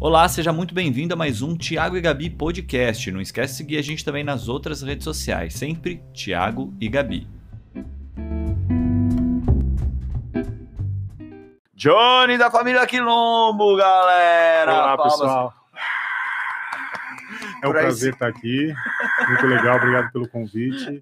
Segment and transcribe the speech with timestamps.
[0.00, 3.10] Olá, seja muito bem-vindo a mais um Tiago e Gabi podcast.
[3.12, 7.28] Não esquece de seguir a gente também nas outras redes sociais, sempre Tiago e Gabi.
[11.74, 14.72] Johnny da família Quilombo, galera!
[14.72, 15.12] Olá, Palmas.
[15.18, 15.54] pessoal.
[17.62, 18.72] É um Por aí prazer estar aqui.
[19.28, 20.98] Muito legal, obrigado pelo convite.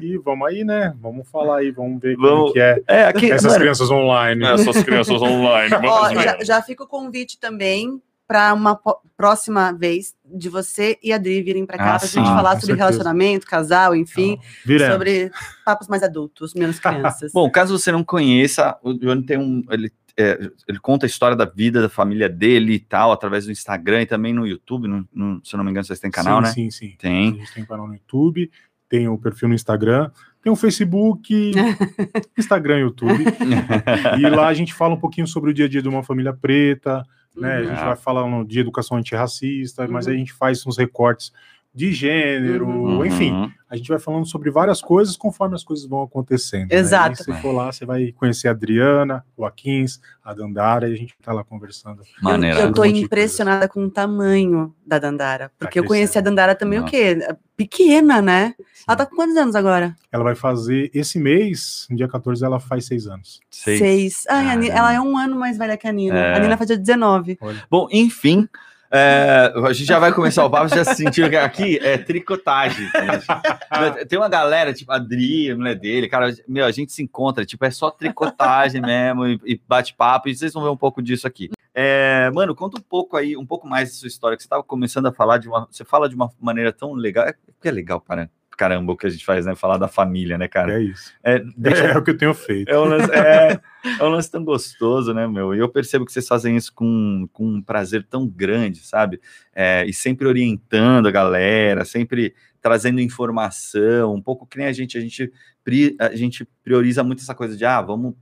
[0.00, 0.94] E vamos aí, né?
[0.98, 4.44] Vamos falar aí, vamos ver Vamos- como que é É, aqui, essas mano, crianças online.
[4.46, 5.74] Essas crianças online.
[5.86, 8.78] Ó, já, já fica o convite também para uma
[9.16, 12.28] próxima vez de você e a Adri virem para cá Ah, para a sim, gente
[12.28, 12.84] com falar sobre certeza.
[12.88, 14.92] relacionamento, casal, enfim, Viremos.
[14.94, 15.30] sobre
[15.64, 17.32] papos mais adultos, menos crianças.
[17.32, 19.62] Bom, caso você não conheça, o Johnny tem um.
[19.70, 23.52] Ele, é, ele conta a história da vida da família dele e tal, através do
[23.52, 24.88] Instagram e também no YouTube.
[24.88, 26.50] no- no- se eu não me engano, vocês têm canal, sim, né?
[26.52, 26.94] Sim, sim.
[26.98, 27.34] A Tem.
[27.34, 28.50] gente tem canal no YouTube,
[28.88, 30.10] tem o perfil no Instagram,
[30.42, 31.52] tem o Facebook,
[32.38, 33.24] Instagram e YouTube.
[34.18, 36.32] E lá a gente fala um pouquinho sobre o dia a dia de uma família
[36.32, 37.02] preta,
[37.36, 37.56] né?
[37.56, 37.66] A Uhum.
[37.66, 37.86] gente Ah.
[37.86, 40.12] vai falando de educação antirracista, mas Uhum.
[40.12, 41.32] aí a gente faz uns recortes
[41.74, 43.04] de gênero, Uhum.
[43.04, 43.32] enfim.
[43.32, 43.50] Uhum.
[43.68, 46.70] A gente vai falando sobre várias coisas conforme as coisas vão acontecendo.
[46.70, 46.76] né?
[46.76, 47.20] Exato.
[47.20, 50.96] E se for lá, você vai conhecer a Adriana, o Akins, a Dandara, e a
[50.96, 52.00] gente tá lá conversando.
[52.22, 52.60] Maneira.
[52.60, 55.88] Eu tô Um monte de impressionada com o tamanho da Dandara, porque eu crescendo.
[55.88, 56.88] conheci a Dandara também Nossa.
[56.88, 57.18] o quê?
[57.56, 58.54] Pequena, né?
[58.86, 59.96] Ela tá com quantos anos agora?
[60.12, 63.40] Ela vai fazer esse mês, no dia 14, ela faz seis anos.
[63.50, 64.24] Seis.
[64.28, 64.78] Ai, a Ni- Caramba.
[64.78, 66.16] ela é um ano mais velha que a Nina.
[66.16, 66.36] É.
[66.36, 67.36] A Nina faz dia 19.
[67.68, 68.48] Bom, enfim.
[68.96, 72.86] É, a gente já vai começar o papo, já sentiu que aqui é tricotagem.
[72.86, 73.26] gente.
[74.08, 77.44] Tem uma galera, tipo, a Adri, a mulher dele, cara, meu, a gente se encontra,
[77.44, 81.26] tipo, é só tricotagem mesmo e, e bate-papo, e vocês vão ver um pouco disso
[81.26, 81.50] aqui.
[81.74, 84.62] É, mano, conta um pouco aí, um pouco mais da sua história, que você estava
[84.62, 85.66] começando a falar de uma.
[85.68, 87.26] Você fala de uma maneira tão legal.
[87.26, 89.54] É, que é legal, para caramba, o que a gente faz, né?
[89.54, 90.74] Falar da família, né, cara?
[90.74, 91.12] É isso.
[91.22, 92.68] É, deixa- É, o que eu tenho feito.
[92.70, 93.60] é um, lance, é,
[94.00, 95.54] é um lance tão gostoso, né, meu?
[95.54, 99.20] E eu percebo que vocês fazem isso com, com um prazer tão grande, sabe?
[99.54, 104.96] É, e sempre orientando a galera, sempre trazendo informação, um pouco que nem a gente,
[104.96, 105.30] a gente,
[105.62, 108.14] pri- a gente prioriza muito essa coisa de, ah, vamos,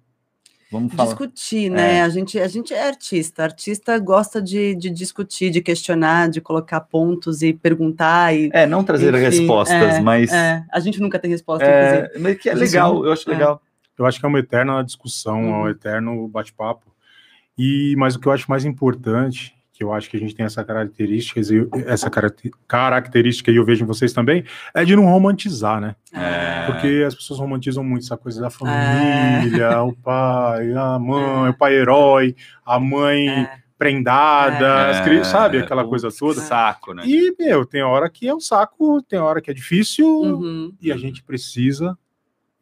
[0.73, 1.11] vamos falar.
[1.11, 1.99] discutir, né?
[1.99, 2.03] É.
[2.03, 3.45] A, gente, a gente é artista.
[3.45, 8.35] Artista gosta de, de discutir, de questionar, de colocar pontos e perguntar.
[8.35, 12.17] E, É, não trazer enfim, respostas, é, mas é, a gente nunca tem resposta, inclusive.
[12.17, 13.33] é, mas que é legal, eu acho é.
[13.35, 13.63] legal.
[13.99, 15.69] Eu acho que é uma eterna discussão, é um Uhum.
[15.69, 16.91] eterno bate-papo.
[17.57, 20.47] E mas o que eu acho mais importante, que eu acho que a gente tem
[20.47, 21.41] essa característica,
[21.87, 25.97] essa caracte- característica e eu vejo em vocês também, é de não romantizar, né?
[26.15, 26.67] É.
[26.67, 31.75] Porque as pessoas romantizam muito essa coisa da família, o pai, a mãe, o pai
[31.75, 33.51] herói, a mãe É.
[33.77, 36.41] prendada, É, as cri- sabe aquela putz, coisa toda.
[36.41, 37.03] Saco, né?
[37.05, 40.93] E, meu, tem hora que é um saco, tem hora que é difícil, Uhum, e
[40.93, 41.99] a gente precisa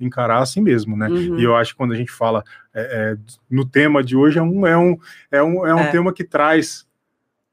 [0.01, 1.09] encarar assim mesmo, né?
[1.09, 1.39] uhum.
[1.39, 2.43] E eu acho que quando a gente fala
[2.73, 3.17] é, é,
[3.51, 4.97] no tema de hoje, é um, é um,
[5.31, 5.91] é um, é um É.
[5.91, 6.87] tema que traz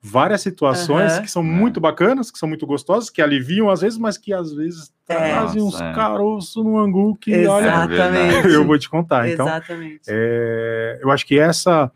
[0.02, 1.22] várias situações Aham.
[1.24, 4.54] que são muito bacanas, que são muito gostosas, que aliviam às vezes, mas que às
[4.54, 5.16] vezes É.
[5.16, 5.94] trazem uns Nossa, é.
[5.94, 8.48] caroços no angu que, olha, Exatamente.
[8.48, 9.28] eu vou te contar.
[9.30, 10.02] Então, Exatamente.
[10.08, 11.92] é, eu acho que essa,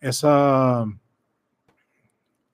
[0.00, 0.86] essa,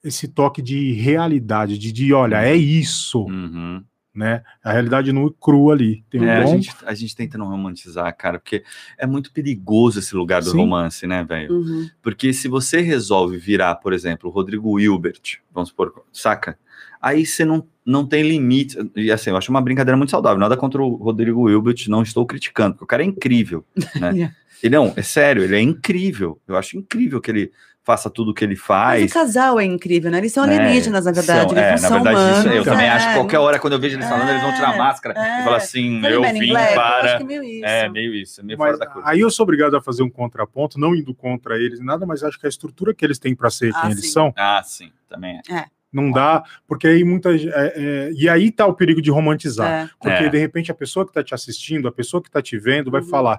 [0.04, 3.82] esse toque de realidade, de, de olha, é isso, Uhum.
[4.16, 4.43] Né?
[4.65, 6.03] A realidade nua e crua ali.
[6.10, 8.65] Tem um É, a, bom gente, a gente tenta não romantizar, cara, porque
[8.99, 10.56] é muito perigoso esse lugar do Sim.
[10.56, 11.54] romance, né, velho?
[11.54, 11.88] Uhum.
[12.03, 16.59] Porque se você resolve virar, por exemplo, o Rodrigo Hilbert, vamos supor, saca?
[17.00, 18.77] Aí você não, não tem limite.
[18.97, 20.38] E assim, eu acho uma brincadeira muito saudável.
[20.38, 23.65] Nada contra o Rodrigo Hilbert, não estou criticando, porque o cara é incrível,
[24.00, 24.12] né?
[24.16, 24.34] Yeah.
[24.62, 26.41] Ele não, é sério, ele é incrível.
[26.48, 27.53] Eu acho incrível que ele
[27.86, 29.10] faça tudo o que ele Mas faz.
[29.12, 30.19] o casal é incrível, né?
[30.19, 30.58] Eles são né?
[30.58, 31.48] alienígenas, na verdade.
[31.48, 32.56] São- eles é, não na verdade, isso, humanos.
[32.56, 34.70] eu também é, acho que qualquer hora, quando eu vejo eles falando, eles vão tirar
[34.70, 35.41] a É, máscara é.
[35.41, 36.72] e falar assim, eu vim Black?
[36.72, 37.04] Eu para.
[37.06, 37.64] acho que é meio isso.
[37.64, 39.08] É, meio isso, é meio Mas fora da curva.
[39.08, 42.41] aí eu sou obrigado a fazer um contraponto, não indo contra eles, nada, mas acho
[42.41, 43.98] que a estrutura que eles têm para ser Ah, quem sim.
[43.98, 45.64] eles são, Ah, sim, também é.
[45.92, 47.38] não dá, porque aí muita é,
[47.76, 49.88] é, e aí tá o perigo de romantizar, É.
[50.00, 50.28] porque É.
[50.28, 53.00] de repente a pessoa que tá te assistindo, a pessoa que tá te vendo, vai
[53.00, 53.06] Uhum.
[53.08, 53.38] falar: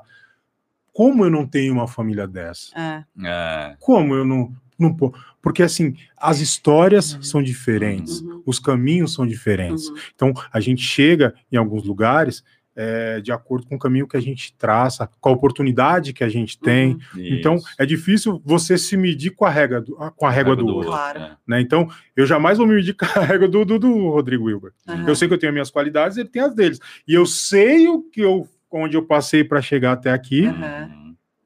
[0.98, 2.72] como eu não tenho uma família dessa?
[2.76, 3.04] É.
[3.24, 3.76] É.
[3.80, 4.98] Como eu não, não?
[5.44, 7.22] Porque assim, as histórias Uhum.
[7.22, 8.42] são diferentes, Uhum.
[8.48, 9.90] os caminhos são diferentes.
[9.90, 9.96] Uhum.
[10.16, 12.44] Então, a gente chega em alguns lugares
[12.80, 16.30] é, de acordo com o caminho que a gente traça, com a oportunidade que a
[16.30, 16.94] gente tem.
[16.94, 17.00] Uhum.
[17.26, 17.68] Então, Isso.
[17.78, 20.90] é difícil você se medir com a régua do, com a régua do outro.
[20.90, 21.20] Claro.
[21.20, 21.38] é.
[21.48, 21.62] Né?
[21.62, 24.72] Então, eu jamais vou me medir com a régua do, do, do Rodrigo Wilber.
[25.08, 26.80] Eu sei que eu tenho as minhas qualidades, ele tem as deles.
[27.08, 30.48] E eu sei o que eu, onde eu passei para chegar até aqui.
[30.48, 30.98] Uhum.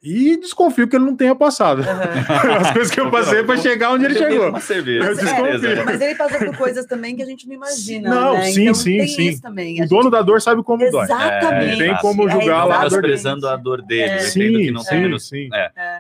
[0.03, 1.83] E desconfio que ele não tenha passado.
[2.59, 4.49] As coisas que eu passei para chegar onde ele chegou.
[4.49, 5.03] Uma cerveja.
[5.05, 5.67] Eu Mas, desconfio.
[5.69, 8.09] é, mas ele passou por coisas também que a gente não imagina.
[8.09, 8.45] Não, né?
[8.45, 9.27] sim, Então, sim, tem sim.
[9.29, 9.79] Isso também.
[9.79, 11.03] O A dono gente- da dor sabe como dói.
[11.03, 11.77] Exatamente.
[11.77, 13.01] Tem como É, julgar lá a dor dele.
[13.09, 14.01] menosprezando a dor dele.
[14.01, 14.15] É.
[14.15, 15.49] Entendo que Sim, não sim, tem sim.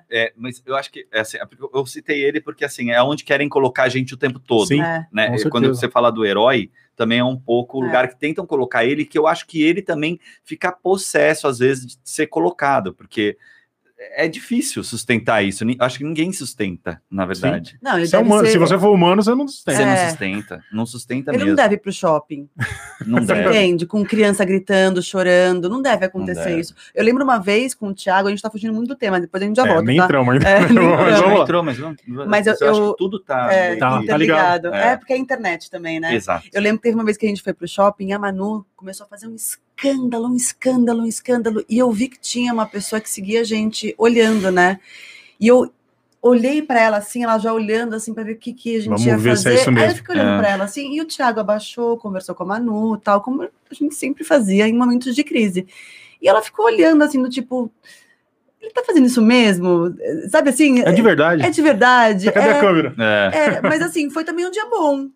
[0.09, 3.23] É, mas eu acho que é assim, é eu citei ele porque assim é onde
[3.23, 4.81] querem colocar a gente o tempo todo, Sim.
[4.81, 5.05] É.
[5.13, 5.35] né?
[5.51, 7.87] Quando você fala do herói, também é um pouco o É.
[7.87, 11.85] lugar que tentam colocar ele, que eu acho que ele também fica possesso às vezes
[11.85, 13.37] de ser colocado, porque
[14.15, 15.63] é difícil sustentar isso.
[15.79, 17.77] Acho que ninguém sustenta, na verdade.
[17.81, 18.45] Não, ele Você é humano.
[18.45, 19.75] ser- Se você for humano, você não tem.
[19.75, 19.85] Você É.
[19.85, 21.49] não sustenta, não sustenta Ele mesmo.
[21.49, 22.49] não deve ir pro shopping.
[23.05, 23.49] Não Você deve.
[23.49, 23.85] entende?
[23.87, 25.67] Com criança gritando, chorando.
[25.67, 26.59] Não deve acontecer deve.
[26.61, 26.75] isso.
[26.93, 29.41] Eu lembro uma vez com o Thiago, a gente tá fugindo muito do tema, depois
[29.41, 29.83] a gente já É, volta.
[29.83, 30.03] nem tá?
[30.05, 30.47] entramos ainda.
[30.49, 31.47] É, nem Mas entramos.
[31.49, 33.51] vamos mas, não, Mas eu- eu, que tudo tá.
[33.51, 34.03] É, Tá, tá ligado.
[34.03, 34.67] interligado.
[34.73, 34.93] É.
[34.93, 34.97] É.
[34.97, 36.13] porque é a internet também, né?
[36.13, 36.47] Exato.
[36.53, 39.05] Eu lembro que teve uma vez que a gente foi pro shopping, a Manu começou
[39.05, 41.63] a fazer um escândalo, um escândalo, um escândalo.
[41.69, 44.79] E eu vi que tinha uma pessoa que seguia a gente olhando, né?
[45.39, 45.71] E eu
[46.19, 48.87] olhei pra ela assim, ela já olhando assim pra ver o que, que a gente
[48.89, 49.55] Vamos ia ver se fazer.
[49.55, 49.95] é isso Aí eu mesmo.
[49.97, 50.37] fiquei olhando É.
[50.39, 53.93] pra ela assim, e o Thiago abaixou, conversou com a Manu, tal, como a gente
[53.93, 55.67] sempre fazia em momentos de crise.
[56.19, 57.71] E ela ficou olhando assim, do tipo,
[58.59, 59.95] ele tá fazendo isso mesmo?
[60.29, 60.81] Sabe assim?
[60.81, 61.43] É de verdade.
[61.43, 62.31] É de verdade.
[62.31, 62.95] Cadê é- a câmera?
[62.97, 65.07] É, é, mas assim, foi também um dia bom.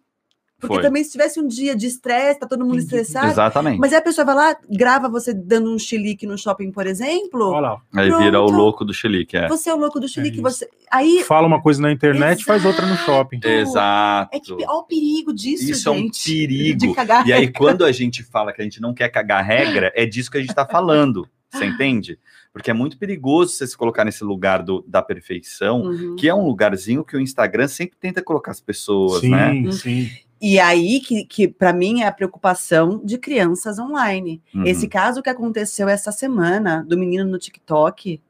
[0.68, 0.84] Porque Foi.
[0.84, 3.28] também se tivesse um dia de estresse, tá todo mundo estressado.
[3.28, 3.80] exatamente.
[3.80, 7.50] Mas aí a pessoa vai lá, grava você dando um chilique no shopping, por exemplo.
[7.50, 7.82] Olha lá.
[7.94, 9.48] Aí vira o louco do chilique, é.
[9.48, 10.42] Você é o louco do chilique, isso.
[10.44, 10.70] você.
[10.92, 11.24] Aí.
[11.24, 13.40] Fala uma coisa na internet, faz outra no shopping.
[13.44, 14.36] Exato.
[14.36, 16.24] É que olha o perigo disso, Isso é um gente.
[16.46, 16.78] perigo.
[16.80, 17.28] De cagar.
[17.28, 20.30] E aí, quando a gente fala que a gente não quer cagar regra, é disso
[20.32, 21.28] que a gente está falando.
[21.52, 22.20] Você entende?
[22.52, 26.16] Porque é muito perigoso você se colocar nesse lugar do, da perfeição, Uhum.
[26.18, 29.72] que é um lugarzinho que o Instagram sempre tenta colocar as pessoas, sim, né?
[29.72, 30.10] sim.
[30.48, 34.42] E aí que, que para mim é a preocupação de crianças online.
[34.54, 34.64] Uhum.
[34.66, 38.22] Esse caso que aconteceu essa semana do menino no TikTok,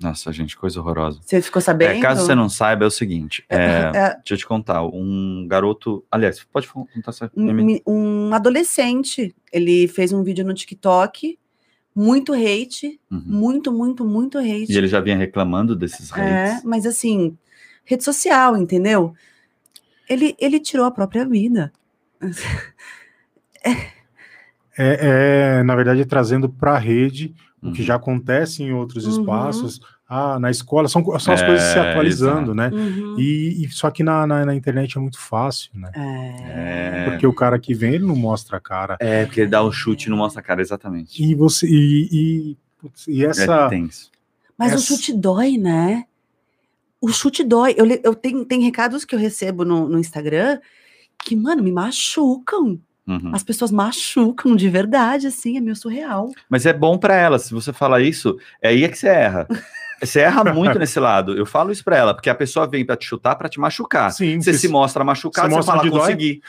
[0.00, 1.20] Nossa, gente, coisa horrorosa.
[1.22, 1.98] você ficou sabendo?
[1.98, 4.82] É, caso você não saiba, é o seguinte: é, É, deixa eu te contar.
[4.82, 6.02] Um garoto.
[6.10, 7.30] Aliás, pode contar essa.
[7.36, 11.38] um, um adolescente, ele fez um vídeo no TikTok,
[11.94, 13.22] muito hate, Uhum.
[13.26, 14.72] muito, muito, muito hate.
[14.72, 16.64] E ele já vinha reclamando desses É, hates.
[16.64, 17.36] mas assim,
[17.84, 19.12] rede social, entendeu?
[20.12, 21.72] Ele, ele tirou a própria vida.
[24.76, 27.86] É, é, na verdade, trazendo para a rede o que Uhum.
[27.86, 29.20] já acontece em outros Uhum.
[29.20, 29.80] espaços.
[30.08, 32.68] Ah, na escola, são, são as É, coisas se atualizando, né?
[32.72, 33.16] Uhum.
[33.18, 35.90] E, e só que na, na, na internet é muito fácil, né?
[35.94, 37.04] É.
[37.06, 37.10] É.
[37.10, 38.96] Porque o cara que vem, ele não mostra a cara.
[39.00, 41.22] É, porque ele dá um chute e não mostra a cara, exatamente.
[41.22, 41.66] E você.
[41.66, 43.68] E, e, putz, e É essa.
[43.68, 44.10] tenso.
[44.58, 46.04] Mas o Essa- chute dói, né?
[47.02, 47.74] O chute dói.
[47.76, 50.58] Eu, eu tenho, tem recados que eu recebo no, no Instagram
[51.24, 52.80] que, mano, me machucam.
[53.06, 53.32] Uhum.
[53.34, 56.30] As pessoas machucam de verdade, assim, é meio surreal.
[56.48, 57.38] Mas é bom pra ela.
[57.38, 59.46] Se você fala isso, é aí é que você erra.
[60.02, 61.38] Você erra muito nesse lado.
[61.38, 64.10] Eu falo isso pra ela, porque a pessoa vem pra te chutar pra te machucar.
[64.10, 66.40] Sim, Você você- se mostra machucado, você você, mostra fala onde dói?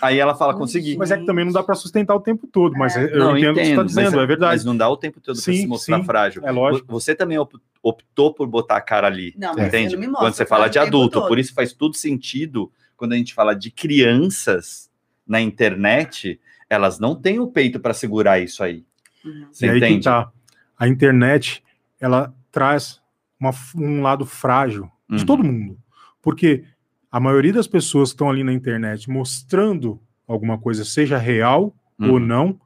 [0.00, 0.96] Aí ela fala consegui.
[0.96, 3.52] Mas é que também não dá para sustentar o tempo todo, mas eu Não, entendo
[3.52, 4.52] o que você está dizendo, mas, é verdade.
[4.56, 6.42] Mas não dá o tempo todo Sim, se mostrar sim, frágil.
[6.44, 6.86] É lógico.
[6.92, 9.34] Você também op- optou por botar a cara ali.
[9.38, 9.96] Não, mas entende?
[9.96, 11.18] me mostro Quando você fala de adulto.
[11.20, 11.28] todo.
[11.28, 14.90] Por isso faz tudo sentido quando a gente fala de crianças
[15.26, 18.84] na internet, elas não têm o peito para segurar isso aí.
[19.24, 19.46] Uhum.
[19.50, 20.04] Você e aí que entende?
[20.04, 20.30] tá.
[20.78, 21.62] A internet,
[22.00, 23.00] ela traz
[23.38, 25.26] uma- um lado frágil de Uhum.
[25.26, 25.78] todo mundo.
[26.22, 26.64] Porque
[27.10, 32.12] a maioria das pessoas que estão ali na internet mostrando alguma coisa, seja real Uhum.
[32.12, 32.58] ou não,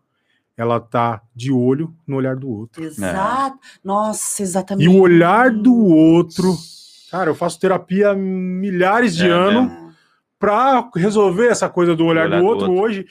[0.56, 2.85] ela tá de olho no olhar do outro.
[2.85, 3.58] Exato.
[3.82, 4.85] Nossa, exatamente.
[4.85, 6.55] E o olhar do outro.
[7.11, 9.92] Cara, eu faço terapia há milhares de É anos mesmo.
[10.38, 12.66] para resolver essa coisa do olhar, olhar do, do outro.
[12.71, 12.83] outro.
[12.85, 13.07] Hoje,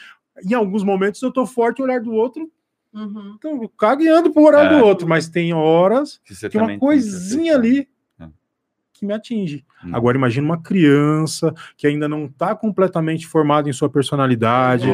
[0.49, 2.49] em alguns momentos, eu tô forte, o olhar do outro,
[2.93, 3.35] Uhum.
[3.37, 4.77] então eu cago e ando pro olhar É.
[4.77, 5.05] do outro.
[5.07, 7.67] Mas tem horas Que você que uma coisinha aceitar.
[7.67, 7.87] ali É.
[9.03, 9.65] que me atinge.
[9.85, 9.89] Hum.
[9.93, 14.87] Agora imagina uma criança que ainda não está completamente formada em sua personalidade,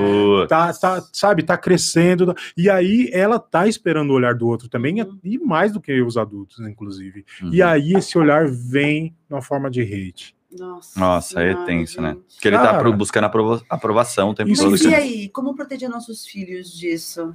[0.48, 5.01] tá, tá, sabe, tá crescendo, e aí ela tá esperando o olhar do outro também,
[5.01, 5.20] Uhum.
[5.24, 7.24] e mais do que os adultos, inclusive.
[7.42, 7.51] Uhum.
[7.54, 10.36] E aí esse olhar vem na forma de hate.
[10.58, 12.18] Nossa, Nossa, aí é tenso, né?
[12.34, 12.80] Porque ele tá Cara.
[12.80, 14.75] pro- buscando aprova- aprovação o tempo Isso todo.
[14.89, 17.32] E aí, como proteger nossos filhos disso?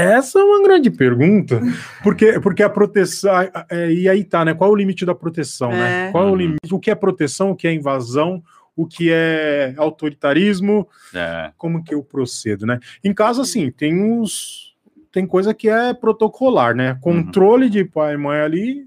[0.00, 1.60] Essa é uma grande pergunta,
[2.02, 3.32] porque, porque a proteção.
[3.70, 4.54] é, e aí tá, né?
[4.54, 6.08] Qual é o limite da proteção, né?
[6.08, 6.10] É.
[6.12, 6.36] Qual é o Uhum.
[6.36, 6.72] limite?
[6.74, 8.42] O que é proteção, o que é invasão,
[8.76, 11.52] o que é autoritarismo, É.
[11.56, 12.78] como que eu procedo, né?
[13.04, 14.70] Em casa, assim, tem uns.
[15.12, 16.96] Tem coisa que é protocolar, né?
[17.00, 18.86] Controle de pai e mãe ali,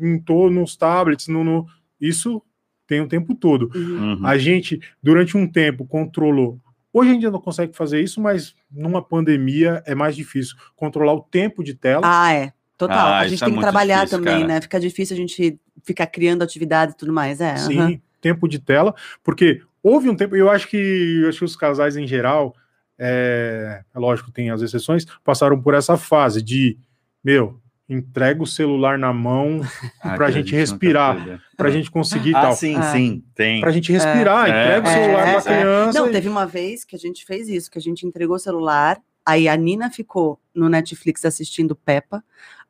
[0.00, 1.66] em to- nos tablets, no, no-
[2.00, 2.40] isso
[2.86, 3.70] tem o tempo todo.
[3.74, 4.24] Uhum.
[4.26, 6.58] A gente, durante um tempo, controlou.
[6.92, 11.20] Hoje a gente não consegue fazer isso, mas numa pandemia é mais difícil controlar o
[11.20, 12.02] tempo de tela.
[12.04, 12.52] Ah, é.
[12.76, 12.98] Total.
[12.98, 14.46] Ah, a gente é tem que muito trabalhar difícil, também, cara.
[14.46, 14.60] né?
[14.60, 17.40] Fica difícil a gente ficar criando atividade e tudo mais.
[17.40, 17.56] É.
[17.56, 18.00] Sim, aham.
[18.20, 21.96] tempo de tela, porque houve um tempo, eu acho que, eu acho que os casais
[21.96, 22.54] em geral,
[22.98, 26.78] é, é lógico, tem as exceções, passaram por essa fase de,
[27.22, 29.60] meu, entrega o celular na mão
[30.00, 31.22] Ah, pra que a gente respirar.
[31.24, 31.38] teve.
[31.56, 32.52] pra gente conseguir e Ah, tal.
[32.54, 32.82] sim, É.
[32.92, 33.60] sim, tem.
[33.60, 34.50] Pra gente respirar, É.
[34.50, 35.58] entrega o É, celular é, pra é.
[35.58, 35.98] criança.
[36.00, 38.38] Não, e- teve uma vez que a gente fez isso, que a gente entregou o
[38.38, 42.22] celular, aí a Nina ficou no Netflix assistindo Peppa,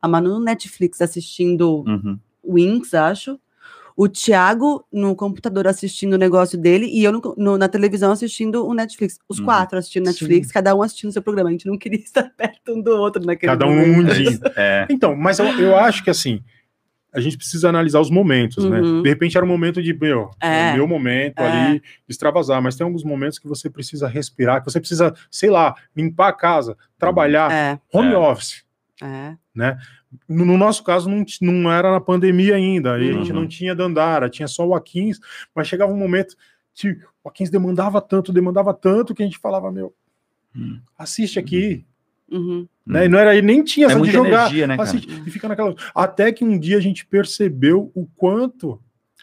[0.03, 2.19] a Manu no Netflix assistindo Uhum.
[2.43, 3.39] Wings, acho.
[4.03, 8.67] O Thiago no computador assistindo o negócio dele e eu no- no- na televisão assistindo
[8.67, 9.19] o Netflix.
[9.29, 9.45] Os Uhum.
[9.45, 11.51] quatro assistindo Netflix, cada um assistindo o seu programa.
[11.51, 14.07] A gente não queria estar perto um do outro naquele Cada um num momento.
[14.09, 14.41] mundinho.
[14.57, 14.87] É.
[14.89, 16.43] Então, mas eu, eu acho que assim,
[17.13, 18.81] a gente precisa analisar os momentos, né?
[18.81, 19.03] Uhum.
[19.03, 20.71] De repente era um momento de, meu, É.
[20.71, 21.47] é o meu momento É.
[21.69, 25.75] ali, extravasar, mas tem alguns momentos que você precisa respirar, que você precisa, sei lá,
[25.95, 28.17] limpar a casa, trabalhar, É, home É.
[28.17, 28.65] office.
[29.03, 29.35] é.
[29.55, 29.77] No,
[30.29, 33.41] no nosso caso, não, não era na pandemia ainda, aí a gente Uhum.
[33.41, 35.21] não tinha Dandara, tinha só o Aquins,
[35.55, 36.35] mas chegava um momento
[36.75, 39.95] que o Aquins demandava tanto, demandava tanto, que a gente falava, meu,
[40.57, 40.81] Hum.
[40.99, 41.85] assiste aqui,
[42.31, 42.67] Uhum.
[42.87, 43.05] né?
[43.07, 44.89] E não era, e nem tinha É essa de jogar, energia, né, cara?
[44.89, 45.75] assiste, e fica naquela...
[45.95, 48.81] Até que um dia a gente percebeu o quanto...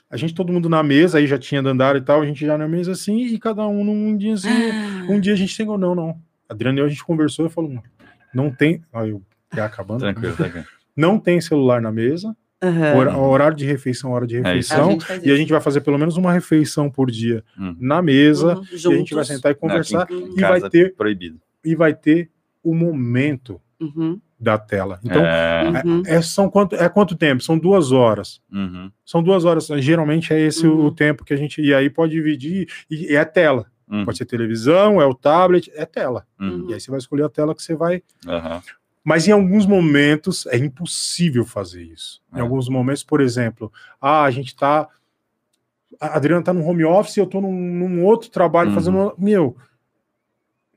[0.09, 2.57] A gente, todo mundo na mesa, aí já tinha Dandara e tal, a gente já
[2.57, 5.11] na mesa assim, e cada um num diazinho.
[5.11, 6.17] Um dia a gente chegou, não, não.
[6.47, 7.77] Adriano e eu, a gente conversou e falou,
[8.33, 8.81] não tem...
[8.93, 9.21] Aí eu,
[9.53, 9.99] já acabando.
[9.99, 10.65] Tranquilo, tranquilo.
[10.97, 12.35] Não tem celular na mesa,
[12.95, 14.39] hora- horário de refeição, hora de É.
[14.39, 17.43] A refeição, gente faz e a gente vai fazer pelo menos uma refeição por dia
[17.57, 17.75] Hum.
[17.79, 20.33] na mesa, Uhum, e a gente vai sentar e conversar, Uhum.
[20.35, 21.39] e vai Casa ter, proibido.
[21.63, 22.31] e vai ter
[22.63, 24.99] o momento Uhum, da tela.
[25.03, 26.01] Então, é, uhum.
[26.05, 27.43] é, são quanto, é quanto tempo?
[27.43, 28.41] São duas horas.
[28.51, 29.67] uhum, São duas horas.
[29.77, 30.85] Geralmente é esse o, Uhum.
[30.87, 31.61] o tempo que a gente.
[31.61, 32.67] E aí pode dividir.
[32.89, 33.67] E, e é tela.
[33.89, 36.25] uhum, Pode ser televisão, é o tablet, é tela.
[36.41, 38.01] uhum, E aí você vai escolher a tela que você vai.
[39.07, 42.21] Mas em alguns momentos é impossível fazer isso.
[42.33, 42.41] Em É.
[42.41, 43.71] alguns momentos, por exemplo,
[44.01, 44.85] ah, a gente tá.
[45.97, 48.75] A Adriana tá no home office, eu tô num, num outro trabalho Uhum.
[48.75, 49.15] fazendo.
[49.17, 49.55] Meu,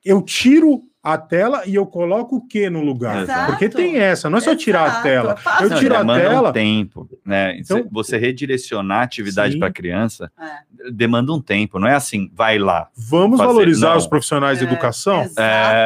[0.04, 3.23] eu tiro a tela e eu coloco o que no lugar?
[3.23, 3.52] Exato.
[3.52, 5.37] Porque tem essa, não é só tirar a Exato, tela.
[5.37, 5.64] fácil.
[5.64, 6.49] Eu Não, tiro a demanda tela.
[6.50, 7.57] um tempo, né?
[7.59, 10.90] Então- você redirecionar a atividade para criança É.
[10.90, 12.88] demanda um tempo, não é assim, vai lá.
[12.95, 13.97] Vamos fazer, valorizar não.
[13.97, 15.23] os profissionais de É, educação.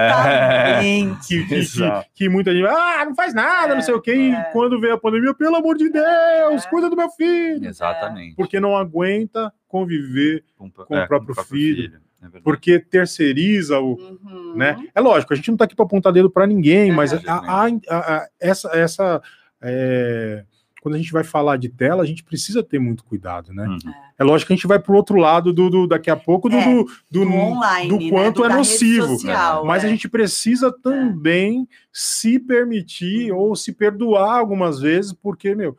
[0.05, 1.29] Exatamente.
[1.29, 2.07] Que, que- que- Exato.
[2.15, 4.15] que muita gente, ah, não faz nada, É, não sei o quê.
[4.15, 4.43] E é.
[4.53, 6.69] quando veio a pandemia, pelo amor de Deus, É.
[6.69, 7.67] cuida do meu filho.
[7.69, 8.35] Exatamente.
[8.37, 11.93] Porque não aguenta conviver, Com, com o próprio filho.
[12.33, 13.95] É porque terceiriza o.
[13.95, 14.55] Uhum.
[14.57, 14.77] Né?
[14.95, 17.35] É lógico, a gente não tá aqui para apontar dedo para ninguém, mas É, a-
[17.35, 18.69] a- a- a- essa.
[18.77, 19.23] essa
[19.61, 20.45] é,
[20.83, 23.67] quando a gente vai falar de tela, a gente precisa ter muito cuidado, né?
[23.67, 23.79] Uhum.
[24.19, 26.57] É lógico que a gente vai pro outro lado do, do- daqui a pouco do,
[26.57, 28.11] É, do, do- Do online, do né?
[28.11, 29.07] quanto Do é nocivo.
[29.07, 29.91] social, Mas a é.
[29.91, 35.75] gente precisa também se permitir ou se perdoar algumas vezes, porque, meu,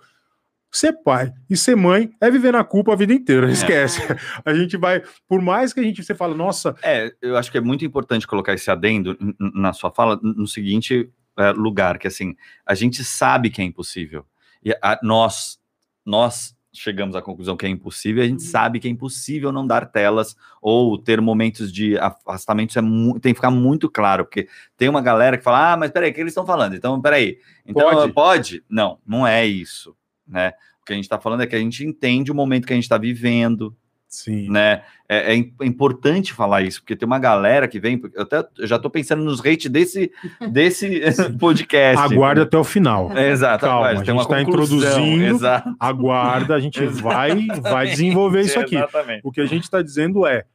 [0.78, 4.02] ser pai e ser mãe é viver na culpa a vida inteira, esquece.
[4.44, 7.58] A gente vai, por mais que a gente você fala, nossa, É, eu acho que
[7.58, 12.36] é muito importante colocar esse adendo na sua fala no seguinte é, lugar, que assim,
[12.66, 14.26] a gente sabe que é impossível.
[14.64, 15.60] E a- nós,
[16.06, 18.50] nós chegamos à conclusão que é impossível, e a gente Uhum.
[18.50, 22.82] sabe que é impossível não dar telas ou ter momentos de afastamento, é
[23.22, 26.14] tem que ficar muito claro, porque tem uma galera que fala, ah, mas peraí, o
[26.14, 26.76] que eles estão falando?
[26.76, 28.14] Então, peraí, então Pode.
[28.14, 28.64] pode?
[28.70, 29.96] Não, não é isso,
[30.28, 30.54] né?
[30.82, 32.76] O que a gente está falando é que a gente entende o momento que a
[32.76, 33.76] gente está vivendo,
[34.08, 34.50] sim.
[34.50, 34.84] né?
[35.08, 38.02] É, é é importante falar isso, porque tem uma galera que vem.
[38.14, 40.12] Eu, até, eu já tô pensando nos rates desse,
[40.52, 41.02] desse
[41.40, 42.14] podcast.
[42.14, 43.16] Aguarde até o final.
[43.18, 45.36] É, exato, Calma, a gente tá conclusão, introduzindo.
[45.36, 48.76] Exato, Aguarda, a gente vai, vai desenvolver isso aqui.
[48.76, 49.22] Exatamente.
[49.24, 50.46] O que a gente está dizendo é,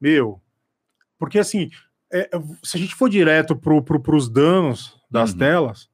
[0.00, 0.40] meu,
[1.18, 1.70] porque assim,
[2.12, 2.30] é,
[2.62, 5.38] se a gente for direto pro, pros danos das Uhum.
[5.38, 5.88] telas,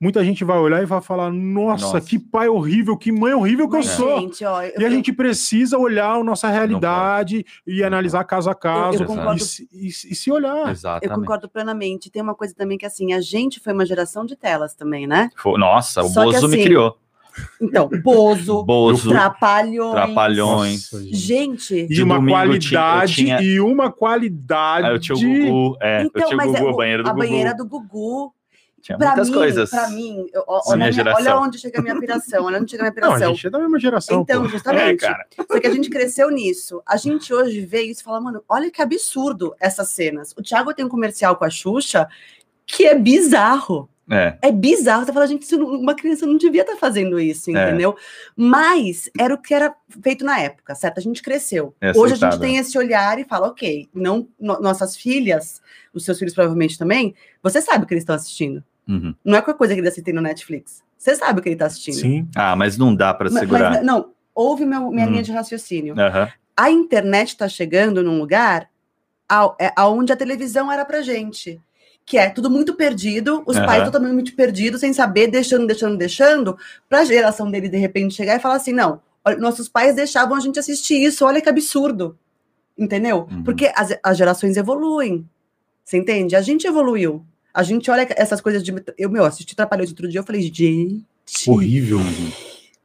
[0.00, 2.00] muita gente vai olhar e vai falar, nossa, Nossa.
[2.00, 4.20] que pai horrível, que mãe horrível que Mas, eu sou.
[4.20, 8.50] gente, ó, eu- E a gente precisa olhar a nossa realidade e Não analisar caso
[8.50, 9.36] a caso Eu concordo.
[9.36, 10.66] e, se, e e se olhar.
[10.66, 11.18] Eu Exatamente.
[11.20, 12.10] concordo plenamente.
[12.10, 15.30] Tem uma coisa também que, assim, a gente foi uma geração de telas também, né?
[15.56, 16.96] Nossa, o Só que Bozo me assim, criou.
[17.60, 19.92] Então, Bozo, Bozo, Trapalhões.
[19.92, 20.90] Trapalhões.
[20.92, 21.16] Nossa, gente.
[21.16, 24.86] Gente, E De uma domingo tinha- eu qualidade, tinha- e uma qualidade.
[24.86, 27.08] Aí eu tinha o Gugu, é, eu então, tinha o Gugu, é, a banheira do
[27.08, 27.18] a Gugu.
[27.26, 28.32] banheira do Gugu.
[28.86, 29.68] Tinha Pra muitas mim, coisas.
[29.70, 32.90] pra mim, eu- olha, minha olha onde chega a minha piração, olha onde chega a
[32.92, 33.34] minha Não, a piração.
[33.34, 34.20] gente é da mesma geração.
[34.20, 34.46] Então, pô.
[34.46, 35.00] É, justamente.
[35.00, 35.26] cara.
[35.50, 36.80] Só que a gente cresceu nisso.
[36.86, 40.32] A gente hoje vê isso e fala, mano, olha que absurdo essas cenas.
[40.38, 42.06] O Thiago tem um comercial com a Xuxa
[42.64, 43.88] que é bizarro.
[44.08, 45.04] É, É bizarro.
[45.04, 47.70] Você fala, gente, uma criança não devia estar fazendo isso, É.
[47.70, 47.96] entendeu?
[48.36, 50.98] Mas era o que era feito na época, certo?
[50.98, 51.74] A gente cresceu.
[51.80, 55.60] É Hoje a gente tem esse olhar e fala, ok, não, no- nossas filhas,
[55.92, 58.62] os seus filhos provavelmente também, você sabe o que eles estão assistindo.
[58.88, 59.14] Uhum.
[59.24, 60.82] Não é qualquer coisa que ele assiste no Netflix.
[60.96, 61.94] Você sabe o que ele tá assistindo.
[61.96, 62.28] Sim.
[62.34, 63.70] Ah, mas não dá pra Ma- segurar.
[63.72, 65.10] Mas, não, ouve meu- minha Hum.
[65.10, 65.98] linha de raciocínio.
[65.98, 66.28] Aham.
[66.56, 68.70] A internet está chegando num lugar
[69.60, 71.60] é, aonde a televisão era pra gente.
[72.04, 76.56] Que é tudo muito perdido, os pais totalmente muito perdidos, sem saber, deixando, deixando, deixando,
[76.88, 79.00] pra geração dele de repente chegar e falar assim: não,
[79.40, 82.16] nossos pais deixavam a gente assistir isso, olha que absurdo.
[82.78, 83.26] Entendeu?
[83.30, 83.42] Uhum.
[83.42, 85.28] Porque as, as gerações evoluem.
[85.84, 86.36] Você entende?
[86.36, 87.24] A gente evoluiu.
[87.56, 88.70] A gente olha essas coisas de.
[88.98, 91.06] Eu, meu, assisti Trapalhões outro dia, eu falei, gente.
[91.48, 92.00] Horrível.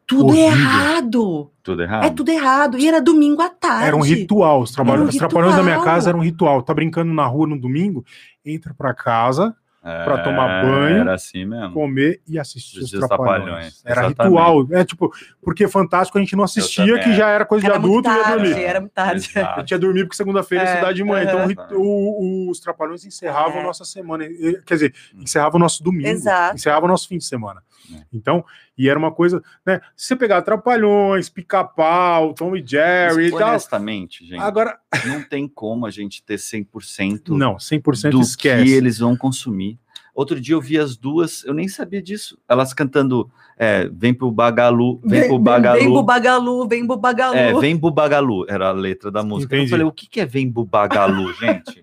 [0.08, 0.46] Tudo horrível.
[0.46, 1.52] errado.
[1.62, 2.06] Tudo errado.
[2.06, 2.78] É tudo errado.
[2.78, 3.88] E era domingo à tarde.
[3.88, 4.62] Era um ritual.
[4.62, 6.62] Os, trabalhos, Era um os trapalhões da minha casa eram um ritual.
[6.64, 8.06] Tá brincando na rua no domingo,
[8.46, 11.74] entra pra casa, pra tomar É, banho, Era assim mesmo.
[11.74, 13.44] comer e assistir os os trapalhões.
[13.44, 14.34] Trapalhões, Era exatamente.
[14.40, 14.68] ritual.
[14.72, 15.12] É tipo,
[15.42, 18.24] porque Fantástico a gente não assistia, que já era coisa Era de adulto e ia
[18.24, 18.64] tarde, dormir.
[18.64, 19.30] era muito tarde.
[19.36, 19.60] A Exato.
[19.62, 21.24] gente ia dormir porque segunda-feira é, É, cidade de manhã.
[21.52, 23.62] Então o o- os Trapalhões encerravam É.
[23.62, 24.26] a nossa semana.
[24.66, 26.08] Quer dizer, encerravam o nosso domingo.
[26.08, 26.56] Exato.
[26.56, 27.62] Encerravam o nosso fim de semana.
[27.94, 28.04] É.
[28.14, 28.44] Então,
[28.78, 29.80] e era uma coisa, né?
[29.96, 33.50] Se você pegar Trapalhões, Pica-Pau, Tom e Jerry e Mas, tal.
[33.50, 38.64] honestamente, gente, Agora, não tem como a gente ter 100% não, 100% do esquece.
[38.64, 39.80] que eles vão consumir.
[40.14, 42.38] Outro dia eu vi as duas, eu nem sabia disso.
[42.48, 45.80] Elas cantando é, Vem pro Bagalu, vem pro Bagalu.
[45.80, 47.36] Vem pro Bagalu, vem pro Bagalu.
[47.36, 49.56] É, vem Bubagalu, era a letra da música.
[49.56, 49.72] Entendi.
[49.72, 51.82] Eu falei, o que, que é Vem Bubagalu, gente?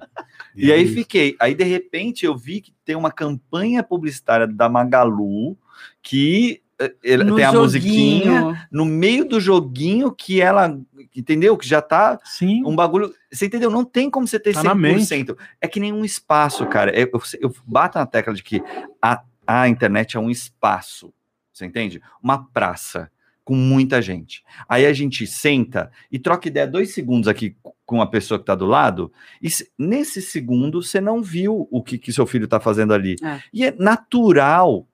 [0.54, 1.36] e aí fiquei.
[1.40, 5.56] Aí, de repente, eu vi que tem uma campanha publicitária da Magalu
[6.02, 7.62] que eh, ele- No tem a joguinho.
[7.64, 10.78] musiquinha no meio do joguinho que ela.
[11.16, 11.56] Entendeu?
[11.56, 12.62] Que já tá Sim.
[12.64, 13.12] um bagulho.
[13.32, 13.70] Você entendeu?
[13.70, 15.37] Não tem como você ter Tá na 100%.
[15.61, 16.97] É que nem um espaço, cara.
[16.97, 18.62] Eu, eu bato na tecla de que
[19.02, 21.12] a, a internet é um espaço.
[21.52, 22.00] Você entende?
[22.23, 23.11] Uma praça
[23.44, 24.44] com muita gente.
[24.68, 27.56] Aí a gente senta e troca ideia dois segundos aqui
[27.87, 31.82] com a pessoa que está do lado, e se- nesse segundo você não viu o
[31.82, 33.16] que, que seu filho está fazendo ali.
[33.25, 33.40] É.
[33.52, 34.87] E é natural.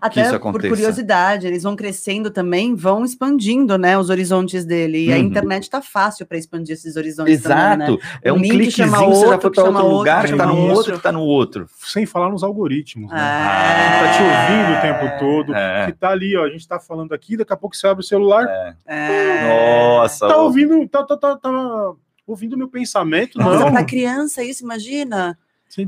[0.00, 5.06] Até isso por curiosidade, eles vão crescendo também, vão expandindo, né, os horizontes dele.
[5.06, 5.22] E a Uhum.
[5.22, 7.84] internet tá fácil para expandir esses horizontes também, né?
[7.86, 8.00] Exato.
[8.22, 10.36] É Um um cliquezinho, chama você já outro, foi para outro outro, lugar, que tá
[10.36, 10.76] chama no outro.
[10.76, 11.66] outro, que tá no outro.
[11.78, 13.16] Sem falar nos algoritmos, né?
[13.18, 14.04] É.
[14.04, 15.54] Tá te ouvindo o tempo todo.
[15.54, 15.86] É.
[15.86, 16.44] Que tá ali, ó.
[16.44, 18.46] A gente tá falando aqui, daqui a pouco você abre o celular.
[18.86, 19.48] É.
[19.48, 20.28] Nossa.
[20.28, 21.92] Tá ouvindo, tá, tá, tá, tá
[22.26, 23.72] ouvindo meu pensamento, Nossa, não.
[23.72, 25.36] pra criança isso, imagina.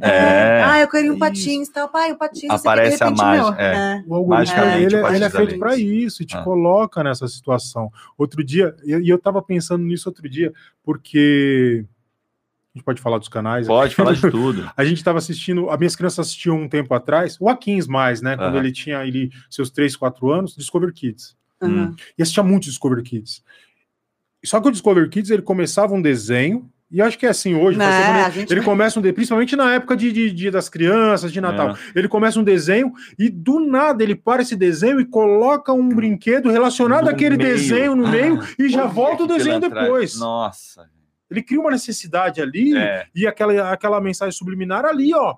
[0.00, 0.62] É.
[0.64, 1.88] Ah, eu queria um patins, tal.
[1.88, 2.48] Pai, o patins.
[2.48, 3.74] não sei o que, Aparece a mágica, é.
[3.74, 4.04] é.
[4.06, 6.42] O algoritmo Magicamente, ele, é- ele é Patins feito para isso e te Ah.
[6.42, 7.90] coloca nessa situação.
[8.16, 11.84] Outro dia, e e eu tava pensando nisso outro dia, porque
[12.74, 13.66] a gente pode falar dos canais.
[13.66, 14.70] Pode falar de tudo.
[14.76, 18.36] A gente estava assistindo, as minhas crianças assistiam um tempo atrás, o Akins mais, né?
[18.36, 21.36] Quando ele tinha ele, seus 3, 4 anos, Discover Kids.
[21.60, 21.94] Uhum.
[22.18, 23.42] E assistia muito Discover Kids.
[24.44, 27.54] Só que o Discover Kids ele começava um desenho, e eu acho que é assim
[27.54, 30.68] hoje, ser Né, gente- ele começa um desenho, principalmente na época de, de Dia das
[30.68, 31.70] Crianças, de Natal.
[31.70, 31.74] É.
[31.98, 36.50] Ele começa um desenho e do nada ele para esse desenho e coloca um brinquedo
[36.50, 37.50] relacionado No àquele meio.
[37.54, 40.18] desenho no meio e já volta o desenho depois.
[40.18, 40.86] Nossa.
[41.30, 45.36] Ele cria uma necessidade ali É, e aquela, aquela mensagem subliminar ali, ó.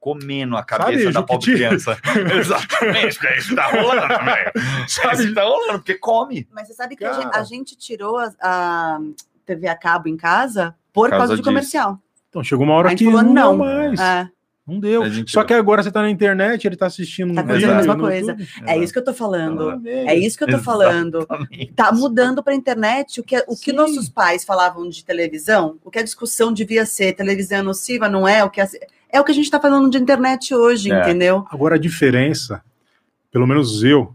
[0.00, 1.98] comendo a cabeça Sabe, da pobre criança.
[2.38, 4.52] Exatamente, porque é isso tá rolando, velho.
[4.54, 5.14] É Sabe?
[5.16, 6.48] isso que tá rolando, porque come.
[6.50, 8.98] Mas você sabe que a gente, a gente tirou a, a
[9.46, 11.50] TV a cabo em casa por Causa causa, de disso.
[11.50, 11.98] comercial.
[12.30, 13.50] Então chegou uma hora que falou, não, não.
[13.50, 14.00] deu mais.
[14.00, 14.28] É,
[14.66, 15.02] Não deu.
[15.26, 18.32] Só que agora você tá na internet, ele tá assistindo Tá fazendo a mesma coisa.
[18.32, 18.48] YouTube.
[18.66, 19.86] é isso que eu tô falando.
[19.86, 21.18] É É isso que eu tô falando.
[21.18, 21.72] Exatamente.
[21.74, 25.90] Tá mudando para a internet o que, o que nossos pais falavam de televisão, o
[25.90, 28.42] que a discussão devia ser, televisão é nociva, não é?
[28.42, 28.68] O que a-
[29.10, 30.98] é o que a gente está falando de internet hoje, É.
[31.02, 31.44] entendeu?
[31.50, 32.62] Agora a diferença,
[33.30, 34.14] pelo menos eu,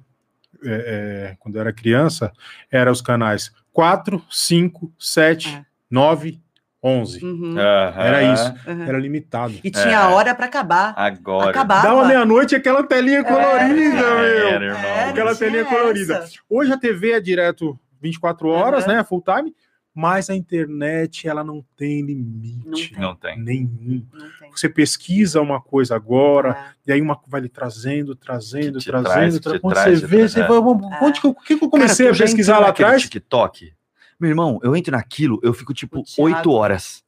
[0.65, 2.31] é, é, quando eu era criança,
[2.71, 5.63] era os canais 4, 5, 7, É.
[5.91, 6.41] 9,
[6.81, 7.23] 11.
[7.25, 7.55] Uhum.
[7.59, 8.53] Era isso.
[8.67, 8.83] uhum.
[8.83, 9.53] Era limitado.
[9.63, 10.07] E tinha É.
[10.07, 10.93] hora para acabar.
[10.95, 11.49] Agora.
[11.49, 11.87] Acabava.
[11.87, 14.47] Dava meia-noite aquela telinha colorida, Já meu.
[14.47, 14.81] era, irmão.
[14.81, 16.15] É, Aquela telinha colorida.
[16.19, 16.39] essa.
[16.49, 18.93] Hoje a TV é direto 24 horas, Uhum.
[18.93, 19.03] né?
[19.03, 19.53] Full time.
[19.93, 22.93] Mas a internet, ela não tem limite.
[22.97, 23.37] Não tem.
[23.37, 24.05] Nenhum.
[24.13, 24.49] Não tem.
[24.55, 26.91] Você pesquisa uma coisa agora, É.
[26.91, 29.03] e aí uma vai lhe trazendo, trazendo, trazendo.
[29.03, 30.47] traz, tra- Quando traz, você vê, traz, você é.
[30.47, 30.57] vai.
[31.01, 33.01] Onde que eu, o que que eu comecei Cara, a pesquisar lá atrás?
[33.01, 33.73] TikTok.
[34.19, 36.23] Meu irmão, eu entro naquilo, eu fico tipo O Thiago.
[36.35, 37.03] 8 horas.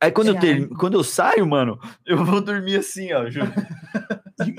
[0.00, 3.28] Aí quando eu, ter, quando eu saio, mano, eu vou dormir assim, ó.
[3.30, 3.52] Juro.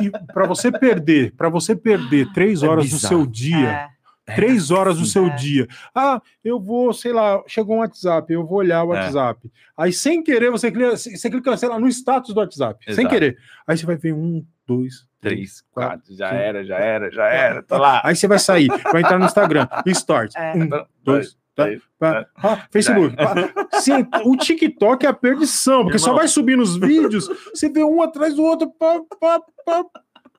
[0.01, 3.89] E, para você perder, para você perder três É horas do seu dia,
[4.25, 4.35] É.
[4.35, 5.35] três horas do seu É.
[5.35, 5.67] dia.
[5.93, 8.99] Ah, eu vou, sei lá, chegou um WhatsApp, eu vou olhar o É.
[9.01, 9.51] WhatsApp.
[9.75, 12.81] Aí, sem querer, você clica, você clica, sei lá, no status do WhatsApp.
[12.85, 13.09] Sem Exato.
[13.09, 13.37] querer.
[13.67, 16.41] Aí você vai ver um, dois, 3, 4, já cinco.
[16.41, 17.63] era, já era, já era.
[17.63, 17.99] Tô lá.
[18.05, 20.33] Aí você vai sair, vai entrar no Instagram, Stories.
[20.37, 20.53] É.
[20.55, 20.69] Um,
[21.03, 23.15] dois, pá, pá, Facebook.
[23.15, 23.35] pá.
[23.79, 26.17] Sim, o TikTok é a perdição, porque só Irmão.
[26.19, 28.69] vai subir nos vídeos, você vê um atrás do outro.
[28.71, 29.83] Pá, pá, pá.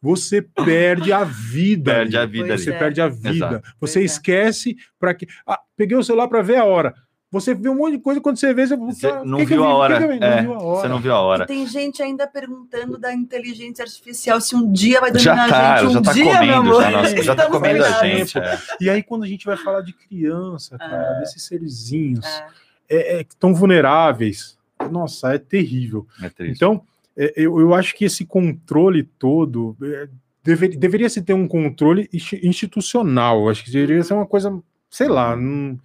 [0.00, 1.92] você perde a vida.
[1.94, 2.24] Perde ali.
[2.24, 2.78] a vida Você é.
[2.78, 3.30] perde a vida.
[3.30, 3.62] Exato.
[3.62, 4.00] Você Pois é.
[4.02, 5.26] esquece para que.
[5.46, 6.94] Ah, peguei o celular para ver a hora.
[7.34, 9.54] Você vê um monte de coisa quando você vê, você, Você "Ah, não que que
[9.54, 9.72] eu viu a vi?
[9.72, 9.94] Por hora.
[9.94, 10.80] que que eu vi?" É, não viu a hora.
[10.80, 11.46] Você não viu a E hora.
[11.46, 15.76] tem gente ainda perguntando da inteligência artificial se um dia vai Já dominar tá, a
[15.78, 15.88] gente.
[15.88, 16.82] Um já tá dia, meu comendo, amor.
[16.82, 18.38] já, nossa, já tá Estamos comendo a gente.
[18.38, 18.58] é.
[18.80, 22.46] E aí, quando a gente vai falar de criança, cara, desses serzinhos É.
[22.88, 24.56] é, é, estão vulneráveis,
[24.90, 26.06] nossa, é terrível.
[26.22, 26.56] É triste.
[26.56, 26.82] Então,
[27.16, 30.08] é, eu, eu acho que esse controle todo é,
[30.42, 33.48] dever- deveria se ter um controle insti- institucional.
[33.48, 34.56] Acho que deveria ser uma coisa,
[34.90, 35.78] sei lá, não,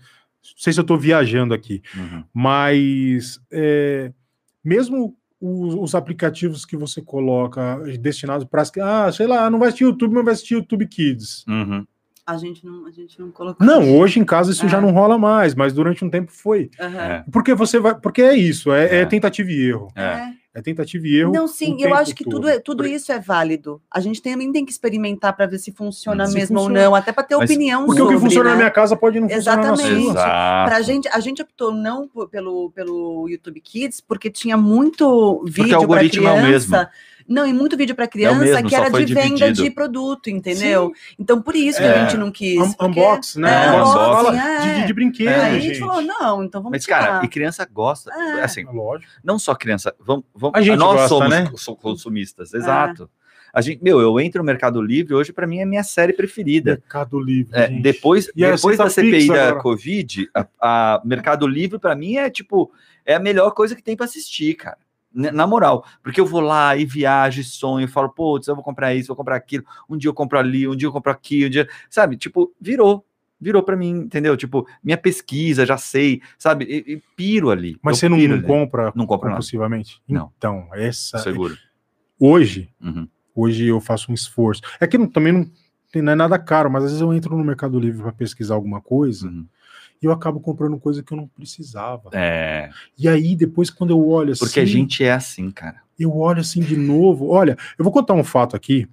[0.58, 2.24] sei se eu estou viajando aqui, Uhum.
[2.34, 4.12] mas é,
[4.64, 9.70] mesmo os, os aplicativos que você coloca destinados para as ah, sei lá, não vai
[9.70, 11.46] assistir YouTube, mas vai assistir YouTube Kids.
[11.48, 11.86] Uhum.
[12.28, 13.66] A gente não, a gente não colocou.
[13.66, 14.70] Não, hoje em casa isso É.
[14.70, 16.70] já não rola mais, mas durante um tempo foi.
[16.80, 17.00] Aham.
[17.00, 17.26] É.
[17.32, 19.06] Porque você vai, porque é isso, é, é É.
[19.06, 19.88] tentativa e erro.
[19.96, 20.28] É.
[20.60, 20.62] É.
[20.62, 21.32] É tentativa e erro.
[21.32, 22.34] Não, o sim, eu acho que todo.
[22.36, 23.82] tudo, é- tudo Por- isso é válido.
[23.89, 26.80] A gente também tem que experimentar para ver se funciona Se mesmo funciona.
[26.80, 28.52] ou não, até para ter Mas- opinião Porque o sobre, que funciona né?
[28.52, 30.04] na minha casa pode não funcionar na Exatamente.
[30.12, 30.65] sua.
[30.65, 35.78] Pra gente, a gente optou não pelo, pelo YouTube Kids, porque tinha muito vídeo para
[35.78, 36.78] algoritmo é o criança.
[36.78, 36.88] mesmo.
[37.30, 39.63] Não, e muito vídeo para criança mesmo, que era de venda dividido.
[39.63, 40.92] de produto, entendeu?
[41.20, 42.00] Então, por isso que É.
[42.00, 42.58] a gente não quis.
[42.60, 43.65] Un- porque- unbox, né?
[43.68, 43.94] É, Unbox.
[43.94, 44.60] Fala unboxing, é.
[44.74, 45.68] de, de, de brinquedo, É, Aí a gente.
[45.76, 47.26] gente falou, não, então vamos Mas, cara, tirar.
[47.26, 48.12] e criança gosta.
[48.12, 48.42] É.
[48.42, 49.12] Assim, Lógico.
[49.24, 51.50] não só criança, vamos, vamos A gente nós gosta, somos né?
[51.80, 53.10] consumistas, exato.
[53.52, 56.72] A gente, meu, eu entro no Mercado Livre, hoje pra mim é minha série preferida.
[56.72, 57.52] Mercado Livre.
[57.58, 59.62] É, depois E depois da CPI da agora?
[59.62, 62.72] Covid, a, a Mercado Livre pra mim é tipo,
[63.06, 64.78] é a melhor coisa que tem pra assistir, cara.
[65.13, 68.56] N- Na moral, porque eu vou lá e viajo, e sonho, e falo, putz, eu
[68.56, 71.12] vou comprar isso, vou comprar aquilo, um dia eu compro ali, um dia eu compro
[71.12, 72.15] aqui, um dia, sabe?
[72.15, 73.04] Tipo, virou,
[73.41, 74.38] virou pra mim, entendeu?
[74.38, 76.65] Tipo, minha pesquisa, já sei, sabe?
[76.65, 77.78] E, e piro ali.
[77.82, 78.41] Mas você não, ali.
[78.43, 79.38] compra Não compro nada.
[79.38, 80.02] compulsivamente?
[80.08, 80.32] Não.
[80.38, 81.17] Então, essa.
[81.19, 81.58] Seguro.
[82.19, 83.08] Hoje, Uhum.
[83.36, 84.62] hoje eu faço um esforço.
[84.80, 85.50] É que não- também não,
[86.04, 88.82] não é nada caro, mas às vezes eu entro no Mercado Livre para pesquisar alguma
[88.82, 89.45] coisa Uhum.
[90.02, 92.10] E eu acabo comprando coisa que eu não precisava.
[92.14, 94.46] É, E aí, depois, quando eu olho assim.
[94.46, 95.82] porque a gente é assim, cara.
[96.00, 97.28] eu olho assim de novo.
[97.30, 98.88] Olha, eu vou contar um fato aqui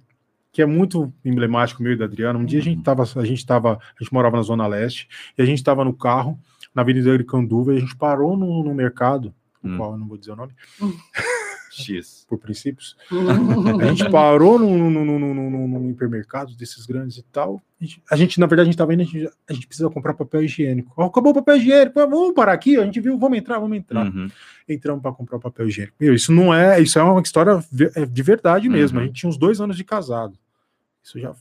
[0.51, 2.39] que é muito emblemático meu e da Adriana.
[2.39, 5.41] Um dia a gente tava, a gente tava, a gente morava na Zona Leste e
[5.41, 6.39] a gente tava no carro
[6.73, 9.77] na Avenida Aricanduva e a gente parou no, no mercado, o Hum.
[9.77, 10.53] qual eu não vou dizer o nome,
[11.81, 12.25] X.
[12.27, 12.95] por princípios.
[13.81, 17.61] A gente parou no, no, no, no, no, no hipermercado desses grandes e tal.
[17.79, 19.89] A gente, a gente, na verdade, a gente tava indo, a gente, a gente precisa
[19.89, 21.01] comprar papel higiênico.
[21.01, 24.05] Acabou o papel higiênico, vamos parar aqui, a gente viu, vamos entrar, vamos entrar.
[24.05, 24.27] Uhum.
[24.67, 25.95] Entramos para comprar o papel higiênico.
[25.99, 27.63] Meu, isso não é, isso é uma história
[27.95, 28.97] é de verdade mesmo.
[28.97, 29.03] Uhum.
[29.03, 30.37] A gente tinha uns dois anos de casado.
[31.03, 31.33] Isso já.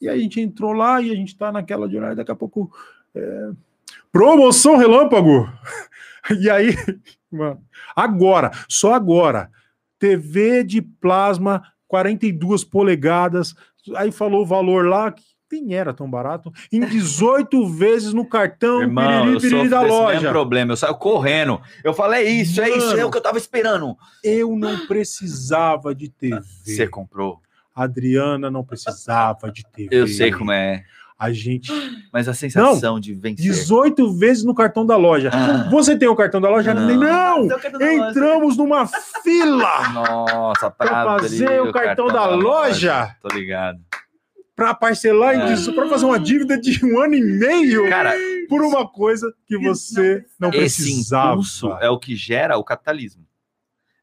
[0.00, 2.36] E aí a gente entrou lá e a gente tá naquela de olhar, daqui a
[2.36, 2.70] pouco.
[3.14, 3.50] é,
[4.12, 5.50] Promoção relâmpago!
[6.40, 6.74] E aí,
[7.30, 7.60] mano,
[7.94, 9.50] agora, só agora,
[9.98, 13.54] TV de plasma 42 polegadas,
[13.94, 18.82] aí falou o valor lá, que nem era tão barato, em 18 vezes no cartão
[18.82, 20.14] Irmão, piriri, piriri da loja.
[20.14, 20.72] mesmo problema.
[20.72, 21.60] Eu saio correndo.
[21.84, 23.08] Eu falei, é isso, é isso, é Mano.
[23.08, 23.96] o que eu tava esperando.
[24.22, 26.40] Eu não precisava de TV.
[26.64, 27.40] Você comprou.
[27.74, 29.88] A Adriana não precisava de TV.
[29.94, 30.84] Eu sei como é.
[31.18, 31.70] A gente.
[32.12, 33.44] Mas a sensação de vencer.
[33.46, 35.30] 18 vezes no cartão da loja.
[35.32, 35.68] Ah.
[35.70, 36.72] Você tem o cartão da loja?
[36.74, 36.94] Não.
[36.96, 37.48] Não!
[37.48, 38.10] Cartão da loja.
[38.10, 38.86] Entramos numa
[39.22, 43.14] fila Nossa, pra, Pra abrir fazer o cartão da loja.
[43.20, 43.78] Tô ligado.
[44.54, 45.46] para parcelar em Ah.
[45.46, 48.14] 18 para fazer uma dívida de um ano e meio Cara,
[48.48, 51.32] por uma coisa que você não esse precisava.
[51.32, 53.24] impulso é o que gera o capitalismo.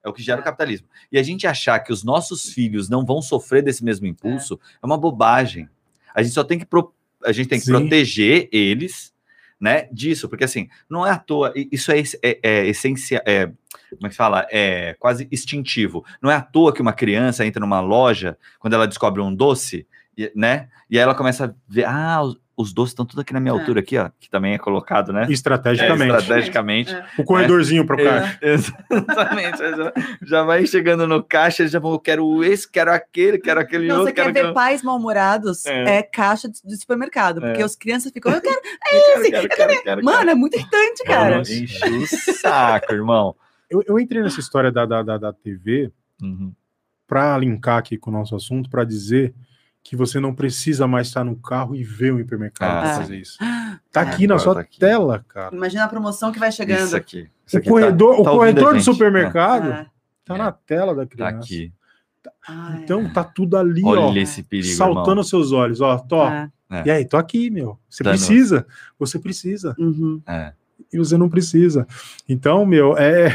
[0.05, 0.87] É o que gera o capitalismo.
[1.11, 4.85] E a gente achar que os nossos filhos não vão sofrer desse mesmo impulso é,
[4.85, 5.67] uma bobagem.
[6.13, 6.93] A gente só tem que pro-
[7.25, 7.71] a gente tem que Sim.
[7.71, 9.13] proteger eles,
[9.59, 13.45] né, disso, porque assim, não é à toa, isso é, é, é essencial, é,
[13.89, 14.47] como é que fala?
[14.51, 16.03] É quase instintivo.
[16.21, 19.87] Não é à toa que uma criança entra numa loja quando ela descobre um doce,
[20.35, 20.69] né?
[20.89, 22.21] E aí ela começa a ver, ah,
[22.55, 23.57] os, os doces estão tudo aqui na minha É.
[23.59, 25.25] altura aqui, ó, que também é colocado, né?
[25.29, 26.13] Estrategicamente.
[26.13, 26.93] É, estrategicamente.
[26.93, 27.05] É.
[27.17, 28.39] O corredorzinho para o caixa.
[28.41, 29.57] É, exatamente.
[29.57, 33.99] Já, já vai chegando no caixa, já vou, quero esse, quero aquele, quero aquele Não,
[33.99, 34.09] outro.
[34.09, 35.65] você quer quero ver aquele- pais mal-humorados?
[35.65, 35.97] É.
[35.99, 36.03] É.
[36.03, 37.41] caixa de, supermercado.
[37.41, 37.65] Porque É.
[37.65, 38.31] as crianças ficam.
[38.31, 38.61] Eu quero.
[38.93, 41.39] Quero, quero, quero, quero, Mano, é muito irritante, cara.
[41.47, 43.35] Enche o saco, irmão.
[43.69, 46.53] Eu, eu entrei nessa história da, da, da, da TV Uhum.
[47.07, 49.33] para linkar aqui com o nosso assunto, para dizer
[49.83, 53.37] que você não precisa mais estar no carro e ver o hipermercado Ah, fazer isso.
[53.91, 54.79] Tá aqui Ah, na agora sua tá aqui.
[54.79, 55.55] tela, cara.
[55.55, 56.95] Imagina a promoção que vai Isso chegando.
[56.95, 57.29] aqui.
[57.45, 58.85] Isso O aqui corredor, tá- o tá corredor a do gente?
[58.85, 59.85] supermercado É.
[60.23, 60.37] tá É.
[60.37, 61.37] na tela da É, Tá criança.
[61.37, 61.73] aqui.
[62.47, 65.17] Ai, Então tá tudo ali, ó, Olha esse perigo, saltando irmão.
[65.19, 66.25] aos seus olhos, ó, tô.
[66.25, 66.49] é.
[66.71, 66.83] É.
[66.87, 67.77] E aí, tô aqui, meu.
[67.89, 68.65] Você Tá precisa,
[68.97, 70.19] você precisa Uhum.
[70.25, 70.53] É.
[70.91, 71.85] e você não precisa.
[72.27, 73.27] Então, meu, é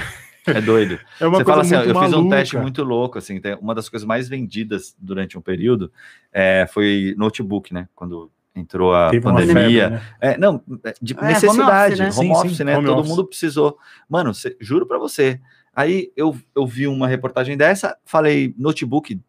[0.54, 0.98] É doido.
[1.20, 2.37] É uma Você coisa fala assim, eu fiz um maluca.
[2.37, 5.92] teste muito louco, assim, uma das coisas mais vendidas durante um período
[6.32, 7.88] é, foi notebook, né?
[7.94, 9.54] Quando entrou a Teve pandemia.
[9.54, 10.02] febre, né?
[10.20, 10.62] É, não,
[11.00, 12.04] de É, home necessidade, office, né?
[12.06, 12.76] home Sim, office, sim, né?
[12.76, 13.11] home Todo office.
[13.11, 13.78] mundo precisou.
[14.08, 15.40] Mano, cê- juro pra você.
[15.74, 19.20] Aí eu, eu vi uma reportagem dessa, falei notebook,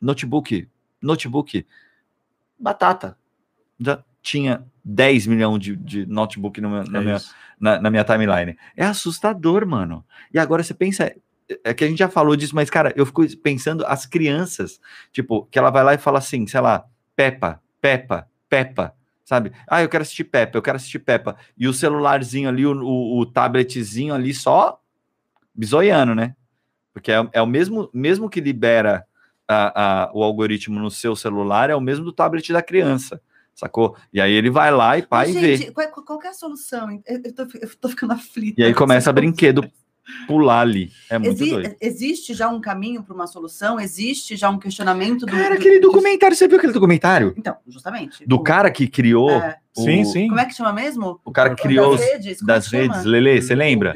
[0.00, 0.66] notebook,
[1.02, 1.66] notebook,
[2.58, 3.16] batata.
[4.22, 7.18] Tinha 10 milhões de, de notebook no na, É minha,
[7.58, 8.56] na, na minha timeline.
[8.76, 10.04] É assustador, mano.
[10.32, 11.14] E agora você pensa.
[11.64, 14.78] É que a gente já falou disso, mas, cara, eu fico pensando as crianças,
[15.10, 16.84] tipo, que ela vai lá e fala assim, sei lá,
[17.16, 19.52] Peppa, Peppa, Peppa, sabe?
[19.66, 21.36] Ah, eu quero assistir Peppa, eu quero assistir Peppa.
[21.56, 24.78] E o celularzinho ali, o, o, o tabletzinho ali, só
[25.54, 26.34] bizoiano, né?
[26.92, 29.06] Porque é, é o mesmo, mesmo que libera
[29.46, 33.20] a- a- o algoritmo no seu celular, é o mesmo do tablet da criança,
[33.58, 33.96] sacou?
[34.12, 35.56] E aí ele vai lá e pai Mas, vê.
[35.56, 36.88] gente, qual, qual que é a solução?
[37.06, 38.60] Eu, tô, eu tô ficando aflita.
[38.60, 39.68] E aí começa brinquedo
[40.26, 40.90] pular ali.
[41.10, 41.76] É muito Exi- doido.
[41.80, 43.78] Existe já um caminho para uma solução?
[43.78, 45.32] Existe já um questionamento do.
[45.32, 47.34] Cara, aquele do- documentário, você viu aquele documentário?
[47.36, 48.24] Então, justamente.
[48.26, 49.30] Do O- cara que criou.
[49.30, 50.28] é, o- Sim, sim.
[50.28, 51.20] Como é que chama mesmo?
[51.24, 52.42] O cara que criou das os- redes?
[52.42, 53.92] Das é redes, Lele, você lembra?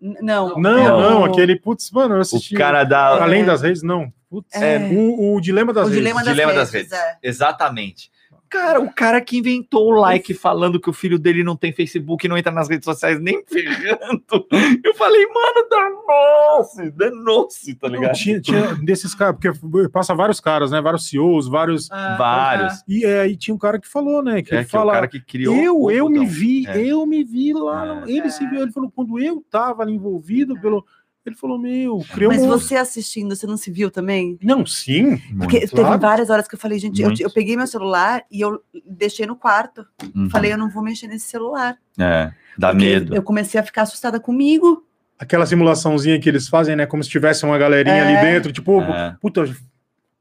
[0.00, 0.54] Não.
[0.56, 2.54] Não, é não, o- aquele, putz, mano, eu O assisti.
[2.54, 3.22] cara da.
[3.22, 3.44] Além É.
[3.44, 4.12] das redes, não.
[4.30, 4.78] Putz, É.
[4.92, 5.98] o, o Dilema das O Redes.
[5.98, 6.70] dilema das Dilema redes.
[6.70, 6.92] das redes.
[6.92, 7.18] é.
[7.22, 8.10] Exatamente.
[8.50, 12.26] Cara, o cara que inventou o like falando que o filho dele não tem Facebook
[12.26, 14.46] e não entra nas redes sociais nem ferrando.
[14.84, 18.14] Eu falei, mano, danou-se, danou-se, tá Não, ligado?
[18.16, 20.80] tinha, tinha desses caras, porque passa vários caras, né?
[20.80, 21.90] Vários CEOs, vários.
[21.90, 22.82] Ah, Vários.
[22.88, 24.42] E aí tinha um cara que falou, né?
[24.42, 24.92] Que É, ele que é o fala.
[24.92, 25.54] cara que criou.
[25.56, 26.78] eu, o eu me vi, É.
[26.84, 28.02] eu me vi lá.
[28.06, 28.10] É.
[28.10, 28.48] ele se É.
[28.50, 30.84] viu, ele falou, quando eu tava ali envolvido pelo.
[31.26, 32.48] Ele falou, meu, criou Mas um.
[32.48, 34.38] você assistindo, você não se viu também?
[34.42, 35.18] Não, sim.
[35.38, 35.70] Porque Muito.
[35.70, 36.00] teve claro.
[36.00, 39.36] várias horas que eu falei, gente, eu, eu peguei meu celular e eu deixei no
[39.36, 39.86] quarto.
[40.14, 40.30] Uhum.
[40.30, 41.76] Falei, eu não vou mexer nesse celular.
[41.98, 43.14] É, dá Porque medo.
[43.14, 44.86] Eu comecei a ficar assustada comigo.
[45.18, 46.86] Aquela simulaçãozinha que eles fazem, né?
[46.86, 48.16] Como se tivesse uma galerinha É.
[48.16, 49.14] ali dentro, tipo, É.
[49.20, 49.44] puta,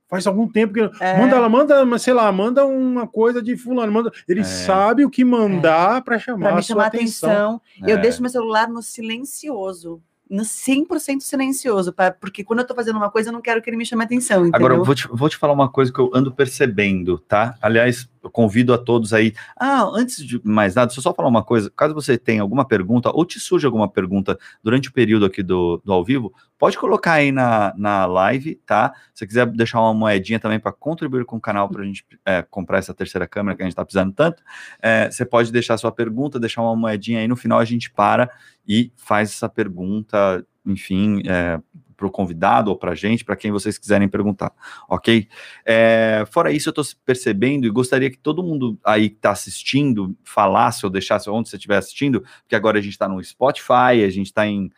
[0.10, 0.82] faz algum tempo que.
[1.02, 1.18] É.
[1.18, 3.90] Manda ela, manda, mas sei lá, manda uma coisa de fulano.
[3.90, 4.12] Manda...
[4.28, 4.44] Ele É.
[4.44, 7.30] sabe o que mandar pra chamar Para a me sua chamar a atenção.
[7.30, 7.62] atenção.
[7.88, 8.02] Eu É.
[8.02, 10.02] deixo meu celular no silencioso.
[10.30, 11.92] No 100% silencioso.
[11.92, 14.04] pra- porque quando eu tô fazendo uma coisa, eu não quero que ele me chame
[14.04, 14.42] a atenção.
[14.42, 14.56] Entendeu?
[14.56, 17.56] Agora, eu vou te, vou te falar uma coisa que eu ando percebendo, tá?
[17.62, 19.34] Aliás, eu convido a todos aí.
[19.58, 21.72] Ah, antes de mais nada, deixa eu só falar uma coisa.
[21.76, 25.82] Caso você tenha alguma pergunta, ou te surja alguma pergunta durante o período aqui do,
[25.84, 28.94] do ao vivo, pode colocar aí na, na live, tá?
[29.14, 32.06] Se você quiser deixar uma moedinha também para contribuir com o canal para a gente
[32.26, 34.44] é, comprar essa terceira câmera que a gente está precisando tanto,
[34.82, 37.28] é, você pode deixar sua pergunta, deixar uma moedinha aí.
[37.28, 38.30] No final a gente para
[38.70, 41.60] e faz essa pergunta, enfim, é,
[41.98, 44.54] para o convidado ou para a gente, para quem vocês quiserem perguntar,
[44.88, 45.28] ok?
[45.66, 50.16] É, fora isso, eu estou percebendo e gostaria que todo mundo aí que está assistindo
[50.24, 54.10] falasse ou deixasse onde você estiver assistindo, porque agora a gente está no Spotify, a
[54.10, 54.70] gente está em,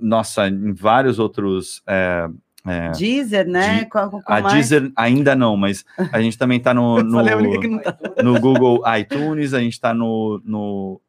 [0.00, 1.82] nossa, em vários outros.
[1.86, 2.28] é,
[2.66, 3.80] é, Deezer, né?
[3.80, 4.54] Di- Qual- qual a mais?
[4.54, 7.18] Deezer ainda não, mas a gente também está no, no,
[7.82, 8.22] tá.
[8.22, 10.40] no Google iTunes, a gente está no,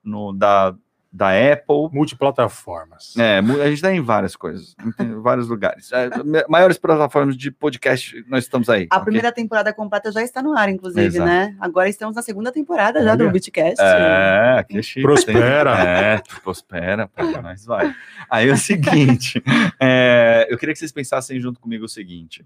[0.04, 0.76] no da,
[1.16, 1.90] da Apple.
[1.94, 3.16] Multiplataformas.
[3.18, 5.90] É, a gente está em várias coisas, em vários lugares.
[5.94, 6.10] É,
[6.50, 8.86] maiores plataformas de podcast, nós estamos aí.
[8.90, 9.06] A ok?
[9.06, 11.26] primeira temporada completa já está no ar, inclusive, Exato.
[11.26, 11.56] né?
[11.62, 13.32] Agora estamos na segunda temporada já do Olha.
[13.32, 13.82] Beatcast.
[13.82, 15.04] É, que chique.
[15.04, 15.72] Prospera.
[15.80, 17.96] É, prospera, pra nós vai.
[18.30, 19.42] Aí é o seguinte,
[19.80, 22.46] é, eu queria que vocês pensassem junto comigo o seguinte.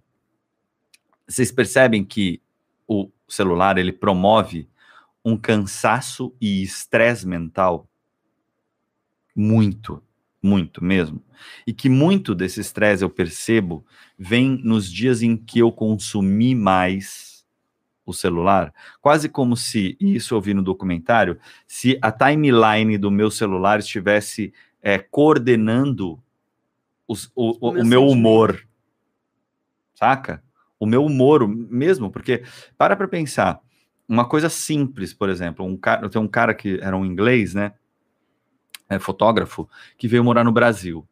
[1.28, 2.40] Vocês percebem que
[2.88, 4.70] o celular, ele promove
[5.26, 7.88] um cansaço e estresse mental
[9.39, 10.04] muito,
[10.43, 11.21] muito mesmo.
[11.65, 13.86] E que muito desse estresse eu percebo
[14.17, 17.45] vem nos dias em que eu consumi mais
[18.06, 23.12] o celular, quase como se, e isso eu vi no documentário, se a timeline do
[23.12, 26.19] meu celular estivesse é, coordenando
[27.08, 28.12] os- o, o- O meu o meu sentimento.
[28.12, 28.67] humor,
[29.93, 30.43] saca?
[30.80, 32.43] O meu humor mesmo, porque
[32.78, 33.60] para para pensar,
[34.08, 37.54] uma coisa simples, por exemplo, um cara, eu tenho um cara que era um inglês,
[37.54, 37.73] né,
[38.89, 41.08] é, fotógrafo, que veio morar no Brasil.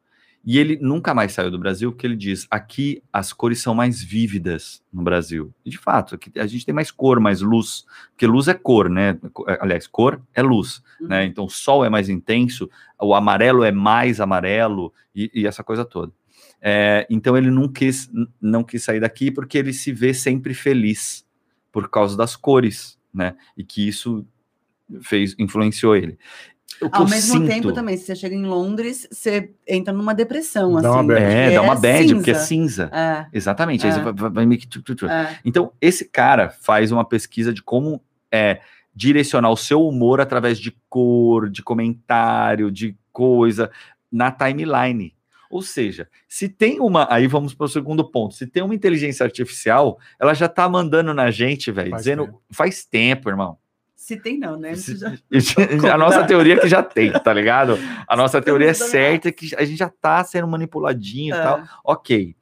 [0.46, 4.02] E ele nunca mais saiu do Brasil, porque ele diz: aqui as cores são mais
[4.02, 5.54] vívidas no Brasil.
[5.66, 8.90] E de fato, aqui a gente tem mais cor, mais luz, porque luz é cor,
[8.90, 9.20] né?
[9.60, 11.08] Aliás, cor é luz, Uhum.
[11.10, 11.26] né?
[11.26, 12.70] Então o sol é mais intenso,
[13.02, 16.14] o amarelo é mais amarelo e, e essa coisa toda.
[16.62, 18.10] É, então ele não quis,
[18.42, 21.26] não quis sair daqui porque ele se vê sempre feliz
[21.74, 23.36] por causa das cores, né?
[23.58, 24.26] E que isso
[25.02, 26.18] fez influenciou ele.
[26.92, 30.80] Ao mesmo sinto- tempo, também, se você chega em Londres, você entra numa depressão, Dá
[30.80, 30.88] assim.
[30.90, 31.22] uma bad.
[31.24, 32.86] É, porque dá uma bad, porque é cinza.
[32.88, 32.92] cinza.
[32.96, 33.86] É, Exatamente.
[33.86, 33.96] Aí É.
[33.96, 34.68] você vai, vai- vai meio que.
[35.10, 35.38] é.
[35.44, 38.02] Então, esse cara faz uma pesquisa de como
[38.32, 38.60] é
[38.96, 43.72] direcionar o seu humor através de cor, de comentário, de coisa,
[44.12, 45.14] na timeline.
[45.50, 47.08] Ou seja, se tem uma.
[47.10, 48.36] Aí vamos para o segundo ponto.
[48.36, 52.26] Se tem uma inteligência artificial, ela já tá mandando na gente, velho, dizendo.
[52.26, 52.42] tempo.
[52.52, 53.58] Faz tempo, irmão.
[53.98, 54.74] Se tem, não, né?
[54.76, 57.78] Já- a nossa teoria é que já tem, tá ligado?
[58.08, 61.42] A nossa teoria é certa que a gente já tá sendo manipuladinho e É.
[61.42, 61.64] tal.
[61.84, 62.36] Ok.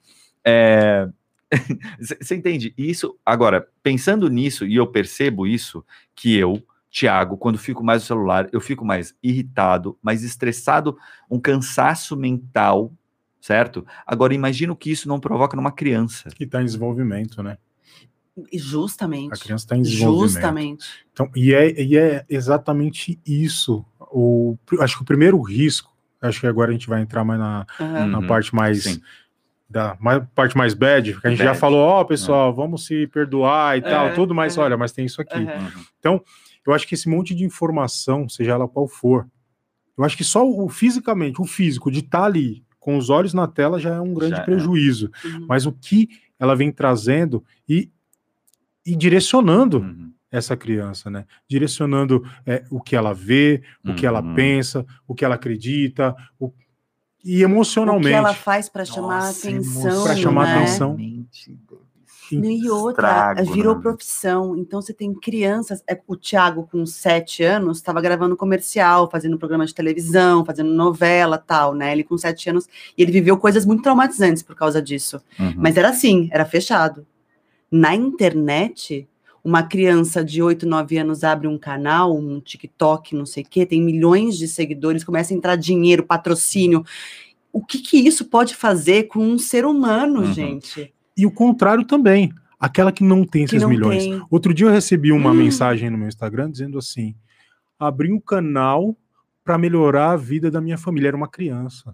[0.45, 1.07] É,
[2.21, 2.73] Você entende?
[2.77, 3.17] Isso.
[3.25, 8.49] Agora, pensando nisso, e eu percebo isso, que eu, Thiago, quando fico mais no celular,
[8.51, 10.97] eu fico mais irritado, mais estressado,
[11.31, 12.91] um cansaço mental,
[13.39, 13.85] certo?
[14.05, 16.29] Agora, imagina o que isso não provoca numa criança.
[16.35, 17.57] Que está em desenvolvimento, né?
[18.53, 19.33] Justamente.
[19.33, 20.31] A criança está em desenvolvimento.
[20.33, 20.85] Justamente.
[21.13, 23.85] Então, e, é, e é exatamente isso.
[23.99, 27.65] O, acho que o primeiro risco, acho que agora a gente vai entrar mais na,
[27.79, 28.05] Aham.
[28.07, 29.01] na Uhum, parte mais sim.
[29.69, 31.59] da mais, parte mais bad, que a gente já Bad.
[31.59, 34.61] falou, ó, pessoal, vamos se perdoar e tal, É, tudo, mas é.
[34.61, 35.39] olha, mas tem isso aqui.
[35.39, 36.19] Uhum.
[36.67, 39.27] Eu acho que esse monte de informação, seja ela qual for,
[39.97, 43.47] eu acho que só o fisicamente, o físico de estar ali com os olhos na
[43.47, 44.45] tela já é um grande Já é.
[44.45, 45.09] prejuízo.
[45.23, 45.45] Uhum.
[45.47, 47.89] Mas o que ela vem trazendo e,
[48.85, 50.11] e direcionando Uhum.
[50.31, 51.25] essa criança, né?
[51.49, 54.35] Direcionando é, o que ela vê, o que ela Uhum.
[54.35, 56.51] pensa, o que ela acredita, o-
[57.23, 58.11] e O que emocionalmente.
[58.13, 60.03] ela faz para chamar Nossa, atenção.
[60.03, 60.55] pra chamar né?
[60.57, 60.97] atenção.
[62.31, 63.81] E outra, Estrago, virou né?
[63.83, 64.57] profissão.
[64.57, 65.83] Então você tem crianças.
[65.87, 71.37] é, O Thiago, com sete anos, estava gravando comercial, fazendo programa de televisão, fazendo novela
[71.37, 71.91] tal, né?
[71.91, 72.67] Ele com sete anos.
[72.97, 75.21] E ele viveu coisas muito traumatizantes por causa disso.
[75.39, 75.53] Uhum.
[75.57, 77.05] Mas era assim, era fechado.
[77.77, 79.05] Na internet,
[79.43, 83.65] uma criança de 8, 9 anos abre um canal, um TikTok, não sei o quê,
[83.65, 86.85] tem milhões de seguidores, começa a entrar dinheiro, patrocínio.
[87.51, 90.33] O que, que isso pode fazer com um ser humano, Uhum.
[90.33, 90.93] gente?
[91.17, 92.31] E o contrário também.
[92.57, 94.03] Aquela que não tem esses não milhões.
[94.05, 94.21] tem.
[94.31, 95.35] Outro dia eu recebi uma Hum.
[95.35, 97.13] mensagem no meu Instagram dizendo assim:
[97.77, 98.95] abri um canal
[99.43, 101.09] para melhorar a vida da minha família.
[101.09, 101.93] Era uma criança.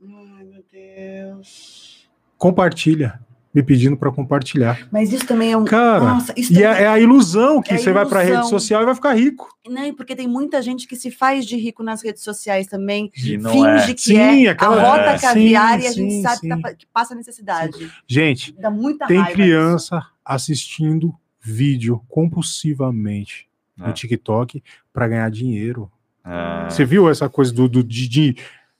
[0.00, 2.08] Ai, meu Deus.
[2.38, 3.20] Compartilha.
[3.58, 4.86] Me pedindo para compartilhar.
[4.92, 5.64] Mas isso também é um.
[5.64, 8.20] Cara, Nossa, isso E também é, é a ilusão que É a você vai para
[8.20, 8.50] rede ilusão.
[8.50, 9.48] social e vai ficar rico.
[9.68, 13.10] Não, porque tem muita gente que se faz de rico nas redes sociais também.
[13.16, 13.94] E não finge é.
[13.94, 15.18] que Sim, é aquela- a rota é.
[15.18, 16.48] caviar Sim, e a gente sim, sabe sim.
[16.48, 17.90] que tá- que passa necessidade.
[18.06, 19.32] Gente, Dá muita tem raiva.
[19.32, 23.48] criança assistindo vídeo compulsivamente
[23.80, 23.86] É.
[23.86, 25.90] no TikTok para ganhar dinheiro.
[26.24, 26.70] É.
[26.70, 28.36] Você viu essa coisa do, do- de, de,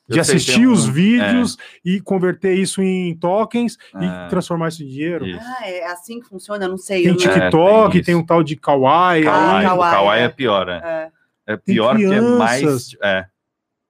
[0.09, 4.05] de assistir tem um- os vídeos e converter isso em tokens É.
[4.27, 5.27] e transformar isso em dinheiro?
[5.27, 5.41] Isso.
[5.43, 6.65] Ah, é assim que funciona?
[6.65, 7.03] Eu não sei.
[7.05, 8.23] Tem TikTok, tem tem, isso.
[8.23, 9.25] um tal de Kawaii.
[9.25, 9.67] Kawaii, aí.
[9.67, 10.25] o Kawaii, Kawaii é.
[10.25, 10.81] é pior, né?
[10.85, 11.11] É,
[11.53, 12.95] É Tem pior que é mais.
[13.03, 13.27] É.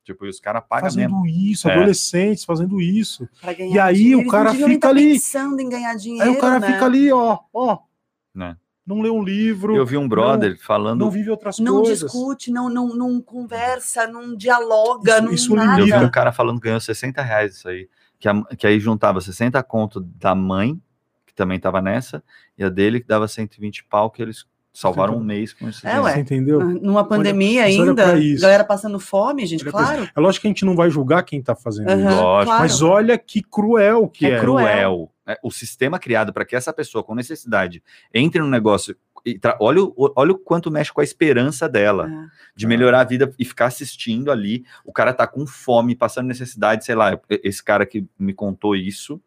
[0.04, 1.02] Tipo, e os caras pagam mesmo.
[1.18, 1.72] fazendo isso, É.
[1.74, 3.28] adolescentes fazendo isso.
[3.42, 4.20] pra ganhar E aí dinheiro.
[4.20, 6.30] o cara fica ali- pensando em ganhar dinheiro.
[6.30, 6.72] Aí o cara né?
[6.72, 7.78] fica ali, ó, ó.
[8.34, 8.56] Né.
[8.88, 11.00] Não lê um livro, Eu vi um brother falando.
[11.00, 12.00] não vive outras Não coisas.
[12.10, 15.80] discute, não, não, não conversa, não dialoga, Isso- não isso nada.
[15.82, 17.86] Eu vi um cara falando que ganhou 60 reais isso aí.
[18.18, 20.80] Que, a- que aí juntava 60 conto da mãe,
[21.26, 22.24] que também tava nessa,
[22.56, 24.46] e a dele que dava 120 pau, que eles
[24.80, 25.86] salvaram um mês com isso.
[25.86, 26.12] É, ué.
[26.14, 26.60] Você entendeu?
[26.62, 28.42] Numa pandemia olha ainda, isso.
[28.42, 30.10] galera passando fome, gente, Olha claro.
[30.14, 32.20] É lógico que a gente não vai julgar quem tá fazendo Aham, isso.
[32.20, 32.62] Lógico, claro.
[32.62, 34.38] Mas olha que cruel que É é.
[34.40, 34.64] cruel.
[34.66, 35.12] cruel.
[35.26, 37.82] É, o sistema criado para que essa pessoa com necessidade
[38.14, 42.08] entre no negócio e tra- olha, o, olha o quanto mexe com a esperança dela
[42.08, 42.26] É.
[42.56, 44.64] de melhorar a vida e ficar assistindo ali.
[44.86, 47.18] O cara tá com fome, passando necessidade, sei lá.
[47.28, 49.20] Esse cara que me contou isso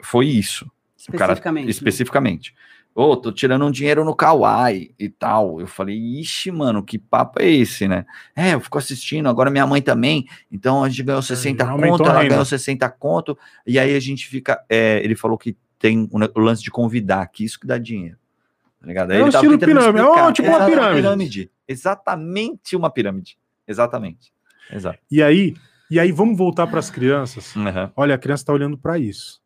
[0.00, 0.70] foi isso.
[1.08, 1.70] O cara- Especificamente.
[1.70, 2.54] especificamente.
[2.94, 5.60] Ô, tô tirando um dinheiro no Kawaii e tal.
[5.60, 8.06] Eu falei, ixi, mano, que papo é esse, né?
[8.36, 10.26] É, eu fico assistindo, agora minha mãe também.
[10.50, 13.36] Então a gente ganhou 60 aumentou conto, ela ganhou 60 conto.
[13.66, 14.62] E aí a gente fica.
[14.68, 18.16] é, ele falou que tem o lance de convidar, que isso que dá dinheiro.
[18.80, 19.10] Tá ligado?
[19.10, 20.22] Aí É ele um estilo pirâmide, é explicar.
[20.22, 21.50] uma- tipo uma Exato, pirâmide.
[21.66, 23.38] Exatamente uma pirâmide.
[23.66, 24.32] Exatamente.
[24.72, 24.98] Exato.
[25.10, 25.54] E aí,
[25.90, 27.54] e aí vamos voltar para as crianças.
[27.56, 27.90] Uhum.
[27.96, 29.40] Olha, a criança está olhando para isso.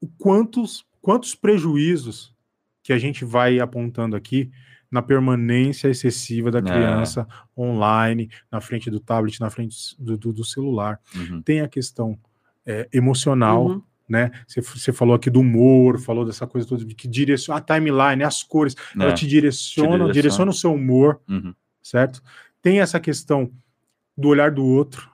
[0.00, 2.34] O quantos, quantos prejuízos
[2.82, 4.50] que a gente vai apontando aqui
[4.90, 6.62] na permanência excessiva da É.
[6.62, 10.98] criança online, na frente do tablet, na frente do, do- do celular.
[11.14, 11.42] Uhum.
[11.42, 12.18] Tem a questão
[12.66, 13.82] é, emocional, Uhum.
[14.08, 14.30] né?
[14.46, 18.42] Você, falou aqui do humor, falou dessa coisa toda de que direciona a timeline, as
[18.42, 19.14] cores, ela É.
[19.14, 20.12] te direciona, direciona.
[20.12, 21.54] direciona o seu humor, Uhum.
[21.82, 22.22] certo?
[22.60, 23.50] Tem essa questão
[24.16, 25.09] do olhar do outro,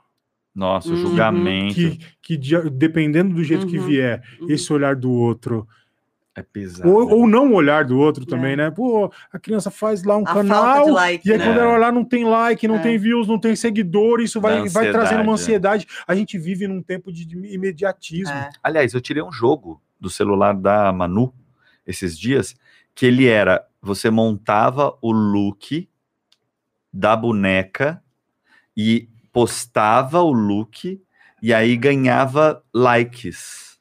[0.57, 0.97] Nossa, o Uhum.
[0.97, 3.87] julgamento que, que de- dependendo do jeito que Uhum.
[3.87, 4.51] vier, Uhum.
[4.51, 5.69] esse olhar do outro,
[6.35, 6.91] é pesado.
[6.91, 8.57] ou, ou não olhar do outro também, É.
[8.57, 8.71] né?
[8.71, 11.45] Pô, a criança faz lá um A falta de canal, like, e aí né?
[11.45, 12.83] quando ela olhar não tem like, não É.
[12.83, 16.05] tem views, não tem seguidor, isso vai, vai trazendo uma ansiedade, ansiedade.
[16.09, 18.33] A gente vive num tempo de imediatismo.
[18.35, 18.49] É.
[18.63, 21.33] Aliás, eu tirei um jogo do celular da Manu
[21.87, 22.55] esses dias,
[22.95, 25.87] que ele era, você montava o look
[26.93, 28.03] da boneca
[28.77, 30.99] e postava o look
[31.43, 33.77] e aí ganhava likes.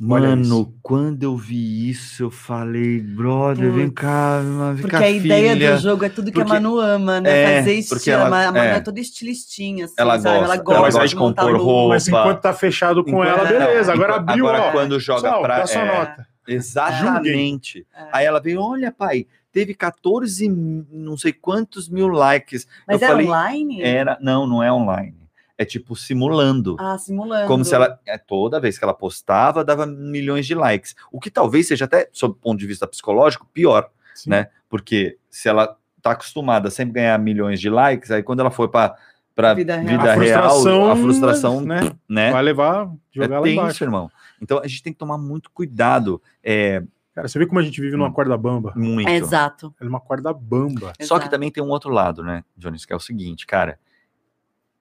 [0.00, 4.40] Mano, quando eu vi isso, eu falei, brother, vem Putz, cá,
[4.72, 5.76] vem Porque cá, a ideia filha.
[5.76, 7.30] do jogo é tudo que Porque- a Manu ama, né?
[7.30, 8.16] É, Fazer estilo.
[8.16, 8.80] ela- a Manu é, é.
[8.80, 10.24] toda estilistinha, assim, Ela sabe?
[10.40, 11.62] gosta, ela ela gosta gosta de compor look.
[11.64, 11.94] roupa.
[11.94, 13.92] Mas enquanto tá fechado com Enquanto- ela, beleza.
[13.92, 14.72] Agora Enquanto- abriu, agora ó.
[14.72, 15.58] quando joga Tchau, pra.
[15.60, 16.26] dá sua é, nota.
[16.48, 17.86] Exatamente.
[17.96, 18.08] É.
[18.12, 19.26] Aí ela veio, olha, pai,
[19.56, 22.68] teve 14, mi- não sei quantos mil likes.
[22.86, 23.82] Mas eu era falei, online?
[23.82, 25.16] era, não, não é online.
[25.56, 26.76] É tipo simulando.
[26.78, 27.46] Ah, simulando.
[27.48, 30.94] Como se ela, é, toda vez que ela postava, dava milhões de likes.
[31.10, 34.28] O que talvez seja até, sob o ponto de vista psicológico, pior, Sim.
[34.28, 34.48] né?
[34.68, 38.68] Porque se ela tá acostumada a sempre ganhar milhões de likes, aí quando ela for
[38.68, 38.94] para
[39.34, 40.00] para Vida vida, real.
[40.00, 41.90] A real, frustração, a frustração, né?
[42.08, 42.30] né?
[42.32, 43.84] Vai levar, jogar é lá tenso, embaixo.
[43.84, 44.10] irmão.
[44.40, 46.20] Então a gente tem que tomar muito cuidado.
[46.42, 46.82] É,
[47.16, 48.12] Cara, você vê como a gente vive numa Hum.
[48.12, 48.74] corda bamba?
[48.76, 49.08] muito.
[49.08, 49.74] É, exato.
[49.80, 50.88] É uma corda bamba.
[51.00, 51.30] Só que exato.
[51.30, 53.80] também tem um outro lado, né, Jones, que é o seguinte, cara.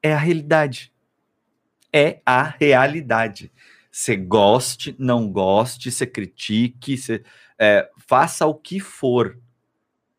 [0.04, 0.92] É a realidade.
[1.94, 3.50] É a realidade.
[3.90, 7.24] Você goste, não goste, você critique, você
[7.58, 9.40] é, faça o que for.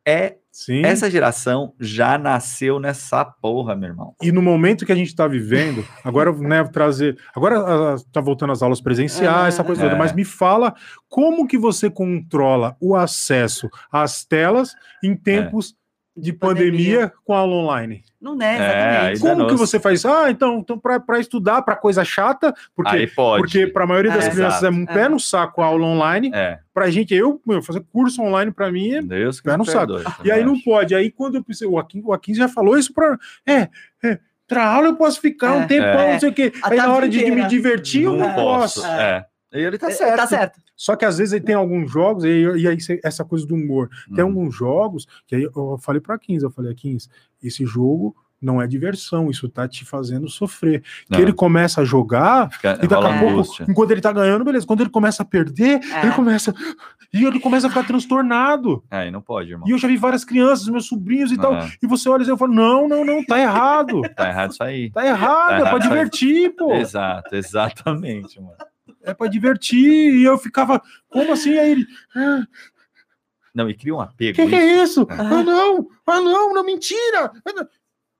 [0.06, 0.82] É Sim.
[0.86, 4.14] essa geração já nasceu nessa porra, meu irmão.
[4.22, 7.18] E no momento que a gente está vivendo, agora, né, trazer.
[7.34, 9.48] Agora ah, tá voltando às aulas presenciais, Aham.
[9.48, 9.84] essa coisa É.
[9.84, 10.72] toda, mas me fala
[11.08, 14.72] como que você controla o acesso às telas
[15.04, 15.74] em tempos
[16.16, 18.02] de pandemia, com aula online?
[18.20, 19.06] Não é, É, exatamente.
[19.06, 20.04] aí Como que você faz?
[20.06, 24.30] Ah, então, então para estudar, para coisa chata, porque, porque para a maioria das É.
[24.30, 24.94] crianças é um Exato.
[24.94, 25.08] pé É.
[25.08, 26.30] no saco a aula online.
[26.34, 29.70] É, Pra gente, eu, meu, fazer curso online para mim é Deus Pé no me
[29.70, 29.92] saco.
[30.24, 30.64] E aí não acho.
[30.64, 30.94] pode.
[30.94, 33.16] Aí quando eu pensei, o Akin, o Akin já falou isso para.
[33.46, 33.68] É,
[34.04, 35.66] é, pra aula eu posso ficar um É.
[35.66, 36.12] tempão, É.
[36.12, 36.52] não sei o quê.
[36.62, 38.84] A Aí na hora de, de me divertir, eu não posso.
[38.86, 39.24] É.
[39.52, 40.16] E ele tá É, certo.
[40.16, 40.60] Tá certo.
[40.76, 43.88] Só que às vezes aí tem alguns jogos, e, e aí essa coisa do humor.
[44.14, 44.30] Tem Uhum.
[44.30, 47.08] alguns jogos que aí eu falei pra 15, eu falei, 15,
[47.42, 50.82] esse jogo não é diversão, isso tá te fazendo sofrer.
[51.08, 53.66] Não, Que ele começa a jogar, fica- e daqui a pouco, angústia.
[53.66, 54.66] enquanto ele tá ganhando, beleza.
[54.66, 56.02] Quando ele começa a perder, É.
[56.02, 56.52] ele começa.
[57.14, 58.84] E ele começa a ficar transtornado.
[58.90, 59.66] Aí não pode, irmão.
[59.66, 61.54] E eu já vi várias crianças, meus sobrinhos e tal.
[61.54, 61.70] Aham.
[61.82, 64.02] E você olha e eu falo, não, não, não, tá errado.
[64.14, 64.90] Tá errado isso aí.
[64.90, 65.82] Tá errado, Tá é pra errado.
[65.82, 66.74] divertir, pô.
[66.74, 68.52] Exato, exatamente, mano.
[69.06, 70.14] É pra divertir.
[70.14, 71.56] E eu ficava, como assim?
[71.56, 72.44] Aí ele, ah,
[73.54, 74.36] Não, e cria um apego.
[74.36, 75.02] que que é isso.
[75.02, 75.06] isso?
[75.10, 77.30] Ah, não, ah, não, não, mentira.
[77.46, 77.66] Ah.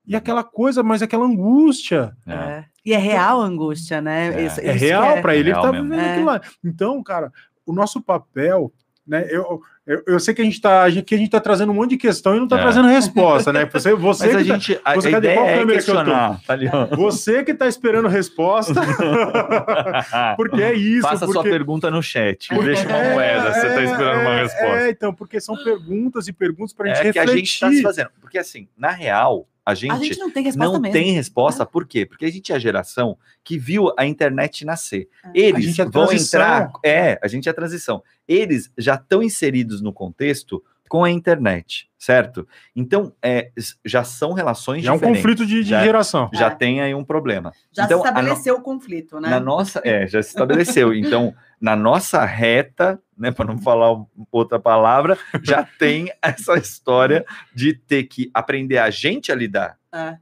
[0.05, 2.15] E aquela coisa, mas aquela angústia.
[2.25, 2.33] É.
[2.33, 2.65] É.
[2.85, 4.27] E é real a angústia, né?
[4.29, 4.45] É.
[4.45, 5.21] Isso- É isso real é.
[5.21, 5.89] pra ele, real ele tá mesmo.
[5.89, 6.11] vivendo É.
[6.11, 6.41] aquilo lá.
[6.63, 7.31] Então, cara,
[7.65, 8.71] o nosso papel,
[9.07, 9.25] né?
[9.29, 11.75] Eu, eu, eu sei que a gente tá, a gente- a gente tá trazendo um
[11.75, 12.61] monte de questão e não tá É.
[12.61, 13.65] trazendo resposta, né?
[13.71, 14.81] Você, você Mas a que tá- gente.
[14.83, 15.91] A, você- a cadê ideia qual é câmera que.
[15.93, 16.85] Tá.
[16.97, 18.73] Você que tá esperando resposta,
[20.35, 21.01] porque é isso.
[21.07, 21.33] Faça porque...
[21.33, 22.49] sua pergunta no chat.
[22.49, 23.53] porque- Deixa uma moeda.
[23.53, 24.65] Você tá esperando uma é, resposta.
[24.79, 27.45] É, então, porque são perguntas e perguntas pra gente É que a refletir.
[27.45, 28.09] gente tá se fazendo.
[28.19, 30.93] Porque, assim, na real, a gente, A gente não tem resposta não mesmo.
[30.93, 31.65] tem resposta.
[31.65, 32.05] Por quê?
[32.05, 35.09] Porque a gente é a geração que viu a internet nascer.
[35.25, 35.27] É.
[35.27, 36.39] A Eles é vão transição.
[36.41, 36.71] entrar.
[36.85, 38.01] É, a gente é a transição.
[38.25, 42.47] Eles já estão inseridos no contexto com a internet, certo?
[42.73, 43.51] Então, é,
[43.83, 45.21] já são relações Já é um diferentes.
[45.21, 46.29] conflito de, de Já- geração.
[46.33, 46.49] Já É.
[46.55, 47.51] tem aí um problema.
[47.73, 49.29] Já Então, se a no- estabeleceu o conflito, né?
[49.29, 50.93] Na nossa, é, já se estabeleceu.
[50.95, 57.73] Então, na nossa reta, né, para não falar outra palavra, já tem essa história de
[57.73, 59.77] ter que aprender a gente a lidar.
[59.91, 60.17] É.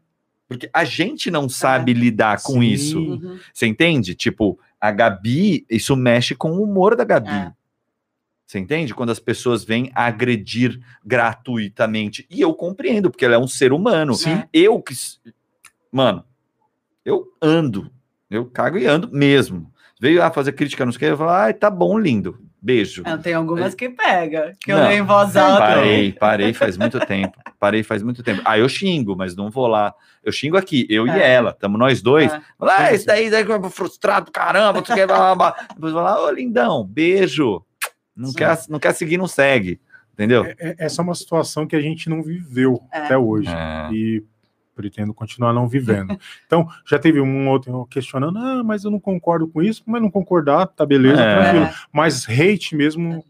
[0.48, 2.62] Porque a gente não sabe lidar com Sim.
[2.62, 3.00] isso.
[3.00, 3.40] Uhum.
[3.54, 4.14] Você entende?
[4.14, 7.30] Tipo, a Gabi, isso mexe com o humor da Gabi.
[7.30, 7.52] É.
[8.46, 8.94] Você entende?
[8.94, 12.28] Quando as pessoas vêm agredir gratuitamente.
[12.30, 14.14] E eu compreendo, porque ela é um ser humano.
[14.14, 14.44] Sim.
[14.54, 14.94] Eu que.
[15.92, 16.24] Mano,
[17.04, 17.92] eu ando.
[18.30, 19.72] Eu cago e ando mesmo.
[20.00, 22.40] Veio a fazer crítica, não sei o que, eu falo, ai, tá bom, lindo.
[22.66, 23.04] Beijo.
[23.06, 24.88] É, Tem algumas que pega, que eu Não.
[24.88, 25.60] leio em voz alta.
[25.60, 27.38] Parei, parei faz muito tempo.
[27.60, 28.42] Parei faz muito tempo.
[28.44, 29.94] Ah, eu xingo, mas não vou lá.
[30.24, 31.32] Eu xingo aqui, eu e É.
[31.36, 32.34] ela, estamos nós dois.
[32.34, 32.42] É.
[32.60, 35.68] Ah, esse daí, daí é frustrado, caramba, tu quer blá, blá, blá.
[35.76, 37.64] Depois vai lá, ô lindão, beijo.
[38.18, 38.36] Não Sim.
[38.38, 39.80] quer, não quer seguir, não segue.
[40.14, 40.44] Entendeu?
[40.46, 42.98] É- é- essa é uma situação que a gente não viveu É.
[43.00, 43.48] até hoje.
[43.50, 43.90] É.
[43.94, 44.24] E
[44.76, 46.18] pretendo continuar não vivendo.
[46.46, 50.12] então, já teve um outro questionando, ah, mas eu não concordo com isso, mas não
[50.12, 51.36] concordar, tá beleza, É.
[51.42, 51.66] tranquilo.
[51.66, 51.74] É.
[51.92, 53.24] Mas hate mesmo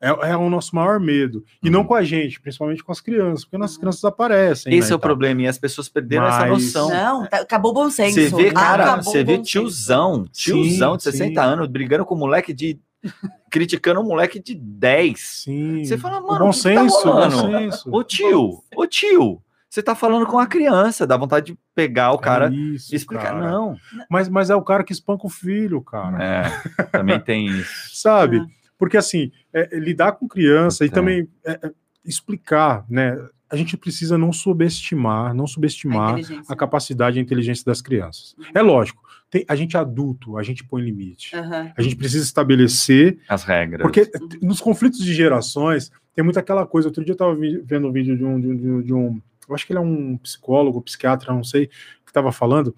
[0.00, 1.42] é, é o nosso maior medo.
[1.62, 1.86] E não Uhum.
[1.86, 4.74] com a gente, principalmente com as crianças, porque nossas crianças aparecem.
[4.74, 5.08] Esse né, é o tal.
[5.08, 6.88] problema, e as pessoas perderam essa Mas- noção.
[6.90, 8.14] Não, tá- acabou o bom senso.
[8.14, 9.50] Você vê, cara, você vê bom senso.
[9.50, 11.46] tiozão, tiozão de Sim, 60 sim.
[11.46, 12.78] anos brigando com um moleque de.
[13.50, 15.20] criticando um moleque de 10.
[15.44, 15.84] Sim.
[15.84, 17.90] Você fala, O mano, bom o que que tá senso, bom senso.
[17.90, 19.42] Ô tio, ô tio,
[19.76, 22.96] você tá falando com a criança, dá vontade de pegar o cara É isso, e
[22.96, 23.32] explicar.
[23.34, 23.50] cara.
[23.50, 23.76] Não.
[24.10, 26.22] Mas, mas é o cara que espanca o filho, cara.
[26.22, 27.90] É, também tem isso.
[28.00, 28.38] Sabe?
[28.38, 28.46] Ah.
[28.78, 31.02] Porque assim, é, é lidar com criança e Então.
[31.02, 31.70] também é, é,
[32.04, 33.16] explicar, né?
[33.48, 36.52] a gente precisa não subestimar, não A subestimar inteligência.
[36.52, 38.34] a capacidade e a inteligência das crianças.
[38.52, 39.00] É lógico,
[39.30, 41.34] tem- a gente é adulto, a gente põe limite.
[41.36, 41.70] Aham.
[41.78, 43.82] A gente precisa estabelecer As regras.
[43.82, 46.88] porque t- nos conflitos de gerações tem muito aquela coisa.
[46.88, 49.20] Outro dia eu estava vendo um vídeo de um, de um- de um- de um-
[49.48, 52.74] Eu acho que ele é um psicólogo, psiquiatra, não sei, que estava falando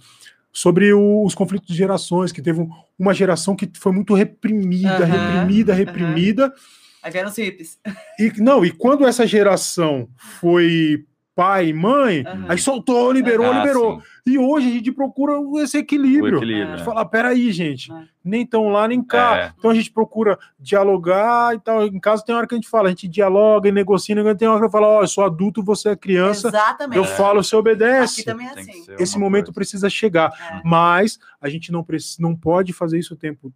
[0.52, 5.04] sobre o- os conflitos de gerações, que teve um- uma geração que foi muito reprimida,
[5.04, 6.54] Aham, reprimida, reprimida.
[7.02, 7.78] Aí vieram os hippies.
[8.18, 11.04] E, não, e quando essa geração foi
[11.38, 12.46] pai e mãe, Aham.
[12.48, 14.00] aí soltou, liberou, Ah, liberou.
[14.00, 16.38] sim, E hoje a gente procura esse o equilíbrio.
[16.38, 16.64] equilíbrio.
[16.72, 16.72] É.
[16.72, 16.84] De né?
[16.84, 18.02] falar, peraí, gente, É.
[18.24, 19.38] nem tão lá, nem cá.
[19.38, 19.52] É.
[19.56, 21.86] Então a gente procura dialogar e tal.
[21.86, 24.48] Em casa tem hora que a gente fala, a gente dialoga e negocia, e tem
[24.48, 26.96] hora que eu falo, ó, eu sou adulto, você é criança, Exatamente.
[26.98, 28.22] eu falo, você obedece.
[28.22, 28.84] Aqui também é assim.
[28.98, 29.54] Esse momento coisa.
[29.54, 30.32] precisa chegar.
[30.50, 30.60] É.
[30.64, 33.52] Mas a gente não, preci- não pode fazer isso o tempo.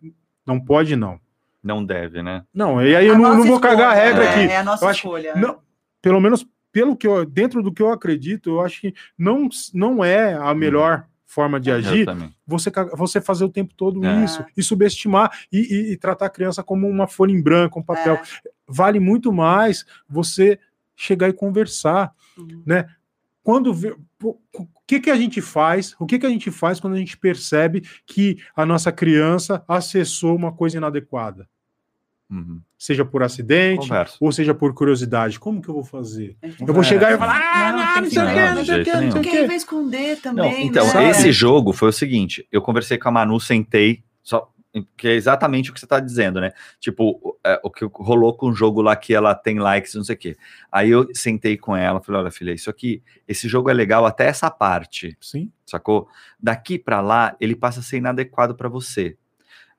[0.47, 1.19] Não pode, não.
[1.61, 2.45] Não deve, né?
[2.55, 4.53] Não, e aí eu não, não vou cagar a escolha, regra é, aqui.
[4.53, 5.35] É a nossa Eu acho- escolha.
[5.35, 5.59] Não,
[6.01, 10.03] pelo menos pelo que eu, dentro do que eu acredito, eu acho que não, não
[10.05, 12.05] é a melhor forma de agir
[12.47, 14.25] você, você fazer o tempo todo É.
[14.25, 17.83] isso e subestimar e, e- e tratar a criança como uma folha em branco, um
[17.83, 18.15] papel.
[18.17, 18.23] É.
[18.67, 20.59] Vale muito mais você
[20.97, 22.13] chegar e conversar.
[22.37, 22.63] Uhum.
[23.43, 25.97] Quando vê- pô, o que, que a gente faz?
[25.99, 30.37] O que, que a gente faz quando a gente percebe que a nossa criança acessou
[30.37, 31.49] uma coisa inadequada?
[32.33, 32.61] Uhum.
[32.79, 34.17] Seja por acidente, Converso.
[34.19, 35.39] ou seja por curiosidade.
[35.39, 36.35] Como que eu vou fazer?
[36.41, 36.49] É.
[36.67, 38.65] Eu vou chegar e falar, ah, Não, não, não que sei o não, de não
[38.65, 39.47] sei o quê, não sei o aí quê.
[39.47, 40.67] vai esconder Não, também.
[40.67, 41.11] então, né?
[41.11, 44.49] esse jogo foi o seguinte: eu conversei com a Manu, sentei, só
[44.97, 46.51] que é exatamente o que você tá dizendo, né?
[46.81, 50.03] Tipo, o- é, o que rolou com o jogo lá que ela tem likes, não
[50.03, 50.35] sei o quê.
[50.73, 54.25] Aí eu sentei com ela, falei: olha, filha, isso aqui, esse jogo é legal até
[54.27, 55.53] essa parte, Sim.
[55.67, 56.09] sacou?
[56.41, 59.19] Daqui pra lá, ele passa a ser inadequado pra você.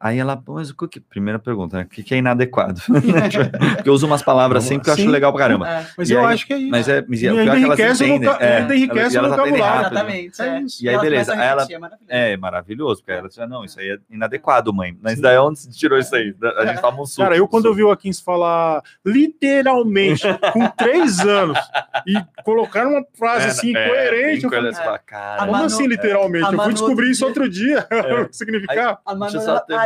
[0.05, 0.99] Aí ela, "Pô, mas o que?
[0.99, 1.83] Primeira pergunta, né?
[1.83, 2.81] O que que é inadequado?
[3.77, 5.07] Porque eu uso umas palavras assim que eu acho Sim.
[5.07, 5.69] legal pra caramba.
[5.69, 6.71] É, Mas E eu aí- acho que é isso.
[6.71, 8.29] Mas é, mas é, o pior é que elas enriquece o entendem.
[8.39, 9.63] é, ainda enriquece elas o vocabulário.
[9.83, 9.91] rápido.
[9.93, 10.41] Exatamente.
[10.41, 10.61] É é.
[10.61, 10.83] isso.
[10.83, 12.05] E aí, beleza, começam a ela- é maravilhoso.
[12.09, 14.97] É maravilhoso, porque ela disse, não, isso aí é inadequado, mãe.
[15.01, 16.35] Mas daí onde você tirou isso aí?
[16.57, 17.23] A gente tava um suco.
[17.23, 21.57] Cara, eu quando eu vi o Akins falar literalmente com três anos
[22.05, 25.87] e colocar uma frase assim coerente, eu falei, eu falei, cara, A como Manu- assim
[25.87, 26.51] literalmente?
[26.53, 27.87] Eu fui descobrir isso outro dia,
[28.23, 28.99] o que significava.
[29.05, 29.31] A Manu,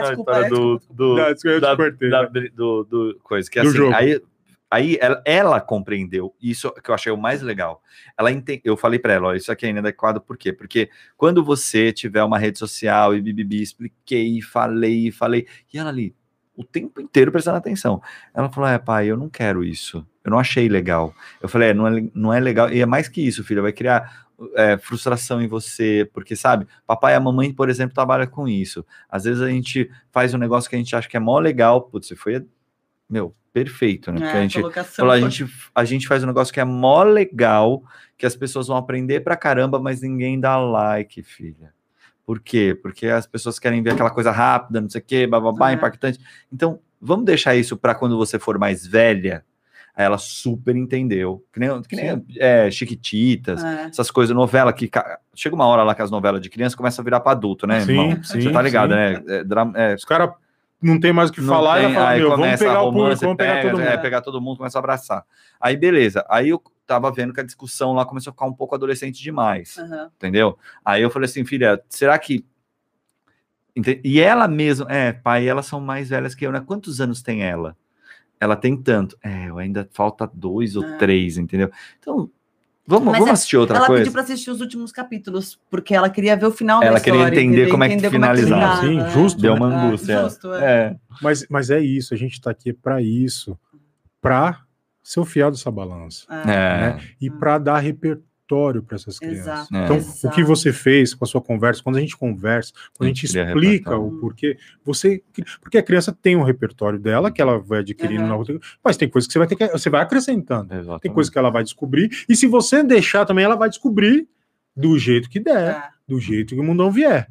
[0.07, 0.93] A desculpa, história é, do, desculpa.
[1.03, 2.49] do, Não, desculpa, da, cortei, da- né?
[2.55, 3.49] do, do coisa.
[3.49, 3.93] Que Do assim, jogo.
[3.95, 4.21] aí,
[4.69, 7.81] aí ela, ela compreendeu, isso que eu achei o mais legal.
[8.17, 10.51] Ela ente, eu falei para ela, ó, isso aqui é inadequado, por quê?
[10.53, 16.13] Porque quando você tiver uma rede social e bibibi, expliquei, falei, falei, e ela ali,
[16.55, 18.01] o tempo inteiro prestando atenção.
[18.33, 20.03] Ela falou: É, pai, eu não quero isso.
[20.25, 21.13] Eu não achei legal.
[21.39, 22.71] Eu falei: é, não, é, não é legal.
[22.73, 23.61] E é mais que isso, filha.
[23.61, 26.09] Vai criar é, frustração em você.
[26.13, 28.85] Porque, sabe, papai e a mamãe, por exemplo, trabalham com isso.
[29.09, 31.81] Às vezes a gente faz um negócio que a gente acha que é mó legal.
[31.83, 32.45] Putz, você foi,
[33.09, 34.19] meu, perfeito, né?
[34.19, 34.61] Porque É, a gente.
[34.95, 37.83] Falou, a, gente, a gente faz um negócio que é mó legal,
[38.17, 41.73] que as pessoas vão aprender pra caramba, mas ninguém dá like, filha.
[42.25, 42.77] Por quê?
[42.79, 45.75] Porque as pessoas querem ver aquela coisa rápida, não sei o quê, bababá, É.
[45.75, 46.19] impactante.
[46.51, 49.45] Então, vamos deixar isso para quando você for mais velha.
[49.97, 51.43] Aí ela super entendeu.
[51.51, 53.85] Que nem, que nem é, Chiquititas, É.
[53.85, 54.87] essas coisas, novela que.
[55.33, 57.79] Chega uma hora lá que as novelas de criança começam a virar para adulto, né,
[57.81, 58.23] Sim, irmão?
[58.23, 58.95] sim, Você tá ligado, sim.
[58.95, 59.23] né?
[59.27, 60.29] É, dra- é, Os caras
[60.79, 62.85] não tem mais o que não falar tem, e fala, aí meu, vamos pegar o
[62.85, 63.87] público, romance, vamos pegar pega, todo mundo.
[63.89, 65.23] é, pegar todo mundo, começa a abraçar.
[65.59, 66.23] Aí, beleza.
[66.29, 69.79] Aí eu tava vendo que a discussão lá começou a ficar um pouco adolescente demais,
[69.79, 70.11] Aham.
[70.15, 70.59] entendeu?
[70.85, 72.45] Aí eu falei assim, filha, será que.
[74.03, 76.61] E ela mesma, é, pai, elas são mais velhas que eu, né?
[76.65, 77.75] Quantos anos tem ela?
[78.39, 79.17] Ela tem tanto.
[79.23, 80.97] É, ainda falta dois ou Ah.
[80.97, 81.71] três, entendeu?
[81.99, 82.29] Então,
[82.85, 84.01] vamos, Mas vamos é- assistir outra ela coisa?
[84.01, 87.19] pediu para assistir os últimos capítulos, porque ela queria ver o final Ela da queria
[87.19, 87.35] história.
[87.39, 88.81] entender queria como é que finalizava.
[88.81, 89.09] Sim, é.
[89.09, 89.59] justo, Deu né?
[89.59, 90.21] uma É, angústia.
[90.23, 90.63] justo, é.
[90.65, 93.57] É, Mas, mas é isso, a gente tá aqui para isso,
[94.21, 94.61] para
[95.01, 96.41] ser o fiel dessa balança É.
[96.41, 96.99] é, né?
[97.19, 97.79] e para dar
[98.47, 99.39] repertório para essas crianças.
[99.41, 99.75] Exato.
[99.75, 99.83] É.
[99.83, 100.27] Então, exato.
[100.27, 103.15] o que você fez com a sua conversa, quando a gente conversa, quando a Tem
[103.15, 104.07] gente explica repertório.
[104.07, 105.21] o porquê, você.
[105.61, 108.27] Porque a criança tem um repertório dela que ela vai adquirindo Uhum.
[108.29, 109.67] na outra, mas tem coisas que você vai ter que.
[109.67, 110.73] Você vai acrescentando.
[110.73, 111.01] exatamente.
[111.01, 114.27] Tem coisas que ela vai descobrir, e se você deixar também, ela vai descobrir
[114.75, 115.83] do jeito que der, É.
[116.07, 117.27] do jeito que o mundão vier,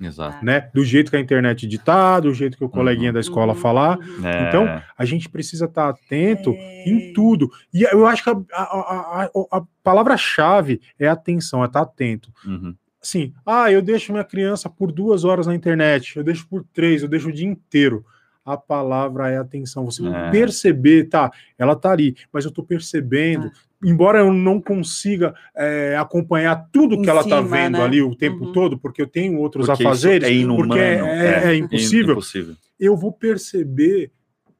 [0.00, 0.44] Exato.
[0.44, 0.70] né?
[0.72, 3.98] Do jeito que a internet ditar, do jeito que o coleguinha da escola Uhum, falar.
[3.98, 4.26] uhum.
[4.26, 4.48] É.
[4.48, 6.88] Então, A gente precisa estar atento É.
[6.88, 7.50] em tudo.
[7.72, 12.32] E eu acho que a, a- a- a palavra-chave é atenção, é estar atento.
[12.46, 12.74] Uhum.
[13.02, 17.02] Assim, ah, eu deixo minha criança por duas horas na internet, eu deixo por três,
[17.02, 18.04] eu deixo o dia inteiro.
[18.44, 19.84] A palavra é atenção.
[19.84, 20.30] Você É.
[20.30, 21.30] perceber, tá?
[21.58, 23.46] Ela tá ali, mas eu tô percebendo.
[23.46, 23.50] É.
[23.82, 27.84] Embora eu não consiga é, acompanhar tudo Em que ela tá cima, vendo né?
[27.84, 28.52] ali o tempo Uhum.
[28.52, 30.68] todo, porque eu tenho outros Porque isso afazeres, é inumano.
[30.68, 32.54] porque é, é impossível impossível.
[32.78, 34.10] eu vou perceber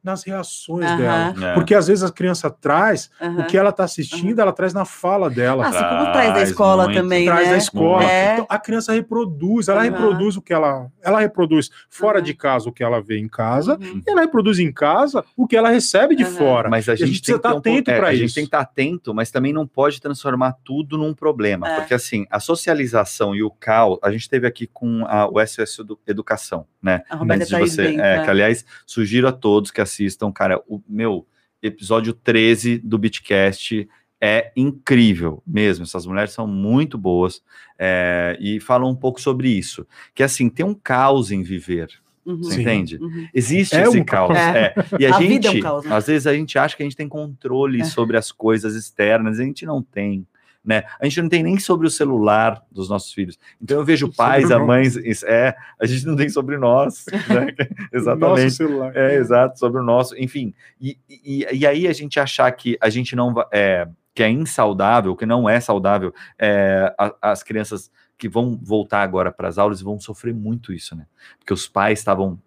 [0.02, 1.34] nas reações dela.
[1.50, 1.54] É.
[1.54, 5.28] Porque às vezes a criança traz o que ela tá assistindo, ela traz na fala
[5.28, 5.66] dela.
[5.66, 6.96] Assim como traz da Traz escola muito.
[7.00, 7.52] também, traz né?
[7.52, 8.04] da escola.
[8.04, 8.32] É.
[8.34, 10.90] Então, a criança reproduz, ela reproduz o que ela.
[11.02, 14.02] Ela reproduz fora de casa o que ela vê em casa, Uhum.
[14.06, 16.68] e ela reproduz em casa o que ela recebe de fora.
[16.70, 18.14] Mas a E a gente, gente tem precisa estar um pouco- atento é, pra A
[18.14, 18.34] gente isso.
[18.36, 21.68] tem que estar atento, mas também não pode transformar tudo num problema.
[21.68, 21.76] É.
[21.76, 25.78] Porque assim, a socialização e o caos, a gente teve aqui com a, o SOS
[25.80, 27.02] Edu- Educação, né?
[27.10, 28.22] A Roberta Antes de você, Bento, é, é.
[28.24, 31.26] que aliás, sugiro a todos que assistam, cara, o meu
[31.62, 33.88] episódio 13 do Bitcast
[34.20, 35.82] é incrível mesmo.
[35.84, 37.42] Essas mulheres são muito boas
[37.78, 39.86] é, e falam um pouco sobre isso.
[40.14, 41.88] Que assim, tem um caos em viver.
[42.24, 42.36] Uhum.
[42.38, 42.60] Você Sim.
[42.62, 42.96] entende?
[43.00, 43.26] Uhum.
[43.34, 44.34] Existe É esse um caos.
[44.34, 44.56] caos.
[44.56, 44.74] é.
[44.98, 45.96] E a, A gente, vida é um caos, né?
[45.96, 47.84] às vezes, a gente acha que a gente tem controle É.
[47.84, 50.26] sobre as coisas externas, e a gente não tem.
[50.62, 50.82] Né?
[51.00, 53.38] A gente não tem nem sobre o celular dos nossos filhos.
[53.60, 54.94] Então eu vejo pais, a mães,
[55.24, 57.06] é, a gente não tem sobre nós.
[57.28, 57.46] né?
[57.56, 58.50] Nosso Exatamente.
[58.52, 58.94] celular.
[58.94, 60.52] É, exato, sobre o nosso, enfim.
[60.80, 65.16] E, e, e aí a gente achar que a gente não é, que é insaudável,
[65.16, 69.80] que não é saudável, é, a- as crianças que vão voltar agora para as aulas
[69.80, 71.06] vão sofrer muito isso, né?
[71.38, 72.38] Porque os pais estavam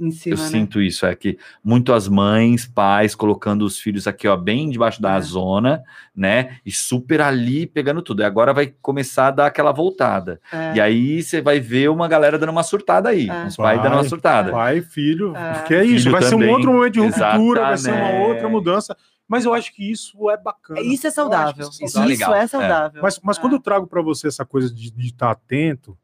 [0.00, 0.48] Em cima, eu né?
[0.48, 5.00] sinto isso, é que muito as mães, pais, colocando os filhos aqui, ó, bem debaixo
[5.02, 5.20] da É.
[5.20, 5.82] zona,
[6.16, 6.56] né?
[6.64, 8.22] E super ali pegando tudo.
[8.22, 10.40] E agora vai começar a dar aquela voltada.
[10.50, 10.76] É.
[10.76, 13.46] E aí você vai ver uma galera dando uma surtada aí, É.
[13.46, 14.50] os pais dando uma surtada.
[14.52, 15.62] Pai, filho, É.
[15.66, 16.54] que é isso, Filho vai ser um também.
[16.54, 18.96] outro momento de ruptura, vai ser uma outra mudança.
[19.26, 20.80] Mas eu acho que isso é bacana.
[20.82, 21.62] Isso é saudável.
[21.62, 22.34] Eu acho que Isso, é legal.
[22.34, 23.02] é saudável.
[23.02, 23.40] Mas, mas É.
[23.40, 25.96] quando eu trago para você essa coisa de estar atento,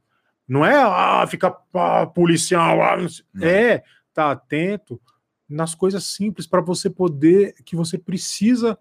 [0.50, 3.24] não é ah, ficar ah, policial, ah, não sei.
[3.32, 3.46] Não.
[3.48, 5.00] é estar atento
[5.48, 8.76] nas coisas simples para você poder, que você precisa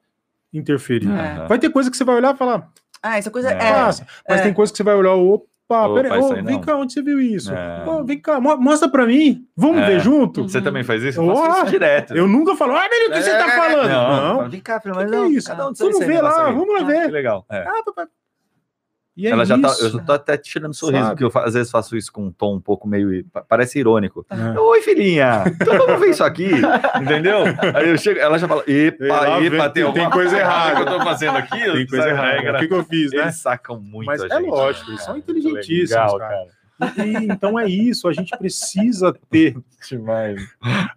[0.51, 1.09] interferir.
[1.11, 1.47] É.
[1.47, 2.69] Vai ter coisa que você vai olhar e falar,
[3.01, 3.53] Ah, essa coisa É.
[3.53, 3.57] é.
[3.73, 4.43] passa, mas é.
[4.43, 6.61] tem coisa que você vai olhar, opa, Opa, isso aí vem não.
[6.61, 7.53] cá, onde você viu isso?
[7.53, 7.85] É.
[7.87, 9.85] Ô, vem cá, mo- mostra para mim, vamos É.
[9.85, 10.41] ver junto?
[10.49, 11.21] Você também faz isso?
[11.21, 12.15] Eu faço isso direto.
[12.15, 13.87] Eu nunca falo, ah, menino, o que você tá falando?
[13.87, 15.47] Não, Não, vem cá, filho, que mas que é não, isso?
[15.47, 17.05] cada um Vamos ver lá, vamos lá Ah, ver.
[17.05, 17.45] Que legal.
[17.51, 17.59] é.
[17.67, 18.07] Ah, papai.
[19.19, 19.83] E é Ela já tá, isso.
[19.85, 21.21] eu já tô até tirando sorriso, Sabe?
[21.21, 23.25] porque eu às vezes faço isso com um tom um pouco meio.
[23.33, 24.25] pa- Parece irônico.
[24.29, 24.57] É.
[24.57, 25.43] Oi, filhinha!
[25.61, 26.49] Então vamos ver isso aqui,
[27.01, 27.39] entendeu?
[27.75, 30.75] Aí eu chego, ela já fala: epa, lá epa, vem, tem, alguma tem coisa errada.
[30.77, 31.59] que eu tô fazendo aqui?
[31.59, 32.51] Tem coisa errada.
[32.53, 33.21] O que, que eu fiz, né?
[33.23, 35.05] Eles sacam muito Mas a é gente, lógico, né, eles cara?
[35.05, 36.59] são Muito inteligentíssimos, legal, cara.
[37.05, 39.53] E, então é isso, a gente precisa ter.
[39.89, 40.41] Demais.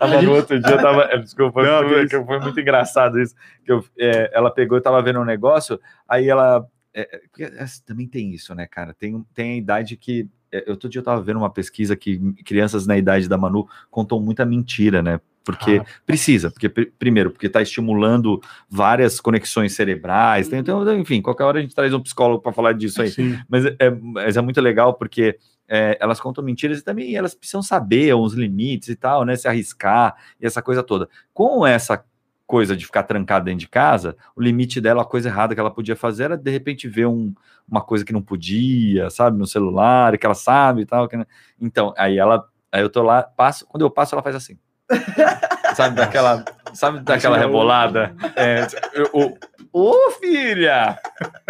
[0.01, 1.03] Manu, outro dia, eu tava.
[1.11, 3.35] é, Desculpa, Não, que foi muito engraçado isso.
[3.65, 6.65] Que eu, é, ela pegou, eu tava vendo um negócio, aí ela.
[6.95, 8.93] É, é, porque essa- também tem isso, né, cara?
[8.95, 10.29] Tem, tem a idade que.
[10.53, 14.21] é, Outro dia eu tava vendo uma pesquisa que crianças na idade da Manu contam
[14.21, 15.21] muita mentira, né?
[15.45, 15.87] Porque Ah.
[16.07, 18.41] precisa, porque pr- primeiro, porque está estimulando
[18.71, 22.75] várias conexões cerebrais, tem, então, enfim, qualquer hora a gente traz um psicólogo para falar
[22.75, 23.11] disso aí.
[23.11, 23.37] Sim.
[23.49, 25.37] Mas é, mas é muito legal porque
[25.69, 29.35] é, elas contam mentiras e também elas precisam saber os limites e tal, né?
[29.35, 31.09] Se arriscar e essa coisa toda.
[31.35, 32.05] Com essa
[32.53, 35.71] coisa de ficar trancada dentro de casa, o limite dela, a coisa errada que ela
[35.71, 37.33] podia fazer era de repente ver um-
[37.67, 41.09] uma coisa que não podia, sabe, no celular, que ela sabe e tal.
[41.09, 41.17] que
[41.59, 44.59] Então, aí ela, aí eu tô lá, passo, quando eu passo, ela faz assim.
[45.75, 46.45] sabe, daquela,
[46.75, 48.15] sabe, daquela é rebolada?
[48.37, 49.39] É, eu-
[49.73, 50.99] Ô, filha!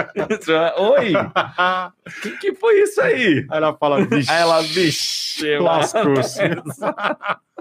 [0.79, 1.13] Oi!
[1.17, 3.45] O que, que foi isso aí?
[3.51, 6.39] Aí ela fala, vixe, Aí ela, vixe, lascou-se.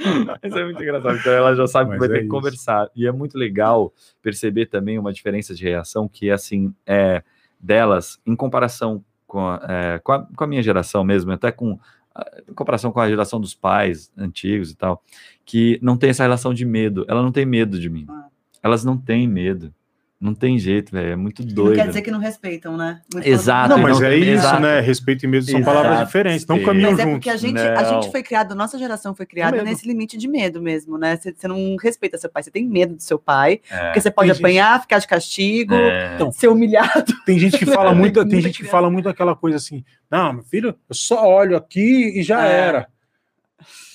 [0.42, 1.16] Isso é muito engraçado.
[1.16, 2.34] Então ela já sabe Mas que vai é ter que isso.
[2.34, 2.90] conversar.
[2.96, 3.92] E é muito legal
[4.22, 7.22] perceber também uma diferença de reação que, assim, é
[7.60, 11.78] delas em comparação com a, é, com a, com a minha geração mesmo, até com
[12.14, 15.02] a- em comparação com a geração dos pais antigos e tal,
[15.44, 17.04] que não tem essa relação de medo.
[17.08, 18.06] Ela não tem medo de mim.
[18.08, 18.26] Ah.
[18.62, 19.72] Elas não têm medo.
[20.20, 21.12] Não tem jeito, velho.
[21.12, 21.76] É muito Não doido.
[21.76, 23.00] quer dizer que não respeitam, né?
[23.10, 23.70] Muito Exato.
[23.70, 24.60] Não, mas não, é isso, exato.
[24.60, 24.78] né?
[24.80, 25.74] Respeito e medo são Exato.
[25.74, 27.14] palavras diferentes, não caminham Mas é juntos.
[27.16, 28.02] porque a gente, a Não.
[28.02, 31.16] gente foi criado, nossa geração foi criada nesse limite de medo mesmo, né?
[31.16, 33.84] Você, você não respeita seu pai, você tem medo do seu pai, É.
[33.86, 36.14] porque você pode Tem gente- apanhar, ficar de castigo, É.
[36.16, 37.14] Então, ser humilhado.
[37.24, 40.42] Tem gente que fala muito, tem gente que fala muito aquela coisa assim: não, meu
[40.42, 42.52] filho, eu só olho aqui e já É.
[42.60, 42.88] era.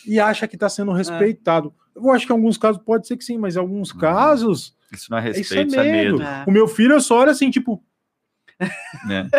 [0.07, 1.71] E acha que está sendo respeitado.
[1.95, 3.99] Eu acho que em alguns casos pode ser que sim, mas em alguns Uhum.
[3.99, 6.17] casos, Isso não é isso é respeito, isso é medo.
[6.17, 6.23] medo.
[6.29, 6.43] É.
[6.47, 7.81] O meu filho só olho assim, tipo,
[9.07, 9.29] né?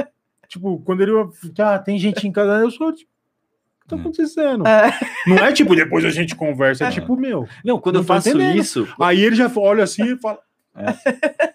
[0.48, 1.12] tipo, quando ele
[1.58, 4.00] ah, tem gente em casa, eu sou tipo, o que tá É.
[4.00, 4.66] acontecendo?
[4.66, 4.98] É.
[5.26, 6.90] Não é tipo, depois a gente conversa, é É.
[6.90, 7.46] tipo, meu.
[7.64, 8.56] Não, quando Não eu faço entendendo.
[8.58, 10.38] isso, Aí ele já olha assim e fala,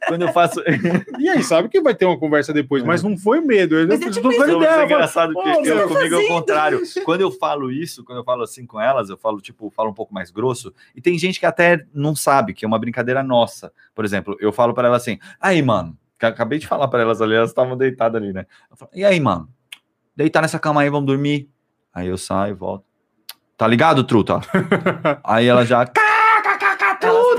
[0.07, 0.61] quando eu faço.
[1.19, 2.85] e aí, sabe que vai ter uma conversa depois, É.
[2.85, 3.77] mas não foi medo.
[3.77, 6.17] Eu Mas é tô tipo mas ideia, é eu engraçado "Pô, que eu, comigo é
[6.17, 6.81] o contrário.
[7.05, 9.93] Quando eu falo isso, quando eu falo assim com elas, eu falo, tipo, falo um
[9.93, 13.71] pouco mais grosso, e tem gente que até não sabe, que é uma brincadeira nossa.
[13.95, 17.01] Por exemplo, eu falo pra ela assim, aí, mano, que eu acabei de falar pra
[17.01, 18.45] elas ali, elas estavam deitadas ali, né?
[18.69, 19.49] Eu falo, e aí, mano,
[20.15, 21.49] deitar nessa cama aí, vamos dormir?
[21.93, 22.85] Aí eu saio e volto.
[23.57, 24.39] Tá ligado, truta?
[25.23, 25.85] aí ela já,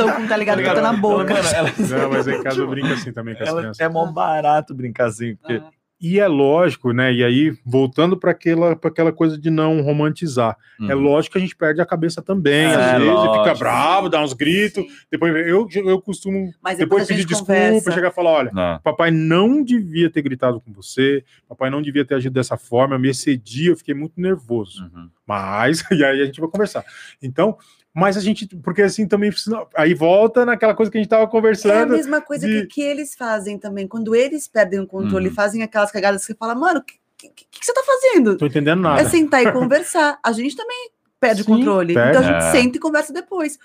[0.07, 1.35] cá, botão com tá ligado, que eu tô na boca.
[1.35, 3.81] Ela- Não, mas em casa eu brinco assim também com as crianças.
[3.81, 5.71] é mó barato brincar assim, porque Ah,
[6.05, 7.13] E é lógico, né?
[7.13, 10.57] E aí, voltando para aquela, pra aquela coisa de não romantizar.
[10.91, 11.01] É Uhum.
[11.01, 12.65] lógico que a gente perde a cabeça também.
[12.65, 13.45] É, às vezes lógico.
[13.45, 14.83] fica bravo, dá uns gritos.
[14.83, 14.89] sim.
[15.13, 17.93] Depois eu, eu costumo Mas depois depois, a pedir desculpa, conversa.
[17.93, 18.81] chegar e falar: olha, Não.
[18.81, 22.99] papai não devia ter gritado com você, papai não devia ter agido dessa forma, eu
[22.99, 24.83] me excedi, eu fiquei muito nervoso.
[24.93, 25.09] Uhum.
[25.25, 26.85] Mas, e aí a gente vai conversar.
[27.23, 27.57] Então,
[27.95, 29.31] mas a gente, porque assim também,
[29.77, 31.93] aí volta naquela coisa que a gente estava É a conversando.
[31.93, 33.87] mesma coisa de- que, que eles fazem também.
[33.87, 35.35] Quando eles perdem o controle, Uhum.
[35.35, 38.37] fazem aquelas cagadas que você fala, mano, o que, que, que você tá fazendo?
[38.37, 39.01] Tô entendendo nada.
[39.01, 40.19] É sentar e conversar.
[40.23, 40.91] A gente também
[41.21, 41.95] perde Sim, o controle.
[41.95, 42.11] perde.
[42.19, 42.51] Então a gente É.
[42.51, 43.59] senta e conversa depois.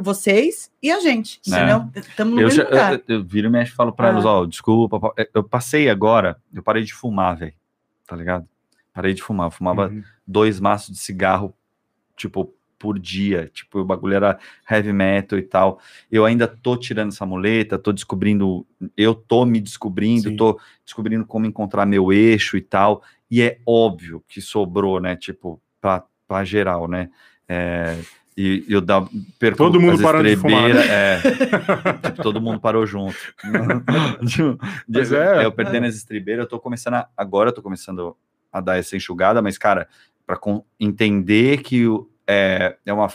[0.00, 1.50] Vocês e a gente, É.
[1.50, 1.88] entendeu?
[1.96, 4.10] Estamos no Eu, mesmo já- eu, eu viro e mexo e falo pra Ah.
[4.12, 7.54] elas, ó, desculpa, pa- eu passei agora, eu parei de fumar, velho,
[8.06, 8.46] tá ligado?
[8.92, 10.02] Parei de fumar, eu fumava Uhum.
[10.26, 11.52] dois maços de cigarro,
[12.16, 14.38] tipo, por dia, tipo, o bagulho era
[14.70, 15.80] heavy metal e tal.
[16.10, 18.66] Eu ainda tô tirando essa muleta, tô descobrindo,
[18.96, 20.36] eu tô me descobrindo, Sim.
[20.36, 25.60] tô descobrindo como encontrar meu eixo e tal, e é óbvio que sobrou, né, tipo,
[25.80, 27.10] pra, pra geral, né,
[27.48, 27.98] é,
[28.36, 28.82] e eu
[29.38, 31.20] perco Todo mundo parando de fumar, estrebeiras, é,
[32.02, 33.16] tipo, todo mundo parou junto.
[34.88, 35.44] Mas é.
[35.44, 38.16] eu perdendo as estribeiras, eu tô começando a, agora eu tô começando
[38.52, 39.88] a dar essa enxugada, mas cara,
[40.26, 40.38] para
[40.78, 43.08] entender que o- é, é, uma,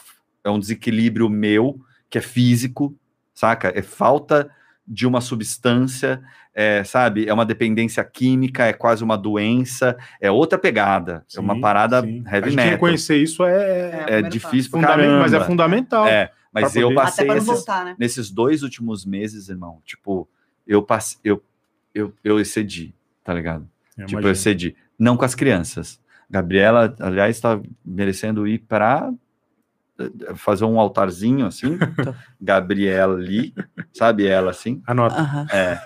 [0.44, 1.80] é um desequilíbrio meu
[2.10, 2.96] que é físico,
[3.34, 3.72] saca?
[3.76, 4.50] É falta
[4.88, 6.22] de uma substância,
[6.54, 7.28] é, sabe?
[7.30, 12.02] É uma dependência química, é quase uma doença, é outra pegada, é uma Sim, parada
[12.02, 12.24] sim.
[12.26, 12.72] a heavy gente metal.
[12.72, 16.08] reconhecer isso é, É primeiro difícil pra fundamental, mas é fundamental.
[16.08, 17.96] É, mas eu poder- passei esses, voltar, né?
[18.00, 20.28] nesses dois últimos meses, irmão, tipo,
[20.66, 21.44] eu passei, eu,
[21.94, 23.70] eu, eu excedi, tá ligado?
[23.96, 24.32] Eu Tipo, eu imagino.
[24.32, 24.76] excedi.
[24.98, 26.00] Não com as crianças.
[26.30, 29.12] Gabriela, aliás, está merecendo ir para
[30.36, 31.78] fazer um altarzinho assim.
[32.40, 33.54] Gabriela ali,
[33.94, 34.82] sabe ela assim?
[34.88, 35.16] Anota.
[35.20, 35.48] Aham.
[35.52, 35.78] É.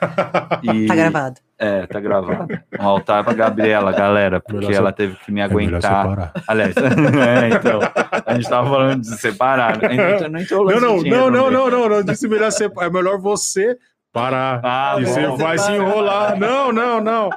[0.62, 1.42] E, Tá gravado.
[1.58, 2.60] É, tá gravado.
[2.80, 5.82] Um altar para Gabriela, galera, porque Melhor ela teve que me É aguentar.
[5.82, 6.34] separar.
[6.48, 7.80] Aliás, é, então,
[8.26, 9.82] a gente tava falando de separar.
[9.82, 10.16] Né?
[10.16, 11.32] Então, não, entrou o Não, não, não, não, meio.
[11.32, 12.04] não, não, não.
[12.04, 12.88] Disse melhor separar.
[12.90, 13.78] É melhor você
[14.14, 14.62] parar.
[14.64, 16.40] Ah, e você vai se enrolar.
[16.40, 17.30] Não, não, não.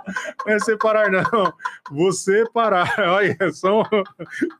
[0.46, 1.24] Não é separar, não.
[1.90, 2.94] Você parar.
[3.00, 3.82] Olha, só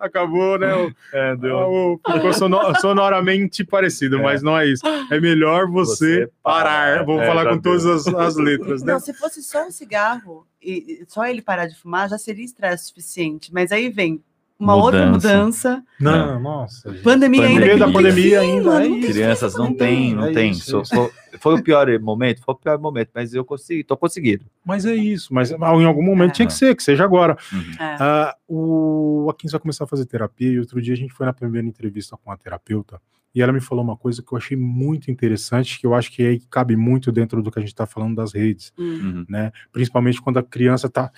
[0.00, 0.74] acabou, né?
[0.74, 1.56] O, É, deu.
[1.56, 4.22] o- ficou sono- sonoramente parecido, É.
[4.22, 4.82] mas não é isso.
[5.10, 6.64] É melhor você, Você parar.
[6.96, 7.04] parar.
[7.04, 8.92] Vou É, falar com todas as, as letras, né?
[8.94, 12.44] Não, se fosse só um cigarro e e só ele parar de fumar, já seria
[12.44, 13.52] estresse suficiente.
[13.52, 14.22] Mas aí vem
[14.58, 15.36] uma outra Mudança.
[15.36, 16.90] mudança, Não, nossa.
[16.92, 17.02] gente.
[17.02, 17.72] pandemia, Pandemia.
[17.72, 17.76] ainda.
[17.78, 20.50] Da que pandemia ainda, é tem Crianças não tem, não É tem.
[20.50, 20.94] isso, Só isso.
[20.94, 24.46] Foi, foi o pior momento, foi o pior momento, mas eu consegui, tô conseguindo.
[24.64, 25.32] Mas é isso.
[25.34, 26.32] Mas em algum momento É.
[26.34, 27.36] tinha que ser, que seja agora.
[27.78, 27.96] É.
[28.00, 31.32] Ah, o Akin vai começar a fazer terapia e outro dia a gente foi na
[31.32, 33.00] primeira entrevista com a terapeuta
[33.34, 36.22] e ela me falou uma coisa que eu achei muito interessante, que eu acho que
[36.26, 38.84] aí cabe muito dentro do que a gente está falando das redes, Hum.
[38.84, 39.26] Uhum.
[39.28, 39.52] né?
[39.72, 41.10] Principalmente quando a criança está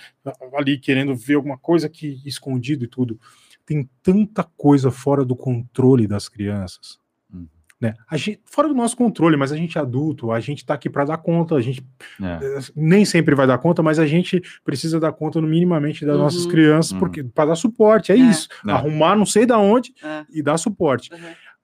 [0.57, 3.19] ali querendo ver alguma coisa que escondido e tudo.
[3.65, 6.97] Tem tanta coisa fora do controle das crianças.
[7.31, 7.47] Uhum.
[7.79, 7.93] Né?
[8.09, 10.89] A gente, fora do nosso controle, mas a gente é adulto, a gente está aqui
[10.89, 11.81] para dar conta, a gente
[12.21, 12.39] É.
[12.75, 16.23] nem sempre vai dar conta, mas a gente precisa dar conta no minimamente das Uhum.
[16.23, 16.99] nossas crianças, Uhum.
[16.99, 18.17] porque para dar suporte, é, É.
[18.17, 18.49] isso.
[18.67, 18.71] É.
[18.71, 20.25] Arrumar não sei da onde É.
[20.29, 21.09] e dar suporte.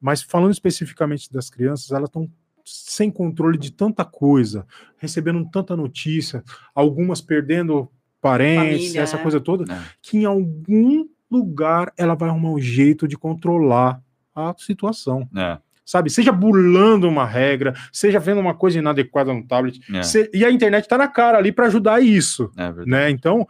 [0.06, 2.30] Mas falando especificamente das crianças, elas estão
[2.64, 6.44] sem controle de tanta coisa, recebendo tanta notícia,
[6.76, 7.90] algumas perdendo
[8.22, 9.22] parentes, Família, essa é.
[9.22, 9.82] coisa toda, É.
[10.04, 14.00] que em algum lugar ela vai arrumar um jeito de controlar
[14.36, 15.28] a situação.
[15.36, 20.30] É, Sabe, seja burlando uma regra, seja vendo uma coisa inadequada no tablet, é, se-
[20.34, 22.90] e a internet tá na cara ali para ajudar isso, é verdade.
[22.90, 23.10] né?
[23.12, 23.48] Então,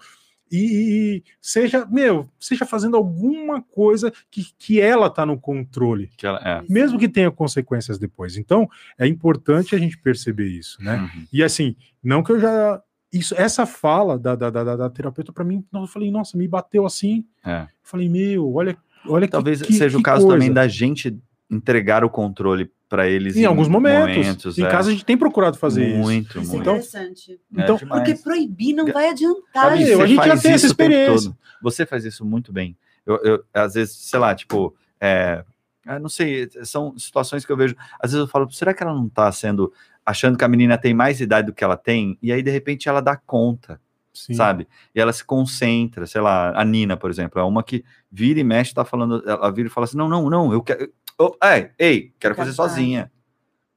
[0.57, 6.25] e, e seja, meu, seja fazendo alguma coisa que, que ela tá no controle, Que
[6.27, 6.63] ela- é.
[6.71, 8.37] mesmo que tenha consequências depois.
[8.37, 10.97] Então, é importante a gente perceber isso, né?
[11.15, 11.25] Uhum.
[11.31, 12.81] E assim, não que eu já
[13.13, 16.85] isso, essa fala da, da, da, da- terapeuta para mim, eu falei, nossa, me bateu
[16.85, 17.23] assim.
[17.45, 17.65] É.
[17.81, 18.77] Falei, meu, olha,
[19.07, 20.37] olha que- Talvez que, seja o que caso coisa.
[20.37, 21.17] também da gente
[21.49, 24.57] entregar o controle para eles em alguns momentos.
[24.57, 24.69] em é.
[24.69, 25.97] casa a gente tem procurado fazer isso.
[25.99, 26.61] muito, Isso é muito.
[26.61, 27.31] Então- interessante.
[27.33, 28.03] É então- demais.
[28.03, 29.69] Porque proibir não vai adiantar.
[29.71, 31.37] Sabe, você a gente já faz tem essa experiência.
[31.61, 32.77] Você faz isso muito bem.
[33.05, 35.43] Eu, eu, às vezes, sei lá, tipo, é,
[35.85, 37.75] eu não sei, são situações que eu vejo.
[37.99, 39.71] Às vezes eu falo, será que ela não tá sendo,
[40.05, 42.17] achando que a menina tem mais idade do que ela tem?
[42.21, 43.79] E aí, de repente, ela dá conta,
[44.13, 44.33] Sim.
[44.33, 44.67] sabe?
[44.93, 48.43] E ela se concentra, sei lá, a Nina, por exemplo, é uma que vira e
[48.43, 50.89] mexe, tá falando, ela vira e fala assim: não, não, não, eu quero.
[51.17, 53.11] Oh, ei, ei, quero fazer sozinha.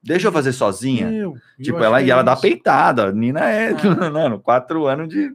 [0.03, 1.09] Deixa eu fazer sozinha.
[1.11, 2.43] Meu, eu Tipo, ela, e é ela dá isso.
[2.43, 3.09] peitada.
[3.09, 3.75] A Nina é, Ah.
[4.11, 5.33] mano, quatro anos de.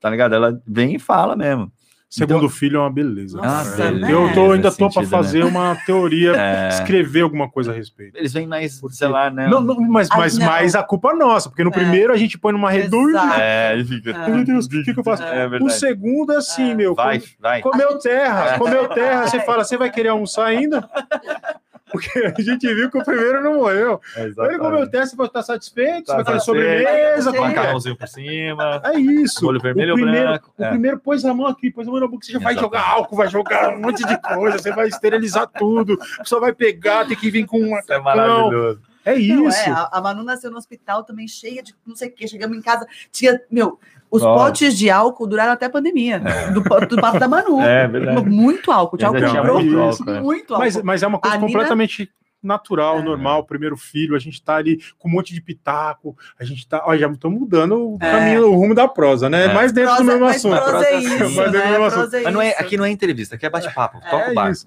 [0.00, 0.34] Tá ligado?
[0.34, 1.72] Ela vem e fala mesmo.
[2.08, 3.36] Segundo filho é uma beleza.
[3.36, 4.10] Nossa, né?
[4.10, 5.08] Eu tô, ainda tô para né?
[5.08, 8.16] fazer uma teoria, É, escrever alguma coisa a respeito.
[8.16, 9.48] eles vêm mais, Porque- sei lá, né?
[9.48, 10.46] Não, não, mas, Ah, mas não.
[10.46, 11.72] mais a culpa é nossa, porque no É.
[11.72, 12.74] primeiro a gente põe numa.
[12.74, 13.34] Exato.
[13.40, 14.10] É, ele fica.
[14.12, 14.28] É.
[14.30, 15.22] Meu Deus, o que, que eu faço?
[15.24, 16.74] É o segundo é assim, É.
[16.74, 16.94] meu.
[16.94, 17.60] Vai, vai.
[17.60, 19.26] Comeu terra, comeu terra.
[19.26, 19.40] Você É.
[19.40, 20.88] fala, você vai querer almoçar ainda?
[21.96, 24.00] Porque a gente viu que o primeiro não morreu.
[24.16, 27.32] Ele comeu terra, você vai estar satisfeito, você vai Tá sobremesa.
[27.32, 27.48] como é?
[27.48, 28.82] Macarrãozinho por cima.
[28.84, 29.44] É isso.
[29.44, 30.52] Molho vermelho o primeiro, branco.
[30.58, 30.68] O É.
[30.68, 32.78] primeiro pôs a mão aqui, pôs a mão na boca, você já vai Exatamente.
[32.80, 37.06] jogar álcool, vai jogar um monte de coisa, você vai esterilizar tudo, só vai pegar,
[37.06, 37.80] tem que vir com uma.
[37.80, 38.80] Isso é maravilhoso.
[39.04, 39.68] É Não, isso.
[39.68, 42.26] é, a, a Manu nasceu no hospital também cheia de não sei o que.
[42.26, 43.78] Chegamos em casa, tinha, meu,
[44.16, 44.44] os Nossa.
[44.44, 46.20] potes de álcool duraram até a pandemia.
[46.52, 47.60] Do, do papo da Manu.
[47.64, 48.28] É verdade.
[48.28, 48.96] Muito álcool.
[48.96, 50.20] Tinha Ainda álcool de muito álcool, é.
[50.20, 50.64] muito álcool.
[50.64, 52.10] Mas, mas é uma coisa A Nina- completamente
[52.42, 53.02] natural, É.
[53.02, 53.44] normal.
[53.44, 56.80] Primeiro filho, a gente tá ali com um monte de pitaco, a gente tá.
[56.86, 58.08] Ó, já estamos mudando o É.
[58.10, 59.46] caminho, o rumo da prosa, né?
[59.46, 59.52] É.
[59.52, 60.62] Mais dentro Prosa- do mesmo assunto.
[60.62, 61.70] prosa é isso, Mas dentro do né?
[61.70, 62.00] mesmo assunto.
[62.02, 62.60] Prosa é Mas não é, isso.
[62.60, 64.00] aqui não é entrevista, aqui é bate-papo.
[64.00, 64.52] Toca É o barco.
[64.52, 64.66] isso.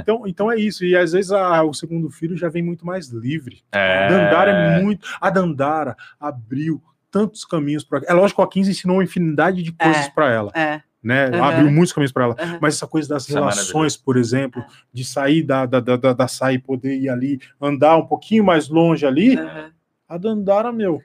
[0.00, 0.84] Então, então é isso.
[0.84, 3.62] E às vezes a- o segundo filho já vem muito mais livre.
[3.70, 4.06] É.
[4.06, 5.06] A Dandara é muito.
[5.20, 8.02] A Dandara abriu tantos caminhos para.
[8.06, 10.10] É lógico que a 15 ensinou uma infinidade de coisas É.
[10.10, 10.80] para ela, É.
[11.02, 11.28] né?
[11.30, 11.44] Uhum.
[11.44, 12.36] Abriu muitos caminhos para ela.
[12.40, 12.58] Uhum.
[12.60, 16.28] Mas essa coisa das é relações, por exemplo, de sair da, da, da, da, da
[16.28, 19.70] sair e poder ir ali, andar um pouquinho mais longe ali, Uhum.
[20.08, 21.02] a Dandara, meu.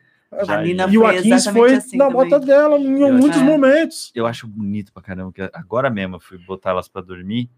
[0.50, 3.44] A Nina e o exatamente foi assim na bota dela em Eu- muitos É.
[3.44, 4.12] momentos.
[4.14, 7.50] eu acho bonito pra caramba, que agora mesmo eu fui botar elas pra dormir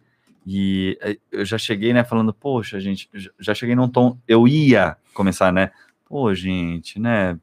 [0.45, 4.95] e eh, eu já cheguei, né, falando, poxa, gente, já- cheguei num tom, eu ia
[5.13, 5.71] começar, né,
[6.05, 7.39] pô, gente, né,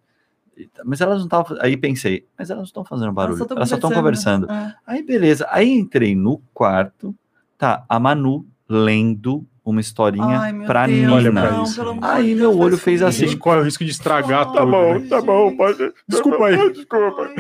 [0.85, 3.91] mas elas não estavam, aí pensei, mas elas não estão fazendo barulho, elas só estão
[3.91, 4.51] conversando.
[4.51, 4.75] É.
[4.87, 7.15] Aí beleza, aí entrei no quarto,
[7.59, 11.41] tá, a Manu lendo uma historinha Ai, meu pra Deus, Olha Nina.
[11.41, 12.05] pra não, isso, gente.
[12.05, 13.27] Aí meu Deus, olho fez assim.
[13.27, 14.71] gente corre o risco de estragar Ai, tudo.
[14.71, 15.07] bom, né?
[15.09, 15.93] tá bom, pode.
[16.07, 16.73] Desculpa aí.
[16.73, 17.31] Desculpa.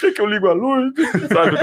[0.00, 0.92] Quer que eu ligo a luz?
[1.28, 1.56] Sabe?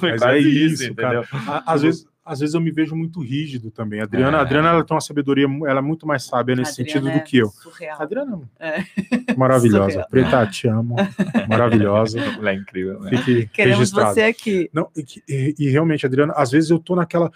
[0.00, 1.18] Mas é isso, cara.
[1.20, 1.40] entendeu?
[1.48, 4.00] A- Às vezes, às vezes eu me vejo muito rígido também.
[4.00, 4.40] A Adriana, É.
[4.40, 7.24] a Adriana ela tem uma sabedoria, ela é muito mais sábia nesse sentido é do
[7.24, 7.48] que eu.
[7.48, 7.98] surreal.
[7.98, 8.78] A Adriana É.
[8.80, 8.84] é
[9.36, 9.90] maravilhosa.
[9.90, 10.08] Surreal.
[10.08, 10.94] Preta, te amo.
[11.48, 12.18] Maravilhosa.
[12.20, 13.00] Ela é incrível.
[13.00, 13.10] né?
[13.18, 14.14] Fique Queremos registrado.
[14.14, 14.70] você aqui.
[14.72, 17.30] Não, e, que- e- e realmente, Adriana, às vezes eu tô naquela.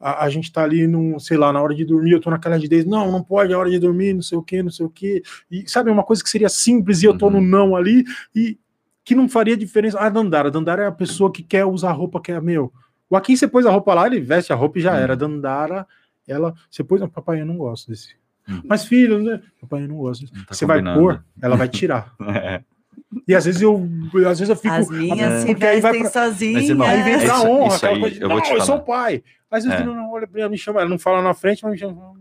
[0.00, 2.54] A, a gente tá ali, num, sei lá, na hora de dormir, eu tô naquela
[2.54, 4.90] rigidez, não, não pode, é hora de dormir, não sei o quê, não sei o
[4.90, 5.22] quê.
[5.50, 7.32] E sabe, uma coisa que seria simples e eu tô Uhum.
[7.32, 8.56] no não ali, e
[9.04, 9.98] que não faria diferença.
[9.98, 12.72] A Dandara, a Dandara é a pessoa que quer usar a roupa que é meu.
[13.10, 14.98] O Aqui você pôs a roupa lá, ele veste a roupa e já Uhum.
[14.98, 15.16] era.
[15.16, 15.86] Dandara,
[16.26, 16.54] ela.
[16.70, 18.14] Você pôs, "Ah, papai, eu não gosto desse.
[18.48, 18.62] Uhum.
[18.64, 19.40] Mas filho, né?
[19.60, 20.34] papai, eu não gosto desse.
[20.34, 21.00] Não tá você vai combinando.
[21.00, 22.14] pôr, ela vai tirar.
[22.20, 22.62] É.
[23.26, 23.88] E às vezes eu,
[24.28, 24.74] às vezes eu fico.
[24.74, 25.40] As minhas É.
[25.40, 26.54] se Porque aí vai vestem pra- sozinhas.
[26.62, 28.44] Mas, irmão, Aí vem É isso- honra, isso aquela aí, coisa de, eu vou não,
[28.46, 28.80] eu sou falar.
[28.80, 29.22] pai.
[29.50, 29.82] Às vezes É.
[29.82, 32.12] ele não olha pra ela, me chama, ela não fala na frente, mas me chama.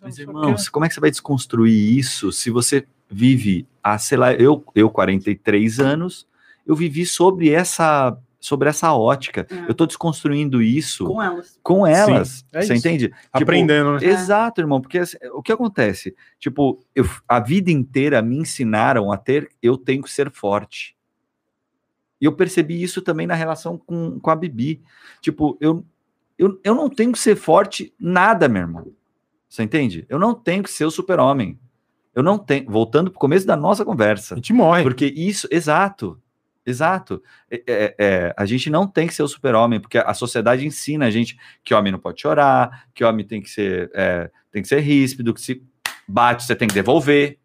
[0.00, 4.16] Mas, irmão, você- como é que você vai desconstruir isso se você vive há, sei
[4.16, 6.26] lá, eu, eu 43 anos,
[6.66, 9.46] eu vivi sobre essa, sobre essa ótica.
[9.48, 9.70] É.
[9.70, 11.14] Eu tô desconstruindo isso com,
[11.62, 12.08] Com elas.
[12.16, 12.44] elas.
[12.52, 12.86] é você isso.
[12.88, 13.08] entende?
[13.08, 14.04] Tipo, Aprendendo, né?
[14.04, 16.14] Exato, irmão, porque assim, o que acontece?
[16.40, 20.96] Tipo, eu, a vida inteira me ensinaram a ter, eu tenho que ser forte.
[22.20, 24.82] E eu percebi isso também na relação com, com a Bibi.
[25.20, 25.84] Tipo, eu,
[26.36, 28.92] eu, eu não tenho que ser forte nada, meu irmão.
[29.48, 30.04] Você entende?
[30.08, 31.58] Eu não tenho que ser o super-homem.
[32.14, 32.70] Eu não tenho.
[32.70, 34.34] Voltando para o começo da nossa A conversa.
[34.36, 34.82] gente morre.
[34.82, 36.20] Porque isso, exato,
[36.64, 37.22] exato.
[37.50, 41.06] É, é, é, a gente não tem que ser o super-homem, porque a sociedade ensina
[41.06, 44.68] a gente que homem não pode chorar, que homem tem que ser, é, tem que
[44.68, 45.62] ser ríspido, que se
[46.08, 47.38] bate você tem que devolver.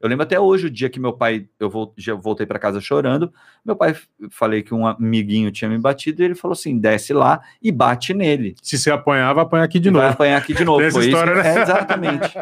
[0.00, 3.32] Eu lembro até hoje o dia que meu pai, eu voltei para casa chorando,
[3.64, 3.96] meu pai,
[4.30, 8.14] falei que um amiguinho tinha me batido, e ele falou assim, desce lá e bate
[8.14, 8.54] nele.
[8.62, 10.12] Se você apanhar, vai apanhar aqui de E vai novo.
[10.14, 10.82] apanhar aqui de novo.
[10.82, 11.58] Essa isso história, que- né?
[11.58, 12.38] é, exatamente.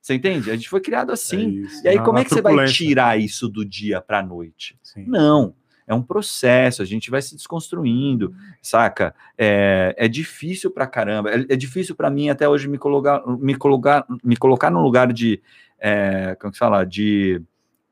[0.00, 0.50] Você entende?
[0.52, 1.48] A gente foi criado assim.
[1.64, 4.20] isso, E aí, na- como na é que você vai tirar isso do dia para
[4.20, 4.78] a noite?
[4.80, 5.04] Sim.
[5.08, 5.52] Não,
[5.90, 8.32] é um processo, a gente vai se desconstruindo,
[8.62, 9.12] saca?
[9.36, 13.56] É, é difícil pra caramba, é, é difícil pra mim até hoje me colocar, me
[13.56, 15.42] colocar, me colocar no lugar de,
[15.80, 17.42] é, como que fala, de,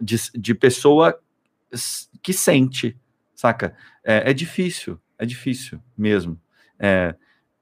[0.01, 1.19] de, de pessoa
[2.23, 2.97] que sente,
[3.35, 3.75] saca?
[4.05, 6.41] É, é difícil, é difícil mesmo.
[6.79, 7.17] É,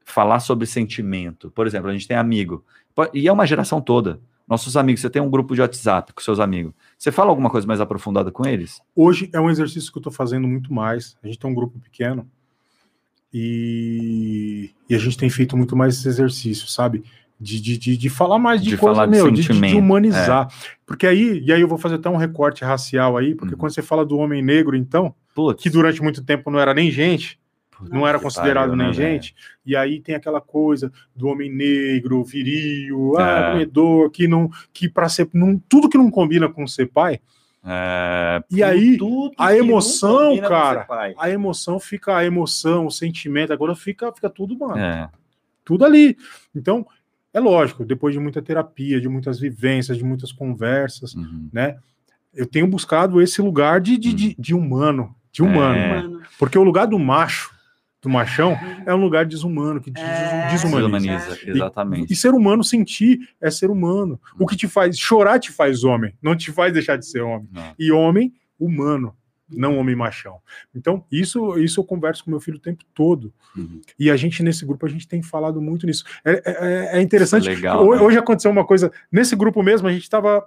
[0.05, 2.63] falar sobre sentimento, por exemplo, a gente tem amigo,
[3.11, 4.21] e é uma geração toda.
[4.47, 6.73] Nossos amigos, você tem um grupo de WhatsApp com seus amigos.
[6.97, 8.81] Você fala alguma coisa mais aprofundada com eles?
[8.95, 11.15] Hoje é um exercício que eu tô fazendo muito mais.
[11.23, 12.27] A gente tem um grupo pequeno
[13.33, 17.03] e, e a gente tem feito muito mais esse exercício, sabe?
[17.39, 20.47] De, de, de, de falar mais de, De coisa, meu, de, de- sentimento, humanizar.
[20.87, 23.59] Porque aí, e aí eu vou fazer até um recorte racial aí, porque Uhum.
[23.59, 26.89] quando você fala do homem negro, então, Putz, que durante muito tempo não era nem
[26.89, 27.39] gente,
[27.81, 29.35] não era considerado pariu, nem né, gente.
[29.65, 33.51] E aí tem aquela coisa do homem negro, viril, ah, É.
[33.51, 37.19] comedor, que não, que para ser, não, tudo que não combina com ser pai,
[37.69, 38.97] É, E aí,
[39.37, 40.87] a emoção, cara.
[41.17, 44.77] A emoção fica a emoção, o sentimento, agora fica, fica tudo, mano.
[44.77, 45.09] É.
[45.65, 46.15] Tudo ali.
[46.55, 46.87] Então,
[47.33, 51.49] é lógico, depois de muita terapia, de muitas vivências, de muitas conversas, Uhum.
[51.51, 51.75] né?
[52.33, 55.77] Eu tenho buscado esse lugar de, de, de, de humano, de humano.
[55.77, 56.01] É.
[56.03, 56.21] Mano.
[56.39, 57.51] Porque o lugar do macho,
[58.01, 60.49] do machão, é um lugar desumano, que des- É.
[60.51, 60.99] desumaniza.
[60.99, 62.13] Desumaniza, exatamente.
[62.13, 64.19] E ser humano sentir é ser humano.
[64.39, 67.47] O que te faz chorar te faz homem, não te faz deixar de ser homem.
[67.51, 67.73] Não.
[67.77, 69.15] E homem humano,
[69.49, 70.39] não homem machão.
[70.75, 73.33] Então, isso isso eu converso com meu filho o tempo todo.
[73.55, 73.81] Uhum.
[73.97, 76.03] E a gente, nesse grupo, a gente tem falado muito nisso.
[76.25, 77.43] É, é- é interessante.
[77.43, 78.01] Isso é legal, Ho- né?
[78.01, 78.91] Hoje aconteceu uma coisa.
[79.11, 80.45] Nesse grupo mesmo, a gente estava.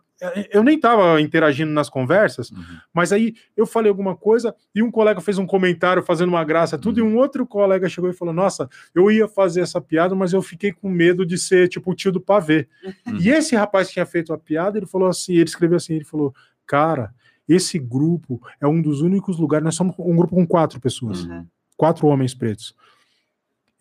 [0.52, 2.62] Eu nem estava interagindo nas conversas, Uhum.
[2.92, 6.76] mas aí eu falei alguma coisa e um colega fez um comentário fazendo uma graça,
[6.76, 7.08] tudo, Uhum.
[7.08, 10.42] e um outro colega chegou e falou: Nossa, eu ia fazer essa piada, mas eu
[10.42, 12.68] fiquei com medo de ser tipo o tio do pavê.
[13.06, 13.16] Uhum.
[13.18, 16.04] E esse rapaz que tinha feito a piada, ele falou assim: ele escreveu assim: ele
[16.04, 16.34] falou,
[16.66, 17.14] cara.
[17.52, 19.64] Esse grupo é um dos únicos lugares.
[19.64, 21.44] Nós somos um grupo com quatro pessoas Uhum.
[21.76, 22.74] quatro homens pretos.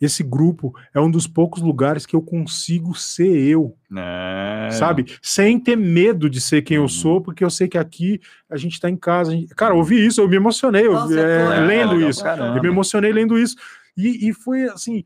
[0.00, 4.70] Esse grupo é um dos poucos lugares que eu consigo ser eu, É.
[4.72, 5.04] sabe?
[5.20, 6.84] Sem ter medo de ser quem Uhum.
[6.84, 8.18] eu sou, porque eu sei que aqui
[8.48, 9.32] a gente tá em casa.
[9.32, 12.22] gente- Cara, eu ouvi isso, eu me emocionei eu, é, É, lendo legal isso.
[12.24, 12.56] caramba.
[12.56, 13.56] Eu me emocionei lendo isso.
[13.96, 15.04] E, e foi assim.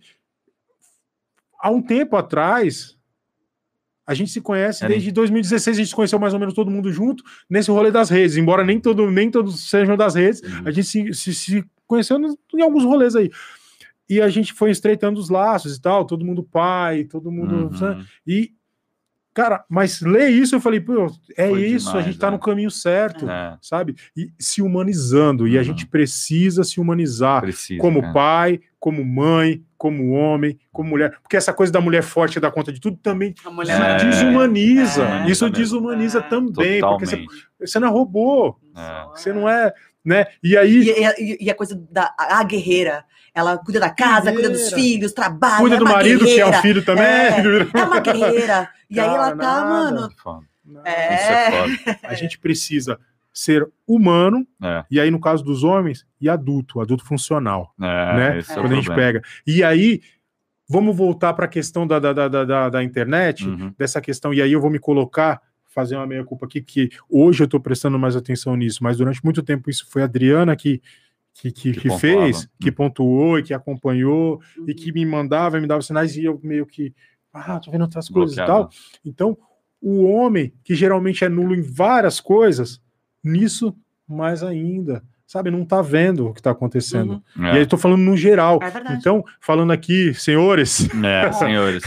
[1.60, 2.96] Há um tempo atrás,
[4.06, 6.70] a gente se conhece Era desde 2016, a gente se conheceu mais ou menos todo
[6.70, 10.62] mundo junto nesse rolê das redes, embora nem, todo, nem todos sejam das redes, Uhum.
[10.66, 12.18] a gente se, se, se conheceu
[12.54, 13.30] em alguns rolês aí.
[14.08, 17.70] E a gente foi estreitando os laços e tal, todo mundo pai, todo mundo.
[17.72, 18.04] Uhum.
[18.26, 18.52] E,
[19.34, 21.06] cara, mas ler isso, eu falei, pô,
[21.36, 22.36] é Foi isso, demais, a gente tá né?
[22.36, 23.96] no caminho certo, É, sabe?
[24.16, 25.64] E se humanizando, e a Uhum.
[25.64, 27.80] gente precisa se humanizar precisa.
[27.80, 28.12] como cara.
[28.14, 31.16] pai, como mãe, como homem, como mulher.
[31.22, 35.02] Porque essa coisa da mulher forte dar conta de tudo também A mulher É, desumaniza.
[35.02, 35.30] É.
[35.30, 35.56] Isso mesmo.
[35.56, 36.22] desumaniza É.
[36.22, 37.48] também, porque você, Totalmente.
[37.60, 39.04] você não é robô, É.
[39.14, 39.72] você não é,
[40.04, 40.26] né?
[40.42, 43.04] E aí E, e- e a coisa da a guerreira.
[43.34, 44.76] Ela cuida da casa, cuida dos Guerreira.
[44.76, 45.58] filhos, trabalha.
[45.58, 47.04] cuida é do marido, que é guerreira, o filho também.
[47.74, 48.68] É uma guerreira.
[48.88, 49.66] E aí ela Cara, tá, nada.
[49.68, 50.10] mano.
[50.22, 50.44] Foda.
[50.84, 51.14] É.
[51.14, 51.98] Isso é foda.
[52.08, 52.98] A gente precisa
[53.32, 58.38] ser humano, É, e aí no caso dos homens, e adulto, adulto funcional, é, né?
[58.38, 59.20] é Quando a gente pega.
[59.44, 60.00] E aí,
[60.68, 63.74] vamos voltar para a questão da, da, da, da- da, da internet, Uhum.
[63.76, 65.40] dessa questão, e aí eu vou me colocar,
[65.74, 69.42] fazer uma meia-culpa aqui, que hoje eu estou prestando mais atenção nisso, mas durante muito
[69.42, 70.80] tempo isso foi a Adriana que,
[71.34, 72.74] que, que, Que que fez, que Hum.
[72.74, 74.64] pontuou e que acompanhou, Uhum.
[74.68, 76.94] e que me mandava, me dava sinais, e eu meio que,
[77.32, 78.70] ah, tô vendo outras coisas e tal.
[79.04, 79.36] Então,
[79.82, 82.80] o homem, que geralmente é nulo em várias coisas,
[83.22, 83.76] nisso
[84.08, 85.02] mais ainda.
[85.26, 87.14] Sabe, não tá vendo o que tá acontecendo.
[87.36, 87.44] Uhum.
[87.46, 88.60] E aí É, eu tô falando no geral.
[88.62, 88.92] É.
[88.94, 91.82] Então, falando aqui, senhores, é, senhores.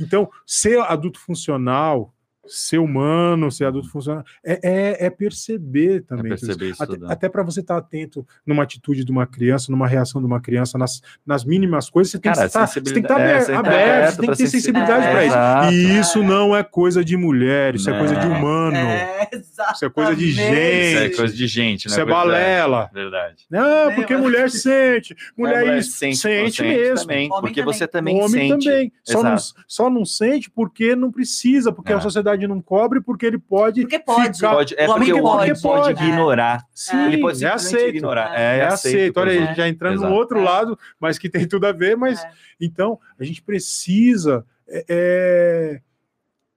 [0.00, 2.12] então, ser adulto funcional,
[2.48, 4.58] ser humano, ser adulto funcional, é,
[5.02, 6.32] é, é perceber É também.
[6.34, 6.46] isso.
[6.46, 7.10] perceber isso Até, tudo.
[7.10, 10.76] até para você estar atento numa atitude de uma criança, numa reação de uma criança,
[10.78, 13.40] nas, nas mínimas coisas, você tem Cara, que estar, você tem que estar é, aberto,
[13.46, 15.34] você tem que aberto, você tem que ter sensibilidade sensi- para isso.
[15.34, 15.72] Exato.
[15.72, 19.28] E isso não é coisa de mulher, isso é coisa de humano, É,
[19.72, 21.92] isso é coisa de Isso gente, é coisa de gente, né?
[21.92, 22.90] isso é balela.
[22.92, 23.44] Verdade.
[23.50, 26.96] Não, porque mulher sente, mulher, mulher isso, sente, sente, mesmo.
[27.06, 27.74] também, Homem porque também.
[27.74, 28.64] você também o homem sente.
[28.68, 28.92] também.
[29.04, 29.36] Só não,
[29.66, 31.96] só não sente porque não precisa, porque É.
[31.96, 33.80] a sociedade não cobre, porque ele pode.
[33.82, 34.36] Porque pode.
[34.36, 35.62] ficar- Pode, é O homem porque o homem pode.
[35.62, 36.06] pode, É.
[36.06, 36.64] ignorar.
[36.74, 37.96] Sim, Ele pode é aceito.
[37.96, 38.38] ignorar.
[38.38, 38.56] É.
[38.56, 39.16] É, É aceito.
[39.18, 40.10] Olha aí, já entrando Exato.
[40.12, 40.42] no outro É.
[40.44, 42.30] lado, mas que tem tudo a ver, mas É.
[42.60, 44.44] então a gente precisa.
[44.70, 45.80] é, é,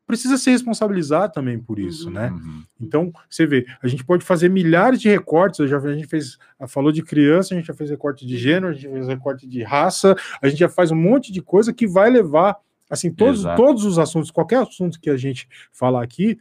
[0.06, 2.14] precisa se responsabilizar também por isso, Uhum.
[2.14, 2.30] né?
[2.30, 2.64] Uhum.
[2.82, 5.70] Então, você vê, a gente pode fazer milhares de recortes.
[5.70, 8.74] Já, a gente fez, falou de criança, a gente já fez recorte de gênero, a
[8.74, 12.10] gente fez recorte de raça, a gente já faz um monte de coisa que vai
[12.10, 12.58] levar,
[12.92, 13.62] assim, todos, Exato.
[13.62, 16.38] todos os assuntos, qualquer assunto que a gente falar aqui,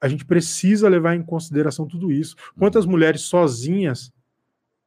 [0.00, 2.36] a gente precisa levar em consideração tudo isso.
[2.56, 4.12] Quantas mulheres sozinhas,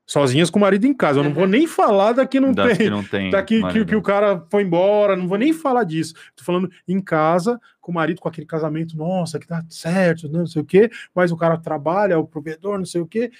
[0.05, 2.89] sozinhas com o marido em casa, eu não vou nem falar daqui não tem, que
[2.89, 3.29] não tem.
[3.29, 6.13] daqui que, que o cara foi embora, não vou nem falar disso.
[6.33, 10.47] Tô falando em casa, com o marido, com aquele casamento, nossa, que tá certo, não
[10.47, 13.31] sei o quê, mas o cara trabalha, é o provedor, não sei o quê.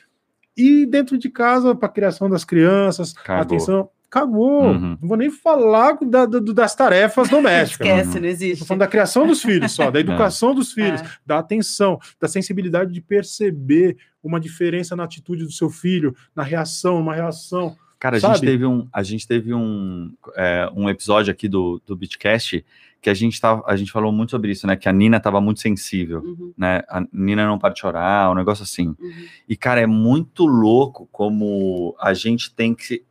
[0.58, 3.42] E dentro de casa, para a criação das crianças, Cagou.
[3.42, 3.90] atenção,
[4.20, 4.64] cagou.
[4.72, 4.98] Uhum.
[5.02, 7.86] Não vou nem falar da- da- das tarefas domésticas.
[7.88, 8.22] Esquece, Uhum.
[8.24, 8.60] não existe.
[8.60, 11.06] Tô falando da criação dos filhos só, da educação dos filhos, É.
[11.26, 17.00] da atenção, da sensibilidade de perceber uma diferença na atitude do seu filho, na reação,
[17.00, 17.76] uma reação.
[18.00, 18.36] Cara, a Sabe?
[18.38, 22.64] gente teve um, a gente teve um, é, um episódio aqui do, do Beatcast
[23.02, 24.76] que a gente, tava, a gente falou muito sobre isso, né?
[24.76, 26.82] Que a Nina tava muito sensível, Uhum, né?
[26.90, 28.96] A Nina não para de chorar, um negócio assim.
[29.00, 29.14] uhum.
[29.48, 33.04] E, cara, é muito louco como a gente tem que,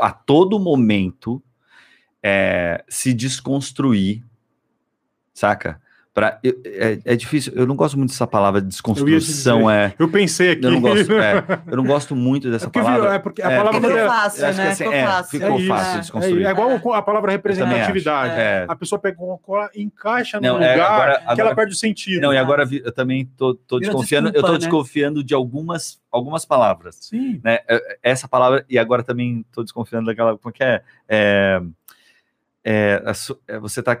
[0.00, 1.42] a todo momento,
[2.22, 4.24] é, se desconstruir,
[5.34, 5.81] saca?
[6.14, 9.70] Pra, eu- é, é difícil, eu não gosto muito dessa palavra desconstrução.
[9.70, 10.66] É, Eu pensei aqui.
[10.66, 13.14] eu, não gosto, é, eu não gosto muito dessa É porque, virou- palavra.
[13.16, 14.68] é porque a É, palavra Ficou fácil, eu né?
[14.68, 15.40] assim, Ficou é, fácil.
[15.40, 15.68] ficou isso.
[15.68, 16.46] fácil É, desconstruir.
[16.46, 18.34] é igual a palavra representatividade.
[18.38, 18.66] É.
[18.68, 21.72] A pessoa pega uma cola, encaixa Não, num é, lugar agora- que ela agora- perde
[21.72, 22.20] o sentido.
[22.20, 24.58] Não, e agora vi- eu também tô, tô desconfiando, eu desculpa, tô né?
[24.58, 26.98] desconfiando de algumas, algumas palavras.
[27.00, 27.40] Sim.
[27.42, 27.60] né?
[27.66, 30.36] É, Essa palavra, e agora também tô desconfiando daquela.
[30.36, 30.82] Como que é?
[31.08, 31.62] É,
[32.62, 33.02] é,
[33.48, 33.98] é, você tá.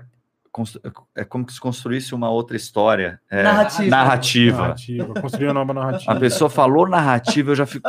[1.14, 3.18] É como se construísse uma outra história.
[3.30, 3.88] é, Narrativa.
[3.90, 4.60] narrativa.
[4.62, 5.14] Narrativa.
[5.20, 6.12] Construir uma nova narrativa.
[6.12, 7.88] A pessoa falou narrativa, eu já fico.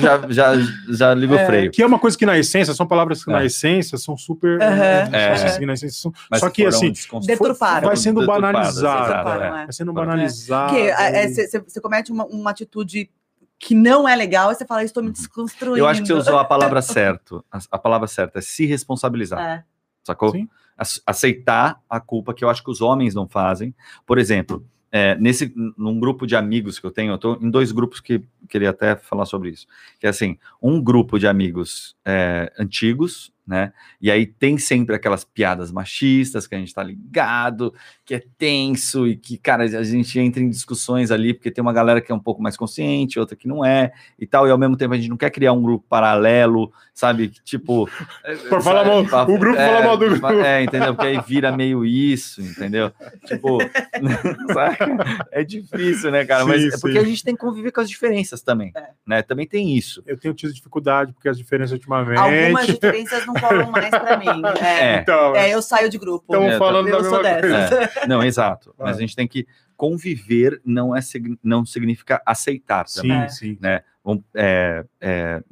[0.00, 0.52] já, já,
[0.90, 1.46] já ligo o É.
[1.46, 1.70] freio.
[1.70, 3.32] Que é uma coisa que na essência, são palavras que É.
[3.32, 4.60] na essência são super.
[4.60, 4.82] Aham.
[4.82, 5.32] é, É.
[5.32, 6.92] assim, na essência são- Mas só que assim,
[7.26, 7.86] Deturparam.
[7.88, 8.24] vai sendo é.
[8.24, 8.26] É.
[8.28, 9.94] vai sendo É.
[9.94, 10.74] banalizado.
[10.74, 13.10] Porque você comete uma, uma atitude
[13.58, 15.78] que não é legal e você fala, estou me desconstruindo.
[15.78, 17.36] Eu acho que você usou a palavra certa.
[17.50, 19.40] A, a palavra certa é se responsabilizar.
[19.40, 19.64] É.
[20.02, 20.30] sacou?
[20.32, 20.48] Sim.
[20.80, 23.74] Ace- Aceitar a culpa que eu acho que os homens não fazem.
[24.06, 27.70] Por exemplo, é, nesse num grupo de amigos que eu tenho, eu tô em dois
[27.70, 29.66] grupos que queria até falar sobre isso.
[30.00, 33.72] Que é assim, um grupo de amigos é, antigos, né?
[34.00, 37.74] E aí tem sempre aquelas piadas machistas que a gente tá ligado,
[38.04, 41.72] que é tenso e que, cara, a gente entra em discussões ali, porque tem uma
[41.72, 44.56] galera que é um pouco mais consciente, outra que não é, e tal, e ao
[44.56, 47.32] mesmo tempo a gente não quer criar um grupo paralelo, sabe?
[47.44, 47.90] Tipo.
[48.48, 50.26] Pra falar mal- sabe, o grupo é, fala mal do grupo.
[50.28, 50.94] É, entendeu?
[50.94, 52.92] Porque aí vira meio isso, entendeu?
[53.26, 53.58] Tipo,
[54.54, 55.26] saca?
[55.32, 56.44] É difícil, né, cara?
[56.44, 57.04] Mas Sim, é porque sim.
[57.04, 58.72] a gente tem que conviver com as diferenças também,
[59.04, 59.22] né?
[59.22, 60.04] Também tem isso.
[60.06, 62.16] Eu tenho tido dificuldade, porque as diferenças ultimamente.
[62.16, 64.26] Algumas diferenças não colam mais pra mim.
[64.62, 65.00] É, É.
[65.00, 66.24] Então, é, eu saio de grupo.
[66.32, 67.68] Estamos É, falando eu da sou mesma dessa.
[67.76, 67.90] coisa.
[68.02, 68.74] É, não, exato.
[68.78, 71.00] Mas a gente tem que conviver, não, é,
[71.42, 73.28] não significa aceitar também.
[73.28, 73.58] Sim, sim.
[74.04, 75.42] Vamos- é, é,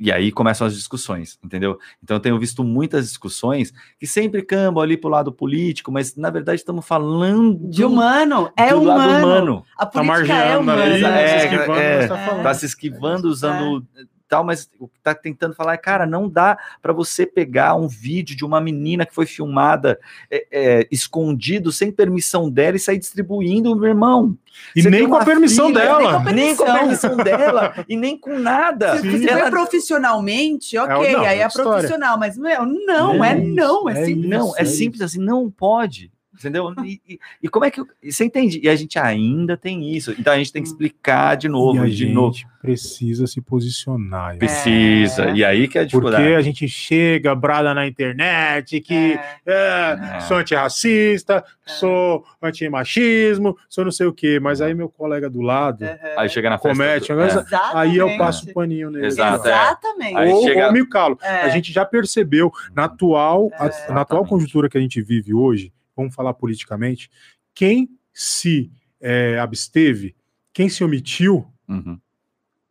[0.00, 1.78] e aí começam as discussões, entendeu?
[2.02, 6.30] Então eu tenho visto muitas discussões que sempre cambam ali pro lado político, mas na
[6.30, 8.50] verdade estamos falando De humano.
[8.56, 8.98] É do humano.
[8.98, 9.64] lado humano.
[9.78, 10.82] A Tá política é margeando humana.
[10.82, 13.86] ali, É, se esquivando, é, tá tá se esquivando usando
[14.34, 17.86] tal, mas o que tá tentando falar é, cara, não dá para você pegar um
[17.86, 19.98] vídeo de uma menina que foi filmada
[20.30, 24.36] é, é, escondido, sem permissão dela e sair distribuindo, meu irmão.
[24.74, 26.32] E nem com a permissão filha, dela.
[26.32, 27.16] Nem com a Permissão.
[27.16, 28.98] dela e nem com nada.
[28.98, 31.70] Se, se Ela- for profissionalmente, ok, não, aí é história.
[31.72, 34.28] profissional, mas meu, não, É é isso, não, é, é simples.
[34.30, 36.10] Não, é é simples assim, não pode.
[36.38, 36.72] Entendeu?
[36.84, 37.80] E, e- e como é que.
[37.80, 38.60] eu- Você entende?
[38.62, 40.12] E a gente ainda tem isso.
[40.18, 42.36] Então a gente tem que explicar de novo, e a de gente novo.
[42.60, 44.36] precisa se posicionar.
[44.38, 45.26] Precisa.
[45.30, 45.34] É.
[45.34, 46.34] E aí que é a Porque dificuldade.
[46.34, 49.36] a gente chega, brada na internet, que É.
[49.46, 50.20] é, É.
[50.20, 54.38] sou antirracista, sou antimachismo, sou não sei o quê.
[54.40, 55.84] Mas aí meu colega do lado.
[56.16, 56.68] Aí chega na festa.
[56.76, 57.14] comete, é.
[57.26, 57.76] Exatamente.
[57.76, 59.06] aí eu passo o paninho nele.
[59.06, 59.50] Exato, é.
[59.52, 60.16] Exatamente.
[60.16, 61.18] Aí Ou, chega- ou me calo.
[61.22, 61.42] É.
[61.42, 65.72] A gente já percebeu na atual, a- na atual conjuntura que a gente vive hoje,
[65.96, 67.10] vamos falar politicamente,
[67.54, 68.70] quem se
[69.00, 70.14] é, absteve,
[70.52, 71.98] quem se omitiu, Uhum,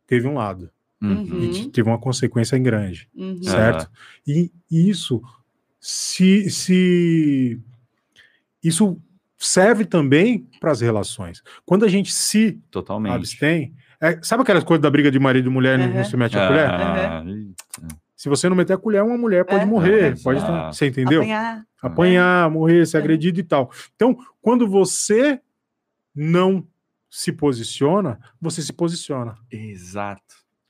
[0.06, 0.70] teve um lado.
[1.02, 1.22] uhum.
[1.24, 1.44] Uhum.
[1.44, 3.38] E teve uma consequência grande, Uhum.
[3.40, 3.50] É.
[3.50, 3.90] certo?
[4.26, 5.22] E isso
[5.80, 7.60] se, se
[8.62, 8.98] isso
[9.38, 11.42] serve também para as relações.
[11.66, 13.12] Quando a gente se Totalmente.
[13.14, 15.94] abstém, é, sabe aquelas coisas da briga de marido e mulher não- Uhum.
[15.94, 16.70] não se mete a colher?
[16.70, 17.22] Ah,
[18.24, 19.66] Se você não meter a colher, uma mulher pode É.
[19.66, 20.22] morrer, Exato.
[20.22, 21.20] pode estar, você entendeu?
[21.20, 21.66] Apanhar.
[21.82, 23.00] Apanhar, morrer, ser É.
[23.00, 23.70] agredido e tal.
[23.94, 25.38] Então, quando você
[26.16, 26.66] não
[27.10, 29.36] se posiciona, você se posiciona.
[29.52, 30.22] Exato.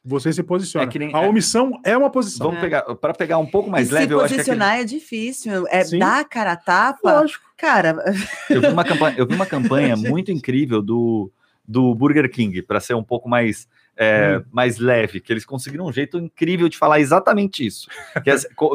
[0.04, 0.84] Você se posiciona.
[0.84, 2.48] É que nem- a é- omissão é uma posição.
[2.48, 4.84] Vamos pegar, para pegar um pouco mais e leve, se eu acho que posicionar é
[4.84, 5.64] difícil.
[5.68, 6.00] É Sim.
[6.00, 7.20] dar a cara a tapa.
[7.20, 7.44] Lógico.
[7.56, 7.94] Cara,
[8.50, 8.82] eu vi uma
[9.12, 11.30] campanha, eu vi uma campanha muito incrível do,
[11.64, 14.44] do Burger King, para ser um pouco mais, é, Hum.
[14.52, 17.88] mais leve, que eles conseguiram um jeito incrível de falar exatamente isso.
[18.14, 18.20] É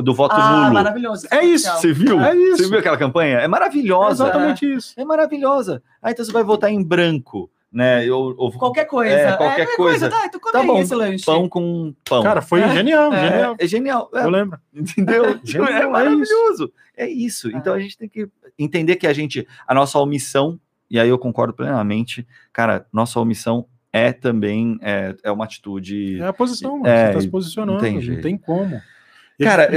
[0.02, 0.74] do voto ah, nulo.
[0.74, 1.28] maravilhoso.
[1.32, 1.82] É isso, Legal.
[1.82, 2.20] Você viu?
[2.22, 2.58] É isso.
[2.64, 3.40] Você viu aquela campanha?
[3.40, 4.24] É É maravilhosa.
[4.26, 4.94] exatamente isso.
[4.98, 5.84] É maravilhosa.
[6.02, 8.10] Ah, então você vai votar em branco, né?
[8.12, 9.14] Ou, ou Qualquer coisa.
[9.14, 10.10] É, qualquer coisa.
[10.10, 10.80] Tá, então Tá bom.
[10.80, 11.26] esse lanche.
[11.26, 12.24] pão com pão.
[12.24, 12.70] Cara, foi É.
[12.74, 13.56] genial, é, genial.
[13.60, 14.10] é genial.
[14.14, 14.60] é, Eu lembro.
[14.74, 15.40] entendeu?
[15.44, 16.72] Genial, é é maravilhoso.
[16.96, 17.50] É isso.
[17.56, 18.28] Então a gente tem que
[18.58, 23.66] entender que a gente, a nossa omissão, e aí eu concordo plenamente, cara, nossa omissão
[23.92, 26.20] é também é, é uma atitude.
[26.22, 26.88] É a posição, mano.
[26.88, 28.82] É, você tá se posicionando, não tem não tem como.
[29.42, 29.70] Cara,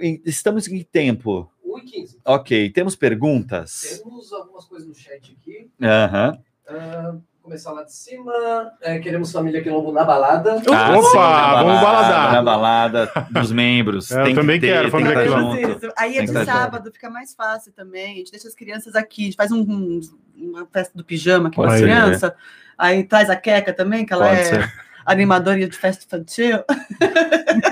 [0.00, 1.50] em- estamos em que tempo?
[1.64, 2.18] 1 e 15.
[2.24, 4.00] Ok, temos perguntas?
[4.02, 5.68] Temos algumas coisas no chat aqui.
[5.82, 6.38] Aham.
[6.68, 8.32] Ah, vou começar lá de cima.
[8.80, 10.52] É, queremos família Quilombo na balada.
[10.72, 12.32] Ah, Opa, sim, na vamos balada, baladar.
[12.32, 14.10] Na balada dos membros.
[14.12, 15.92] É, eu tem que também ter, quero tem família que estar Quilombo.
[15.98, 18.12] Aí é Tem de que estar sábado, fica mais fácil também.
[18.12, 20.00] A gente deixa as crianças aqui, a gente faz um, um-
[20.36, 22.32] uma festa do pijama aqui com as crianças.
[22.80, 24.72] Aí traz a Queca também, que ela Pode é ser.
[25.04, 26.64] animadora de festa infantil.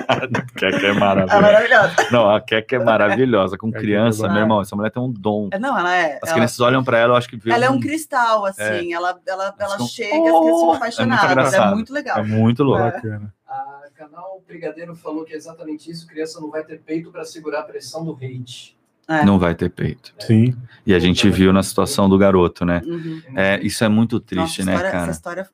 [0.09, 0.21] A
[0.59, 1.41] Keke é É maravilhosa.
[1.41, 1.95] maravilhosa.
[2.11, 3.57] Não, a Keke é maravilhosa.
[3.57, 5.49] Com é criança, meu irmão, essa mulher tem um dom.
[5.53, 6.19] É, Não, ela é.
[6.23, 8.93] As ela- crianças olham pra ela, eu acho que vê Ela é um cristal, assim.
[8.93, 11.25] Ela, ela, ela ficam, chega, as crianças ficam "Oh!" apaixonadas.
[11.25, 11.75] É engraçado.
[11.75, 12.19] muito legal.
[12.19, 12.83] É muito louco.
[12.83, 13.35] Bacana.
[13.49, 16.07] A canal Brigadeiro falou que é exatamente isso.
[16.07, 18.78] Criança não vai ter peito para segurar a pressão do hate.
[19.09, 19.25] É.
[19.25, 20.15] Não vai ter peito.
[20.21, 20.55] Sim.
[20.85, 22.83] E a gente viu na situação do garoto, né?
[22.85, 23.23] Uhum.
[23.35, 25.03] É, isso é muito triste, Nossa, né, história- cara?
[25.05, 25.51] Essa história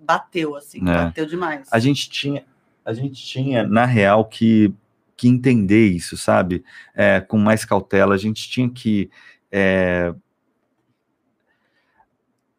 [0.00, 0.78] bateu, assim.
[0.88, 1.04] É.
[1.04, 1.68] Bateu demais.
[1.72, 2.44] A gente tinha,
[2.84, 4.72] a gente tinha, na real, que,
[5.16, 6.64] que entender isso, sabe?
[6.94, 8.14] É, com mais cautela.
[8.14, 9.10] A gente tinha que.
[9.50, 10.14] É,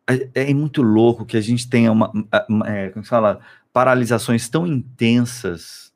[0.08, 2.12] é é muito louco que a gente tenha uma,
[2.50, 3.40] uma- é, como se fala,
[3.72, 5.94] paralisações tão intensas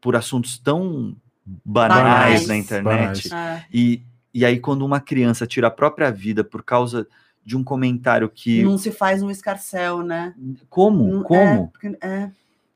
[0.00, 1.16] por assuntos tão
[1.64, 2.46] banais, Banais.
[2.48, 3.28] na internet.
[3.28, 3.60] Banais.
[3.62, 3.66] É.
[3.72, 4.02] E,
[4.34, 7.06] e aí, quando uma criança tira a própria vida por causa
[7.44, 8.62] de um comentário que.
[8.62, 10.34] Não se faz um escarcel, né?
[10.70, 11.12] Como?
[11.12, 11.72] Não- Como?
[11.82, 12.30] É, é.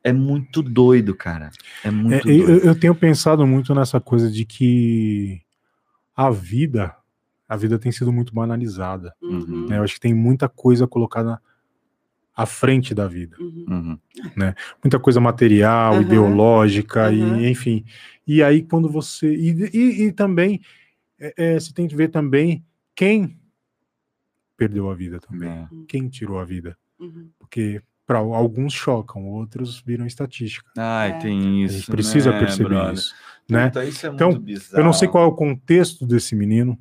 [0.04, 1.50] É muito doido, cara.
[1.82, 2.64] É É, muito eu, doido.
[2.66, 5.40] eu tenho pensado muito nessa coisa de que
[6.14, 6.94] a vida,
[7.48, 9.12] a vida tem sido muito banalizada.
[9.20, 9.66] Uhum.
[9.68, 9.78] né?
[9.78, 11.40] Eu acho que tem muita coisa colocada
[12.36, 13.36] à frente da vida.
[13.40, 13.64] Uhum.
[13.68, 13.98] Uhum.
[14.84, 16.02] Muita coisa material, Aham.
[16.02, 17.84] ideológica, e enfim.
[18.26, 19.32] E aí, quando você.
[19.34, 20.60] E, e- e também,
[21.18, 23.38] é, é, você tem que ver também quem
[24.56, 25.48] perdeu a vida também.
[25.50, 25.68] É.
[25.86, 26.76] Quem tirou a vida.
[26.98, 27.28] Uhum.
[27.38, 30.70] Porque para alguns chocam, outros viram estatística.
[30.78, 31.18] Ai, É.
[31.18, 31.78] tem A isso.
[31.78, 32.94] gente precisa né, perceber brother?
[32.94, 33.14] isso.
[33.48, 33.66] Né?
[33.66, 34.80] Puta, isso é Então, muito bizarro.
[34.80, 36.78] Eu não sei qual é o contexto desse menino,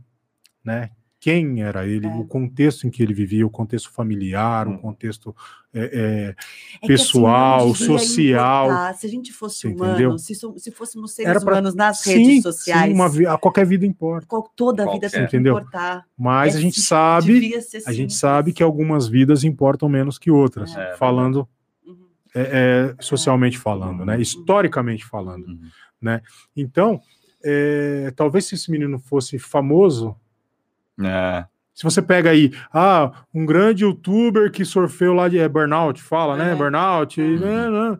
[0.63, 0.91] né?
[1.25, 2.09] Quem era ele, É.
[2.15, 4.75] o contexto em que ele vivia, o contexto familiar, Hum.
[4.75, 5.35] o contexto
[5.73, 6.33] é, é, É
[6.85, 8.65] que, assim, Pessoal, devia social.
[8.67, 8.93] importar.
[8.93, 10.17] Se a gente fosse humano, entendeu?
[10.19, 13.87] se, se fôssemos seres Era pra- humanos nas sim, redes sociais, sim, uma qualquer vida
[13.87, 14.27] importa.
[14.27, 15.55] qual- toda a vida tem que Entendeu?
[15.57, 16.05] importar.
[16.15, 17.53] Mas É a gente assim, sabe,
[17.87, 21.47] a gente sabe que algumas vidas importam menos que outras, É, falando
[21.87, 22.05] Uhum.
[22.35, 24.13] é, é, socialmente falando, né?
[24.15, 24.21] Uhum.
[24.21, 25.47] Historicamente falando.
[25.47, 26.19] Uhum.
[26.55, 27.01] Então,
[27.43, 30.15] é, talvez se esse menino fosse famoso,
[31.01, 31.45] É.
[31.73, 36.37] Se você pega aí, ah, um grande youtuber que surfeu lá de é, burnout, fala,
[36.37, 36.51] né?
[36.53, 36.55] É.
[36.55, 37.37] Burnout, Uhum.
[37.39, 37.99] né, né.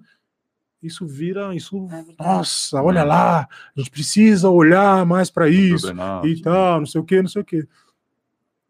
[0.81, 3.47] isso vira, isso, É nossa, olha lá, a
[3.79, 6.27] gente precisa olhar mais para isso Burnout.
[6.27, 7.67] e tal, não sei o que, não sei o que.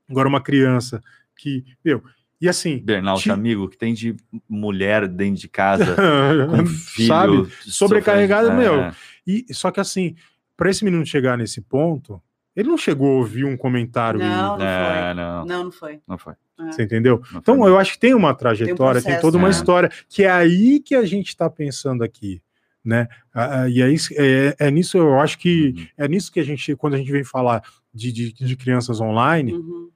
[0.10, 1.04] Agora uma criança
[1.38, 2.02] que, meu,
[2.42, 4.16] e assim, Burnout, Ti- amigo, que tem de
[4.50, 5.96] mulher dentro de casa,
[6.50, 7.08] com filho.
[7.08, 7.48] sabe?
[7.62, 8.82] Sobrecarregada, sofrendo- meu.
[8.86, 8.94] É.
[9.28, 10.16] E só que assim,
[10.58, 12.22] para esse menino chegar nesse ponto,
[12.56, 15.14] ele não chegou a ouvir um comentário, Não, não É, foi.
[15.14, 16.00] não, Não, não foi.
[16.08, 16.34] não foi.
[16.60, 16.72] É.
[16.72, 17.22] você entendeu?
[17.32, 17.70] não Então, foi.
[17.70, 19.52] eu acho que tem uma trajetória, tem, processo, toda uma né?
[19.54, 22.42] história, que é aí que a gente está pensando aqui,
[22.84, 23.08] né?
[23.34, 25.86] Ah, E é, isso- é, é nisso, eu acho que Uhum.
[25.98, 27.62] é nisso que a gente, quando a gente vem falar
[27.94, 29.90] de, de, de crianças online, Uhum.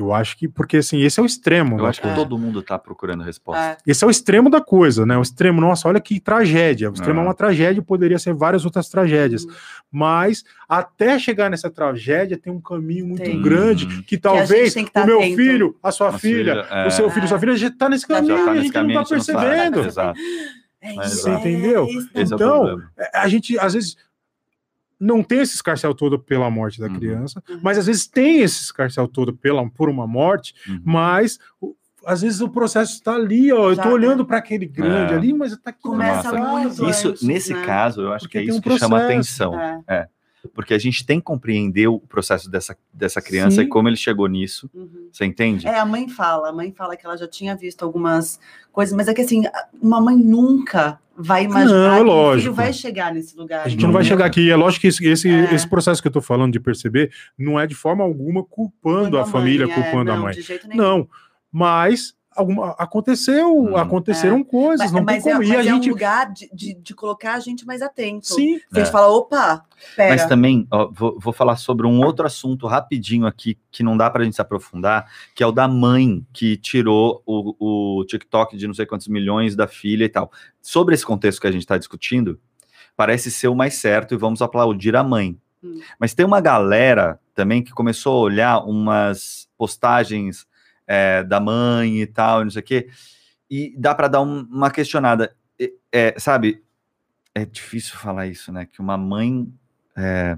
[0.00, 2.14] Eu acho que, porque assim, esse é o extremo, Eu acho que É.
[2.14, 3.62] todo mundo tá procurando resposta.
[3.62, 3.76] É.
[3.86, 5.16] Esse é o extremo da coisa, né?
[5.16, 6.90] O extremo, nossa, olha que tragédia.
[6.90, 7.26] O extremo é, É.
[7.26, 9.44] uma tragédia, poderia ser várias outras tragédias.
[9.44, 9.50] Uhum.
[9.92, 13.40] Mas até chegar nessa tragédia tem um caminho muito Tem.
[13.40, 14.02] grande Uhum.
[14.02, 15.36] que a talvez que tá o meu atento.
[15.36, 16.86] filho, a sua Nossa, filha, é.
[16.86, 18.74] o seu filho, sua filha já está nesse caminho Já tá e a nesse gente
[18.74, 19.48] não caminho, está a gente não sabe.
[19.50, 19.86] percebendo.
[19.88, 20.20] Exato.
[20.82, 21.86] É Mas, Você entendeu?
[22.14, 22.80] é Então.
[23.14, 23.96] A gente, às vezes,
[25.00, 26.94] não tem esse escarcel todo pela morte da Uhum.
[26.96, 27.58] criança, Uhum.
[27.62, 30.80] mas às vezes tem esse escarcel todo pela, por uma morte, Uhum.
[30.84, 31.74] mas o-
[32.06, 33.70] às vezes o processo está ali, ó.
[33.70, 33.94] Eu Já, tô né?
[33.94, 35.16] olhando para aquele grande É.
[35.16, 36.88] ali, mas tá aqui Começa muito.
[36.88, 37.64] Isso, antes, nesse né?
[37.64, 39.12] caso, eu acho Porque que é isso um que chama processo.
[39.12, 39.82] atenção.
[39.88, 40.06] É.
[40.54, 43.62] Porque a gente tem que compreender o processo dessa, dessa criança Sim.
[43.62, 44.70] e como ele chegou nisso.
[44.74, 45.08] Uhum.
[45.12, 45.66] Você entende?
[45.66, 48.40] É, a mãe fala, a mãe fala que ela já tinha visto algumas
[48.72, 49.42] coisas, mas é que assim,
[49.80, 52.40] uma mãe nunca vai imaginar Não, que o lógico.
[52.42, 53.66] filho vai chegar nesse lugar.
[53.66, 54.14] A gente não vai Nunca.
[54.14, 54.50] chegar aqui.
[54.50, 55.54] É lógico que esse, esse, É.
[55.54, 59.22] esse processo que eu tô falando de perceber não é de forma alguma culpando a,
[59.22, 60.34] mãe, família, é, culpando a não, mãe.
[60.34, 60.80] De jeito nenhum.
[60.82, 61.08] Não,
[61.52, 63.76] mas alguma, aconteceu, Hum.
[63.76, 65.42] aconteceram coisas, Mas, não tem mas é, como.
[65.42, 65.88] e mas a é gente.
[65.88, 68.26] um lugar de, de, de colocar a gente mais atento.
[68.34, 68.92] Sim, A gente É.
[68.92, 69.64] fala, opa,
[69.96, 70.10] pera.
[70.14, 74.08] Mas também, ó, vou, vou falar sobre um outro assunto rapidinho aqui, que não dá
[74.10, 78.66] pra gente se aprofundar, que é o da mãe que tirou o, o TikTok de
[78.66, 80.30] não sei quantos milhões da filha e tal.
[80.62, 82.38] Sobre esse contexto que a gente está discutindo,
[82.96, 85.36] parece ser o mais certo e vamos aplaudir a mãe.
[85.62, 85.80] Hum.
[85.98, 90.46] Mas tem uma galera também que começou a olhar umas postagens
[90.92, 92.88] é, da mãe e tal, e não sei o quê,
[93.48, 95.32] e dá para dar um- uma questionada.
[95.92, 96.62] É, sabe,
[97.34, 98.66] é difícil falar isso, né?
[98.66, 99.46] Que uma mãe.
[99.96, 100.36] é,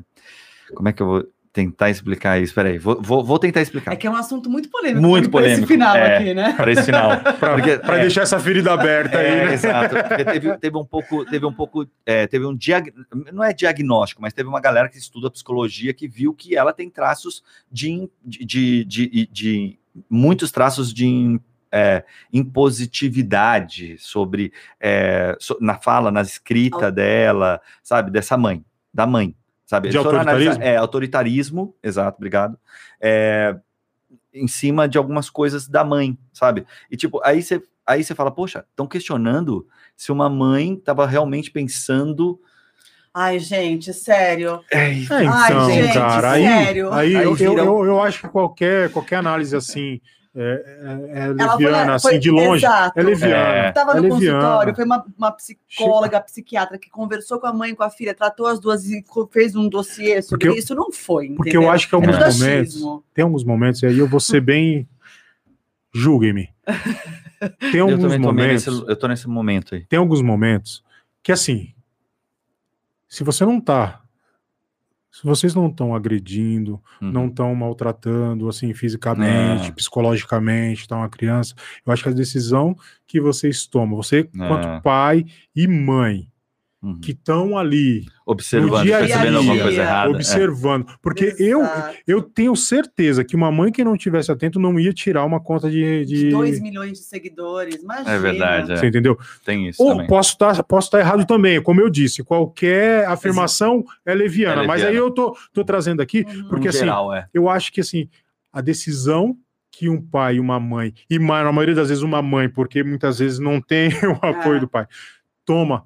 [0.74, 2.54] como é que eu vou tentar explicar isso?
[2.54, 3.92] Peraí, vou, vou, vou tentar explicar.
[3.92, 5.00] É que é um assunto muito polêmico.
[5.06, 6.16] Muito pra esse polêmico, final é.
[6.16, 6.52] aqui, né?
[6.54, 7.10] Para esse final.
[7.38, 8.00] para é.
[8.00, 9.52] deixar essa ferida aberta aí, É, né?
[9.54, 9.94] exato.
[9.94, 12.92] Porque teve, teve um pouco, teve um pouco, é, teve um diag...
[13.32, 16.88] não é diagnóstico, mas teve uma galera que estuda psicologia que viu que ela tem
[16.90, 21.40] traços de, de, de, de- de- muitos traços de
[21.70, 29.34] é, impositividade sobre é, so- na fala, na escrita dela, sabe, dessa mãe, da mãe,
[29.64, 29.88] sabe?
[29.88, 30.62] De autoritarismo?
[30.62, 32.58] É, autoritarismo, exato, obrigado.
[33.00, 33.56] É,
[34.34, 36.66] em cima de algumas coisas da mãe, sabe?
[36.90, 39.66] E tipo, aí você aí você fala, poxa, estão questionando
[39.96, 42.40] se uma mãe estava realmente pensando.
[43.14, 44.60] Ai, gente, sério.
[44.70, 46.92] É, então, Ai, gente, cara, aí, sério.
[46.92, 50.00] aí, Aí eu, eu, eu, eu acho que qualquer, qualquer análise assim
[50.34, 52.98] é, é- é Ela foi- leviana, foi- assim, de longe, exato.
[52.98, 53.34] é leviana.
[53.36, 53.72] É.
[53.72, 54.38] Tava é no leviana.
[54.38, 58.14] consultório, foi uma, uma psicóloga, psiquiatra que conversou com a mãe e com a filha,
[58.14, 60.74] tratou as duas e fez um dossiê sobre Porque eu- isso.
[60.74, 61.28] Não foi.
[61.34, 61.68] Porque entendeu?
[61.68, 62.82] eu acho que É alguns momentos,
[63.12, 64.88] tem alguns momentos, e aí eu vou ser bem.
[65.94, 66.48] Julguem-me.
[67.70, 68.66] Tem Eu alguns meio momentos.
[68.66, 69.84] nesse, eu tô nesse momento aí.
[69.84, 70.82] tem alguns momentos
[71.22, 71.74] que assim,
[73.12, 74.00] se você não tá,
[75.10, 77.12] se vocês não estão agredindo, Uhum.
[77.12, 79.72] não estão maltratando assim fisicamente, É.
[79.72, 82.74] psicologicamente, tá uma criança, eu acho que a decisão
[83.06, 86.31] que vocês tomam, você quanto pai e mãe
[86.82, 86.98] Uhum.
[86.98, 90.10] que estão ali Observando, dia percebendo dia, alguma coisa errada.
[90.10, 90.14] é.
[90.16, 91.96] observando, porque eu Exato.
[92.08, 95.70] eu tenho certeza que uma mãe que não tivesse atento não ia tirar uma conta
[95.70, 98.10] de, De de 2 milhões de seguidores, imagina.
[98.10, 98.76] É verdade, é.
[98.76, 99.16] você entendeu?
[99.44, 100.08] Tem isso Ou também.
[100.08, 104.80] posso estar posso estar errado também, como eu disse, qualquer afirmação é leviana, É mas
[104.82, 105.06] aí leviana.
[105.06, 106.48] eu tô, tô trazendo aqui, Uhum.
[106.48, 107.28] porque no assim, geral, é.
[107.32, 108.08] eu acho que assim,
[108.52, 109.36] a decisão
[109.70, 113.20] que um pai e uma mãe, e na maioria das vezes uma mãe, porque muitas
[113.20, 114.60] vezes não tem o apoio É.
[114.60, 114.86] do pai,
[115.44, 115.84] toma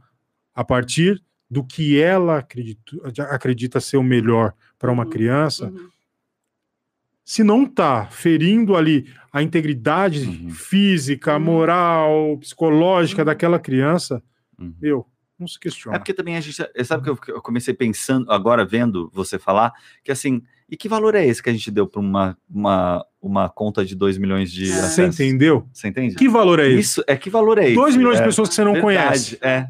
[0.56, 2.80] a partir do que ela acredita,
[3.30, 5.10] acredita ser o melhor para uma Uhum.
[5.10, 5.88] criança, Uhum.
[7.24, 10.50] se não tá ferindo ali a integridade Uhum.
[10.50, 11.40] física, Uhum.
[11.40, 13.26] moral, psicológica Uhum.
[13.26, 14.22] daquela criança,
[14.58, 14.74] Uhum.
[14.80, 15.06] meu,
[15.38, 15.98] não se É questiona.
[15.98, 16.56] porque também a gente.
[16.84, 19.72] Sabe que eu, que eu comecei pensando, agora vendo você falar,
[20.02, 23.48] que assim, e que valor é esse que a gente deu para uma, uma, uma
[23.48, 24.82] conta de 2 milhões de É.
[24.82, 25.68] Você entendeu?
[25.72, 26.16] Você entende?
[26.16, 26.80] Que valor é esse?
[26.80, 27.74] Isso, é que valor é esse?
[27.74, 29.38] 2 milhões é, de pessoas que você não verdade, conhece.
[29.42, 29.68] É,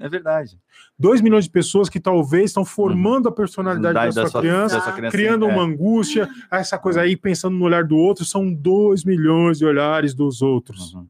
[0.00, 0.58] é verdade.
[0.98, 4.82] 2 milhões de pessoas que talvez estão formando a personalidade da, Personalidade sua criança, da
[4.82, 5.52] sua criança, criando é.
[5.52, 10.14] uma angústia, essa coisa aí, pensando no olhar do outro, são 2 milhões de olhares
[10.14, 10.94] dos outros.
[10.94, 11.06] Uhum.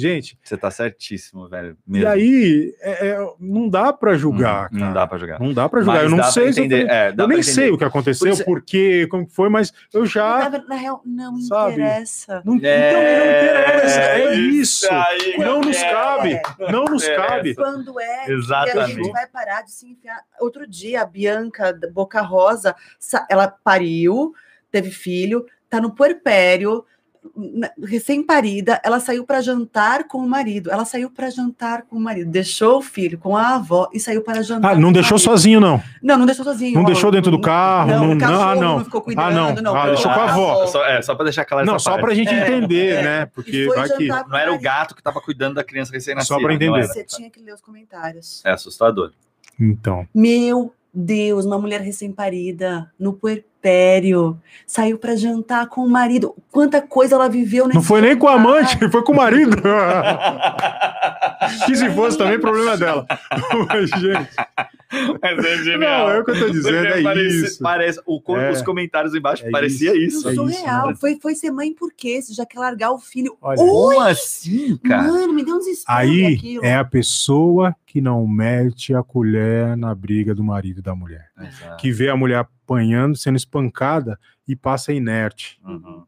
[0.00, 1.76] Gente, Você tá certíssimo, velho.
[1.86, 2.08] e mesmo.
[2.08, 4.84] aí, é- é, não dá pra julgar, cara.
[4.84, 5.40] Não dá pra jogar.
[5.40, 5.94] Não dá pra julgar.
[6.02, 8.44] Mas eu não sei se eu é, Eu nem sei o que aconteceu, Por isso-
[8.44, 10.48] por quê, como que foi, mas eu já.
[10.50, 11.72] Na, na real, não Sabe?
[11.74, 12.42] interessa.
[12.44, 14.88] Não, então, não interessa, é isso.
[14.90, 16.40] aí, Não nos cabe,
[16.70, 17.26] não nos interessa.
[17.28, 17.54] cabe.
[17.54, 18.94] Quando é que a Exatamente.
[18.94, 20.20] gente vai parar de se enfiar?
[20.40, 24.32] Outro dia, a Bianca da Boca Rosa, sa- ela pariu,
[24.70, 26.84] teve filho, tá no puerpério,
[27.82, 30.70] recém-parida, ela saiu para jantar com o marido.
[30.70, 34.22] Ela saiu para jantar com o marido, deixou o filho com a avó e saiu
[34.22, 34.72] para jantar.
[34.72, 35.24] Ah, não deixou marido.
[35.30, 35.82] sozinho, não.
[36.02, 36.74] Não, não deixou sozinho.
[36.74, 38.78] Não ó, deixou dentro do carro, Não, não- o não, ah, não.
[38.78, 39.34] não ficou Ah, cuidando.
[39.34, 39.62] não.
[39.62, 40.66] não, Ah, deixou a com a avó.
[40.66, 42.02] Só, é, só pra deixar claro Não, só parte.
[42.04, 43.02] pra gente É, entender, é.
[43.02, 43.26] né?
[43.26, 44.08] Porque vai que.
[44.08, 46.34] Não era o gato que tava cuidando da criança recém-nascida.
[46.34, 46.86] Só pra não entender.
[46.86, 48.42] Você tinha que ler os comentários.
[48.44, 49.12] É assustador.
[49.58, 50.06] Então.
[50.14, 53.44] Meu Deus, uma mulher recém-parida no puerpério,
[54.66, 56.34] saiu para jantar com o marido.
[56.50, 58.48] Quanta coisa ela viveu nesse Não foi nem com a jantar.
[58.48, 59.56] amante, foi com o marido.
[61.66, 63.06] que se fosse também, problema dela.
[63.68, 64.30] Mas, gente,
[65.22, 67.62] Mas é não, é o que eu tô dizendo, é parece, isso.
[67.62, 68.50] Parece, o, É.
[68.50, 70.18] os comentários embaixo É parecia isso.
[70.18, 70.28] isso.
[70.30, 70.90] É Surreal.
[70.90, 72.20] isso, foi, foi ser mãe por quê?
[72.20, 73.36] Você já quer largar o filho.
[73.40, 75.02] Olha, Como assim, cara?
[75.04, 76.64] mano, me deu um desespero Aí aquilo.
[76.64, 81.26] é a pessoa que não mete a colher na briga do marido e da mulher.
[81.40, 81.76] Exato.
[81.76, 85.60] Que vê a mulher apanhando, sendo espancada e passa inerte.
[85.64, 86.04] Uhum.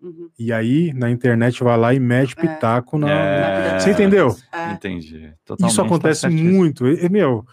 [0.00, 0.30] Uhum.
[0.38, 2.40] E aí, na internet, vai lá e mete É.
[2.40, 3.10] pitaco na.
[3.10, 3.78] É.
[3.78, 4.34] Você entendeu?
[4.50, 4.72] É.
[4.72, 5.32] Entendi.
[5.44, 6.88] Totalmente, Isso acontece tá muito.
[6.88, 7.46] E, meu,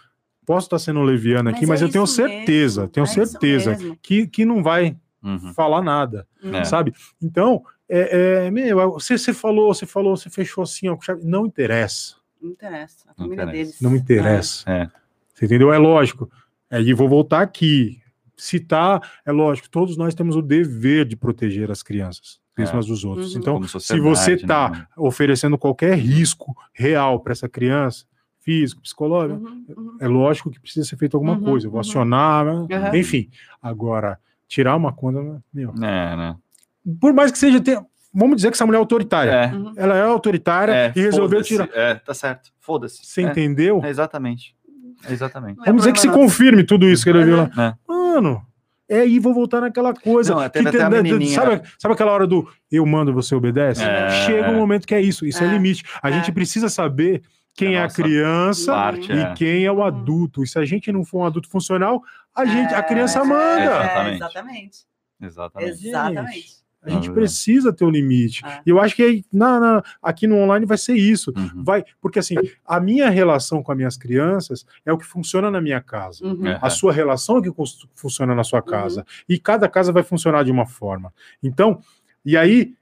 [0.46, 4.26] posso estar sendo leviano aqui, mas, é eu tenho certeza, mesmo, tenho é certeza que,
[4.26, 5.54] que não vai Uhum.
[5.54, 6.56] falar nada, Uhum.
[6.56, 6.64] É.
[6.64, 6.94] sabe?
[7.22, 12.16] Então, é, é, meu, você, você falou, você falou, você fechou assim, ó, não interessa,
[12.42, 13.04] Não interessa.
[13.06, 13.52] A Não família interessa.
[13.52, 13.82] deles.
[13.82, 14.72] não interessa.
[14.72, 14.90] É.
[15.34, 15.72] Você entendeu?
[15.74, 16.32] É lógico.
[16.70, 18.00] Aí vou voltar aqui.
[18.38, 22.64] Citar, é lógico, todos nós temos o dever de proteger as crianças, É.
[22.64, 23.34] umas dos outros.
[23.34, 23.40] Uhum.
[23.42, 24.88] Então, se você né, está mano?
[24.96, 28.06] oferecendo qualquer risco real para essa criança,
[28.40, 29.98] físico, psicológico, Uhum, uhum.
[30.00, 31.68] é lógico que precisa ser feita alguma Uhum, coisa.
[31.68, 31.88] Eu vou uhum.
[31.88, 32.52] acionar, né?
[32.54, 32.96] Uhum.
[32.96, 33.30] enfim.
[33.62, 34.18] Agora,
[34.48, 35.72] tirar uma conta, meu.
[35.72, 36.36] É, né?
[37.00, 37.62] Por mais que seja,
[38.14, 39.32] vamos dizer que essa mulher é autoritária.
[39.32, 39.54] É.
[39.54, 39.74] Uhum.
[39.76, 41.70] Ela é autoritária é, e resolveu tirar.
[41.74, 42.52] É, tá certo.
[42.60, 43.06] Foda-se.
[43.06, 43.82] Você é, entendeu?
[43.84, 44.56] é, exatamente.
[45.08, 45.58] Exatamente.
[45.58, 46.20] Não é Vamos dizer que se nosso.
[46.20, 47.50] confirme tudo isso que ele viu lá.
[47.58, 47.74] É.
[47.88, 48.42] Mano,
[48.90, 50.34] é aí, vou voltar naquela coisa.
[50.34, 53.84] Não, até- que até sabe, sabe aquela hora do eu mando, você obedece?
[53.84, 54.10] É.
[54.26, 55.26] Chega um momento que é isso.
[55.26, 55.52] Isso é, É.
[55.52, 55.84] limite.
[56.02, 56.14] A É.
[56.14, 57.22] gente precisa saber
[57.56, 59.34] quem É é a criança parte, e é.
[59.34, 59.84] quem é o Uhum.
[59.84, 60.44] adulto.
[60.44, 62.02] E se a gente não for um adulto funcional,
[62.36, 63.64] a gente, a criança É, manda.
[64.16, 64.86] Exatamente.
[65.22, 65.72] Exatamente.
[65.88, 66.59] Exatamente.
[66.82, 68.46] A gente Ah, precisa ter um limite.
[68.46, 68.62] É.
[68.66, 71.34] E eu acho que aí, na, na- aqui no online vai ser isso.
[71.36, 71.64] Uhum.
[71.64, 72.36] Vai, porque assim,
[72.66, 76.26] a minha relação com as minhas crianças é o que funciona na minha casa.
[76.26, 76.48] Uhum.
[76.48, 76.58] É.
[76.62, 77.52] A sua relação é o que
[77.94, 79.06] funciona na sua casa.
[79.28, 81.14] E cada casa vai funcionar de uma forma.
[81.44, 81.82] Então,
[82.26, 82.74] e aí,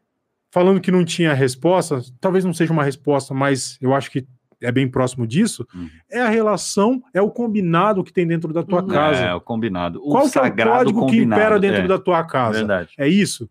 [0.51, 4.27] falando que não tinha resposta, talvez não seja uma resposta, mas eu acho que
[4.61, 5.87] é bem próximo disso, Uhum.
[6.09, 8.87] é a relação, é o combinado que tem dentro da tua Uhum.
[8.87, 9.19] casa.
[9.21, 9.99] É, o combinado.
[10.03, 11.41] O Qual que é o sagrado código que combinado.
[11.41, 12.59] impera dentro é, da tua casa?
[12.59, 12.89] Verdade.
[12.97, 13.47] É isso?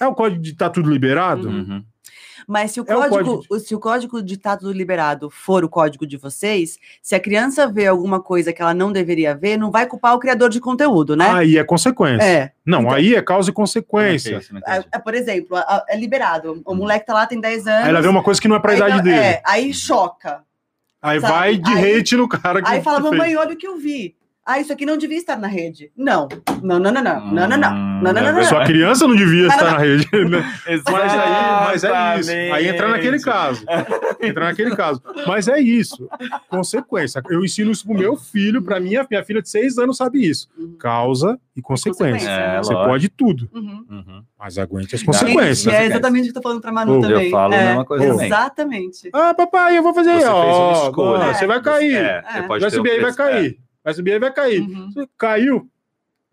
[0.00, 1.48] É o código de tá tudo liberado?
[1.48, 1.58] Uhum.
[1.58, 1.84] Uhum.
[2.46, 5.28] Mas se o, É o código, código o- se o código de tá tudo liberado
[5.28, 9.34] for o código de vocês, se a criança vê alguma coisa que ela não deveria
[9.34, 11.28] ver, não vai culpar o criador de conteúdo, né?
[11.28, 12.24] Aí é consequência.
[12.24, 12.52] é.
[12.64, 14.38] Não, Então- aí é causa e Como é é consequência.
[14.38, 14.54] isso?
[14.54, 14.88] Não É, entendi.
[14.92, 15.58] é, por exemplo,
[15.88, 16.62] é liberado.
[16.64, 17.84] O moleque tá lá, tem 10 anos.
[17.84, 19.16] Aí ela vê uma coisa que não é pra idade dá- dele.
[19.16, 20.42] É, aí choca.
[21.02, 21.32] Aí sabe?
[21.32, 24.16] vai de Aí- hate no cara que Aí fala, mamãe, olha o que eu vi.
[24.50, 25.90] Ah, isso aqui não devia estar na rede.
[25.94, 26.26] Não.
[26.62, 27.20] Não, não, não, não.
[27.32, 27.74] Não, não, não.
[28.00, 28.44] Não, não, não, não.
[28.44, 30.08] Sua criança não devia estar na rede.
[30.26, 30.42] né?
[30.66, 32.20] Mas aí, mas é Exatamente.
[32.20, 32.54] isso.
[32.54, 33.64] Aí entra naquele caso.
[34.22, 35.02] Entra naquele caso.
[35.26, 36.08] Mas é isso.
[36.48, 37.22] Consequência.
[37.28, 40.48] Eu ensino isso pro meu filho, pra minha, minha filha de seis anos sabe isso.
[40.78, 42.28] Causa e consequência.
[42.30, 42.90] É, Você lógico.
[42.90, 43.84] pode tudo, Uhum.
[43.90, 44.22] Uhum.
[44.38, 45.66] mas aguente as consequências.
[45.74, 47.30] É exatamente o que eu tô falando pra Manu eu também.
[47.30, 48.26] falo a é, mesma coisa também.
[48.26, 49.10] Exatamente.
[49.12, 50.12] Ah, papai, eu vou fazer.
[50.12, 51.24] Você fez uma ó, escolha.
[51.24, 51.94] ó, você vai cair.
[51.96, 52.42] É, você É.
[52.42, 53.14] pode vai ter subir aí, vai é.
[53.14, 53.58] cair.
[53.88, 54.60] Vai subir vai cair.
[54.60, 55.06] Uhum.
[55.16, 55.70] Caiu,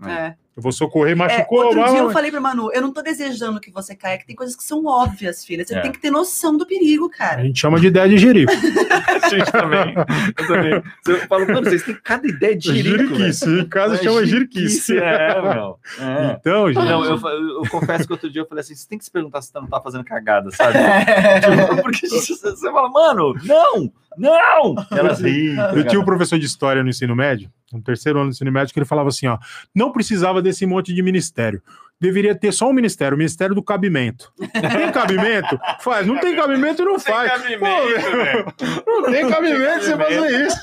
[0.05, 0.35] É.
[0.55, 1.65] eu vou socorrer, É, machucou.
[1.65, 4.35] outro dia eu falei pra Manu, eu não tô desejando que você caia, que tem
[4.35, 5.65] coisas que são óbvias, filha.
[5.65, 5.81] Você É.
[5.81, 7.41] tem que ter noção do perigo, A cara.
[7.43, 8.51] gente chama de ideia de jerico.
[9.25, 9.95] A gente também.
[10.37, 10.83] Eu também.
[11.07, 13.15] Eu falo, mano, vocês têm cada ideia de jirico, velho.
[13.15, 13.49] Jiriquice.
[13.59, 14.97] Em casa É chama jiriquice.
[14.97, 15.79] É, meu.
[15.99, 16.37] É.
[16.39, 16.85] Então, gente.
[16.85, 17.19] Não, eu,
[17.63, 19.59] eu confesso que outro dia eu falei assim: você tem que se perguntar se você
[19.59, 20.77] não tá fazendo cagada, sabe?
[21.67, 24.75] Tipo, Porque você você fala, mano, não, não!
[24.91, 25.55] Elas riem.
[25.55, 28.51] tá Eu tinha um professor de história no ensino médio, no terceiro ano do ensino
[28.51, 29.37] médio, que ele falava assim: ó,
[29.73, 31.61] não precisava desse monte de ministério.
[31.99, 34.29] Deveria ter só um ministério, o Ministério do Cabimento.
[34.37, 35.57] Tem cabimento?
[35.79, 36.05] Faz.
[36.05, 37.31] Não tem cabimento, não faz.
[37.31, 38.45] cabimento, Pô, velho.
[38.85, 40.57] Não tem cabimento você fazer isso.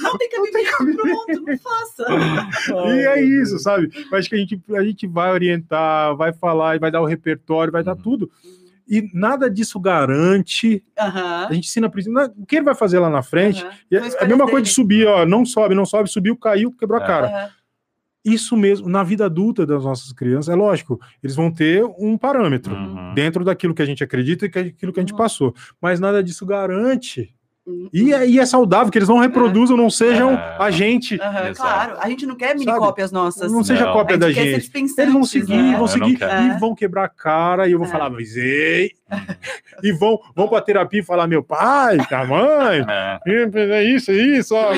[0.00, 2.06] Não tem cabimento, pronto, não faça.
[2.94, 3.90] E é isso, sabe?
[4.10, 7.06] Eu acho que a gente, a gente vai orientar, vai falar, e vai dar o
[7.06, 8.28] repertório, vai dar Uhum.
[8.88, 10.82] E nada disso garante.
[10.98, 11.46] Aham.
[11.48, 13.64] A gente ensina pri- não é- o que ele vai fazer lá na frente.
[13.90, 14.66] E é a mesma coisa de dele.
[14.74, 17.06] subir, ó, não sobe, não sobe, subiu, caiu, quebrou a É.
[17.06, 17.50] cara.
[18.24, 22.74] Isso mesmo, na vida adulta das nossas crianças, é lógico, eles vão ter um parâmetro
[22.74, 23.14] Uhum.
[23.14, 25.18] dentro daquilo que a gente acredita e que- aquilo que a gente Uhum.
[25.18, 25.54] passou.
[25.80, 27.34] Mas nada disso garante.
[27.68, 27.88] Uhum.
[27.92, 30.56] E é, e é saudável que eles não reproduzam, não sejam É.
[30.58, 31.14] a gente.
[31.16, 31.54] Exato.
[31.56, 32.78] claro, a gente não quer mini Sabe?
[32.78, 33.52] cópias nossas.
[33.52, 33.92] Não seja Não.
[33.92, 34.64] cópia a da gente quer gente.
[34.64, 35.76] ser pensantes, Eles vão seguir, né?
[35.76, 37.90] vão seguir e vão quebrar a cara e eu vou É.
[37.90, 38.92] falar, mas ei!
[39.82, 43.20] e vão, vão pra terapia e falar, meu pai, tá mãe, É,
[43.78, 44.76] é isso, é isso, ó, vai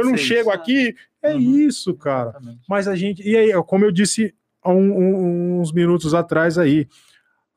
[0.00, 0.50] eu não chego isso.
[0.50, 0.94] aqui.
[1.22, 1.40] É Uhum.
[1.40, 2.30] isso, cara.
[2.30, 2.60] exatamente.
[2.68, 4.32] Mas a gente, e aí, como eu disse
[4.62, 6.86] há um- um- uns minutos atrás aí,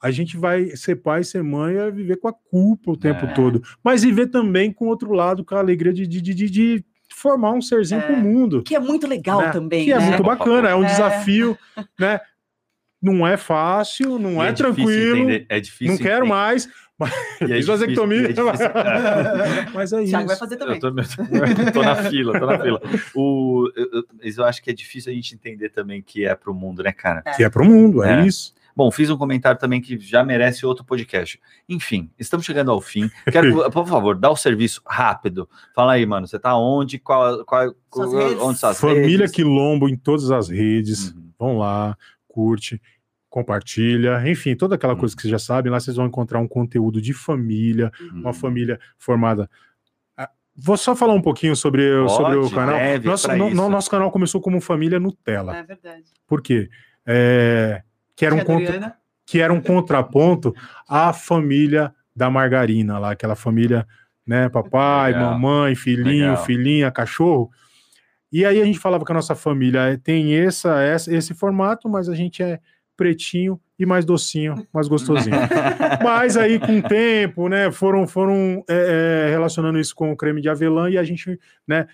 [0.02, 3.34] a gente vai ser pai, ser mãe, é viver com a culpa o tempo É.
[3.34, 3.62] todo.
[3.84, 7.52] Mas viver também com o outro lado, com a alegria de, de, de, de- formar
[7.52, 8.08] um serzinho É.
[8.08, 8.64] com o mundo.
[8.64, 9.52] Que é muito legal né?
[9.52, 10.08] também, Que é né?
[10.08, 10.88] muito bacana, é um É.
[10.88, 11.56] desafio,
[12.00, 12.20] né?
[13.02, 15.88] Não é fácil, não E é, difícil tranquilo, entender, É difícil.
[15.94, 16.30] não quero entender.
[16.30, 16.70] mais, E
[17.04, 18.22] é fiz difícil- vasectomia.
[18.22, 19.66] e é difícil- é.
[19.74, 20.12] mas é isso.
[20.12, 20.76] Thiago vai fazer também.
[20.76, 20.92] Eu tô,
[21.74, 22.82] tô na fila, tô na fila.
[23.16, 26.34] O, eu, eu- mas eu acho que é difícil a gente entender também que é
[26.36, 27.22] pro mundo, né, cara?
[27.36, 28.26] Que é pro mundo, é, É.
[28.26, 28.54] isso.
[28.76, 31.40] Bom, fiz um comentário também que já merece outro podcast.
[31.68, 33.10] Enfim, estamos chegando ao fim.
[33.32, 35.50] Quero, por favor, dá o serviço rápido.
[35.76, 36.98] Fala aí, mano, você tá onde?
[37.00, 38.40] Qual, qual, Suas redes.
[38.42, 39.32] onde suas Família redes?
[39.32, 41.12] Quilombo em todas as redes.
[41.12, 41.32] Uhum.
[41.40, 42.82] vão lá, curte,
[43.30, 45.72] compartilha, enfim, toda aquela coisa que vocês já sabem.
[45.72, 48.34] Lá vocês vão encontrar um conteúdo de família, uma Uhum.
[48.34, 49.50] família formada.
[50.18, 52.78] Ah, Vou só falar um pouquinho sobre, sobre o Pode, canal.
[53.04, 55.56] Nosso, no- nosso canal começou como Família Nutella.
[55.58, 56.04] É verdade.
[56.28, 56.70] Por quê?
[57.06, 57.82] É,
[58.16, 60.54] que, era um contra, que era um contraponto
[60.88, 63.88] à família da margarina lá, aquela família,
[64.28, 65.32] né, papai, Legal.
[65.32, 66.46] mamãe, filhinho, Legal.
[66.46, 67.50] filhinha, cachorro.
[68.32, 72.08] E aí a gente falava que a nossa família tem essa, essa- esse formato, mas
[72.08, 72.60] a gente é
[72.96, 75.36] pretinho e mais docinho, mais gostosinho.
[76.04, 80.40] mas aí com o tempo, né, foram, foram é, é, relacionando isso com o creme
[80.42, 81.88] de avelã e a gente, né,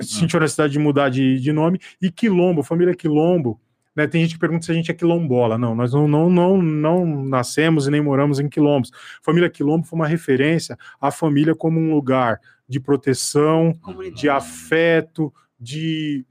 [0.00, 1.78] sentiu a necessidade de mudar de, de nome.
[2.02, 3.60] E Quilombo, família Quilombo,
[3.94, 5.56] né, tem gente que pergunta se a gente é quilombola.
[5.56, 8.90] Não, nós não, não, não, não nascemos e nem moramos em quilombos.
[9.22, 14.20] Família Quilombo foi uma referência à família como um lugar de proteção, comunidade.
[14.20, 16.24] de afeto, de,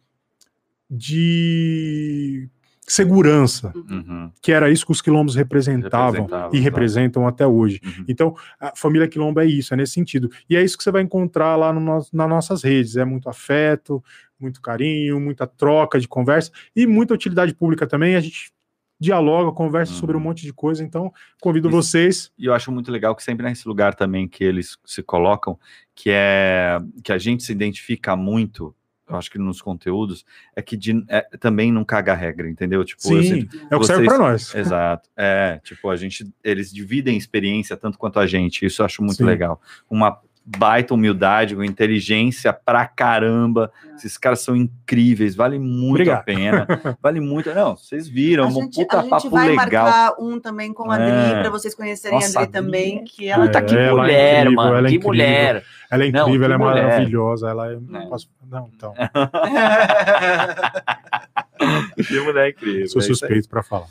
[0.89, 2.49] de
[2.85, 4.29] segurança, Uhum.
[4.41, 6.63] que era isso que os quilombos representavam Representavam, e tá.
[6.63, 7.79] representam até hoje.
[7.83, 8.05] Uhum.
[8.07, 10.29] Então, a família quilombo é isso, é nesse sentido.
[10.49, 12.97] E é isso que você vai encontrar lá no nas nossas redes.
[12.97, 14.03] É muito afeto,
[14.43, 18.15] muito carinho, muita troca de conversa e muita utilidade pública também.
[18.15, 18.51] A gente
[18.99, 19.99] dialoga, conversa Uhum.
[19.99, 20.83] sobre um monte de coisa.
[20.83, 21.11] Então,
[21.41, 21.75] convido Isso.
[21.77, 22.31] vocês.
[22.37, 25.57] E eu acho muito legal que sempre nesse lugar também que eles se colocam,
[25.95, 28.73] que é que a gente se identifica muito,
[29.09, 30.23] eu acho que nos conteúdos,
[30.55, 32.85] é que de- é, também não caga a regra, entendeu?
[32.85, 34.55] Tipo, Sim, é o que serve vocês- para nós.
[34.55, 35.09] Exato.
[35.17, 38.65] É, tipo, a gente, eles dividem experiência tanto quanto a gente.
[38.65, 39.25] Isso eu acho muito Sim.
[39.25, 39.61] legal.
[39.89, 43.71] Uma baita humildade, com inteligência pra caramba.
[43.95, 46.19] Esses caras são incríveis, vale muito Obrigado.
[46.19, 46.67] a pena.
[47.01, 47.53] Vale muito.
[47.53, 49.85] Não, vocês viram, A um gente, puta a gente papo vai legal.
[49.85, 51.41] marcar um também com a Adri, É.
[51.41, 54.39] para vocês conhecerem Nossa, a Adri também, que ela Puta, É, que ela é mulher,
[54.41, 54.75] incrível, mano.
[54.75, 55.07] ela é que incrível.
[55.07, 55.63] mulher.
[55.91, 56.83] Ela é Não, incrível, que ela é mulher.
[56.83, 57.49] maravilhosa.
[57.49, 57.77] Ela é.
[57.79, 58.09] Não.
[58.09, 58.93] posso- Não, então.
[62.07, 62.87] que mulher incrível.
[62.89, 63.87] Sou é suspeito para falar.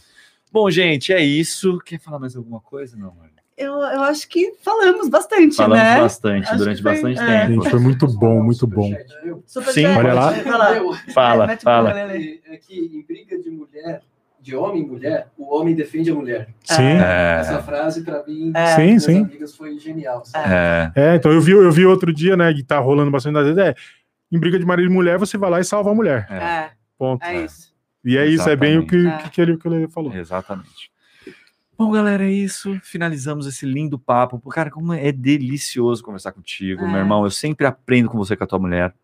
[0.53, 1.79] Bom, gente, é isso.
[1.85, 2.97] Quer falar mais alguma coisa?
[2.97, 3.31] Não, mano.
[3.62, 6.01] Eu, eu acho que falamos bastante, Falamos né?
[6.01, 7.26] bastante Acho durante foi- bastante é.
[7.47, 7.52] tempo.
[7.62, 8.90] Gente, foi muito bom, muito bom.
[9.47, 10.32] Super Sim, chat, olha lá.
[11.14, 11.90] Fala, Mete fala.
[11.98, 14.02] É que em briga de mulher,
[14.40, 16.48] de homem e mulher, o homem defende a mulher.
[16.64, 16.82] Sim.
[16.82, 18.66] Essa É, frase, pra mim, É.
[18.74, 19.22] Sim, sim.
[19.22, 20.22] amigas, foi genial.
[20.34, 23.44] é, É, então eu vi, eu vi outro dia, né, que tá rolando bastante das
[23.44, 23.74] vezes, é,
[24.30, 26.26] em briga de marido e mulher, você vai lá e salva a mulher.
[26.30, 27.22] é, É, Ponto.
[27.24, 27.72] é isso.
[28.05, 29.24] E é isso, é bem o que, Exatamente.
[29.24, 30.12] que, que ele, que ele falou.
[30.12, 30.90] exatamente.
[31.85, 32.79] Bom, galera, é isso.
[32.83, 34.39] Finalizamos esse lindo papo.
[34.51, 36.87] Cara, como é delicioso conversar contigo, É.
[36.89, 37.25] meu irmão.
[37.25, 38.95] Eu sempre aprendo com você e com a tua mulher.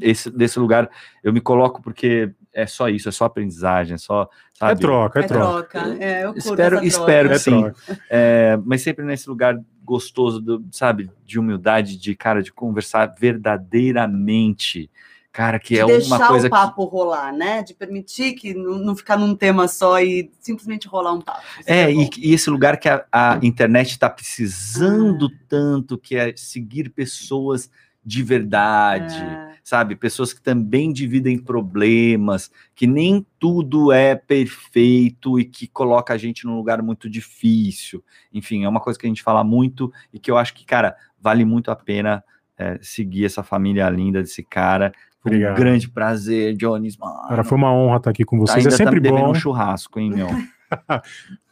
[0.00, 0.88] Esse, desse lugar
[1.22, 4.26] eu me coloco porque é só isso, é só aprendizagem, é só.
[4.54, 4.72] Sabe?
[4.72, 5.80] É troca, é, É troca.
[5.80, 6.04] troca.
[6.04, 7.34] É, eu curto Espero- essa espero troca.
[7.34, 7.60] É Sim.
[7.60, 8.00] troca.
[8.08, 14.90] É, mas sempre nesse lugar gostoso, do, sabe, de humildade, de cara, de conversar verdadeiramente.
[15.32, 17.62] Cara, que de é deixar uma coisa o papo rolar, né?
[17.62, 21.40] De permitir que não, não ficar num tema só e simplesmente rolar um papo.
[21.64, 21.72] Que.
[21.72, 22.00] É, bom.
[22.02, 27.70] e, e esse lugar que a, a internet está precisando tanto, que é seguir pessoas
[28.04, 29.14] de verdade.
[29.14, 29.52] É.
[29.64, 29.96] sabe?
[29.96, 36.44] Pessoas que também dividem problemas, que nem tudo é perfeito e que coloca a gente
[36.44, 38.04] num lugar muito difícil.
[38.32, 40.96] Enfim, é uma coisa que a gente fala muito e que eu acho que, cara,
[41.18, 42.22] vale muito a pena
[42.58, 44.92] é, seguir essa família linda desse cara.
[45.22, 45.56] Foi um Obrigado.
[45.56, 46.96] grande prazer, Jones.
[46.96, 47.28] Mano.
[47.28, 48.58] Cara, foi uma honra estar aqui com vocês.
[48.58, 49.30] Ainda é sempre tá bom.
[49.30, 50.26] um churrasco, hein, meu?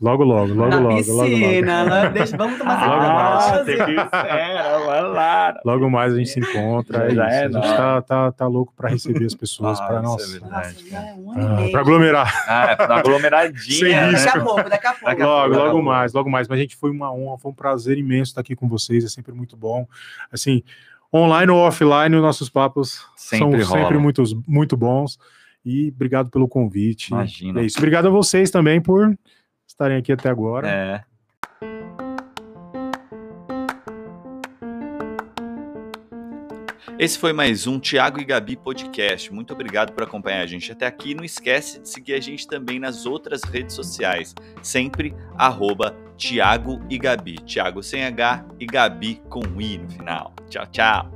[0.01, 1.91] Logo, logo, logo, Na logo, logo, piscina, logo.
[1.95, 4.09] lá, deixa, vamos tomar Logo cerveja.
[4.11, 5.61] mais, lá.
[5.63, 7.11] Logo mais a gente se encontra.
[7.15, 7.59] Já é é isso.
[7.59, 10.01] a gente tá, tá, tá louco para receber as pessoas, Ah, para é.
[10.03, 10.41] Nossa, é
[11.37, 12.45] Ah, para aglomerar.
[12.49, 13.79] Ah, é aglomeradinha.
[13.79, 14.13] Sem né?
[14.13, 15.05] Daqui a pouco, daqui a pouco.
[15.05, 15.83] Daqui a Logo, pouco, logo logo.
[15.87, 16.49] mais, logo mais.
[16.49, 19.05] Mas, gente, foi uma honra, foi um prazer imenso estar aqui com vocês.
[19.05, 19.87] É sempre muito bom.
[20.33, 20.63] Assim,
[21.13, 24.01] online ou offline, os nossos papos Sempre são sempre rola.
[24.01, 25.19] muito, muito bons.
[25.65, 27.09] E obrigado pelo convite.
[27.09, 27.61] Imagina.
[27.61, 27.79] É isso.
[27.79, 29.17] Obrigado a vocês também por
[29.67, 30.69] estarem aqui até agora.
[30.69, 31.05] É.
[36.99, 39.33] Esse foi mais um Tiago e Gabi podcast.
[39.33, 41.15] Muito obrigado por acompanhar a gente até aqui.
[41.15, 44.35] Não esquece de seguir a gente também nas outras redes sociais.
[44.63, 47.37] Sempre arroba Tiago e Gabi.
[47.37, 50.35] Tiago sem H e Gabi com I no final.
[50.51, 51.07] Tchau, tchau.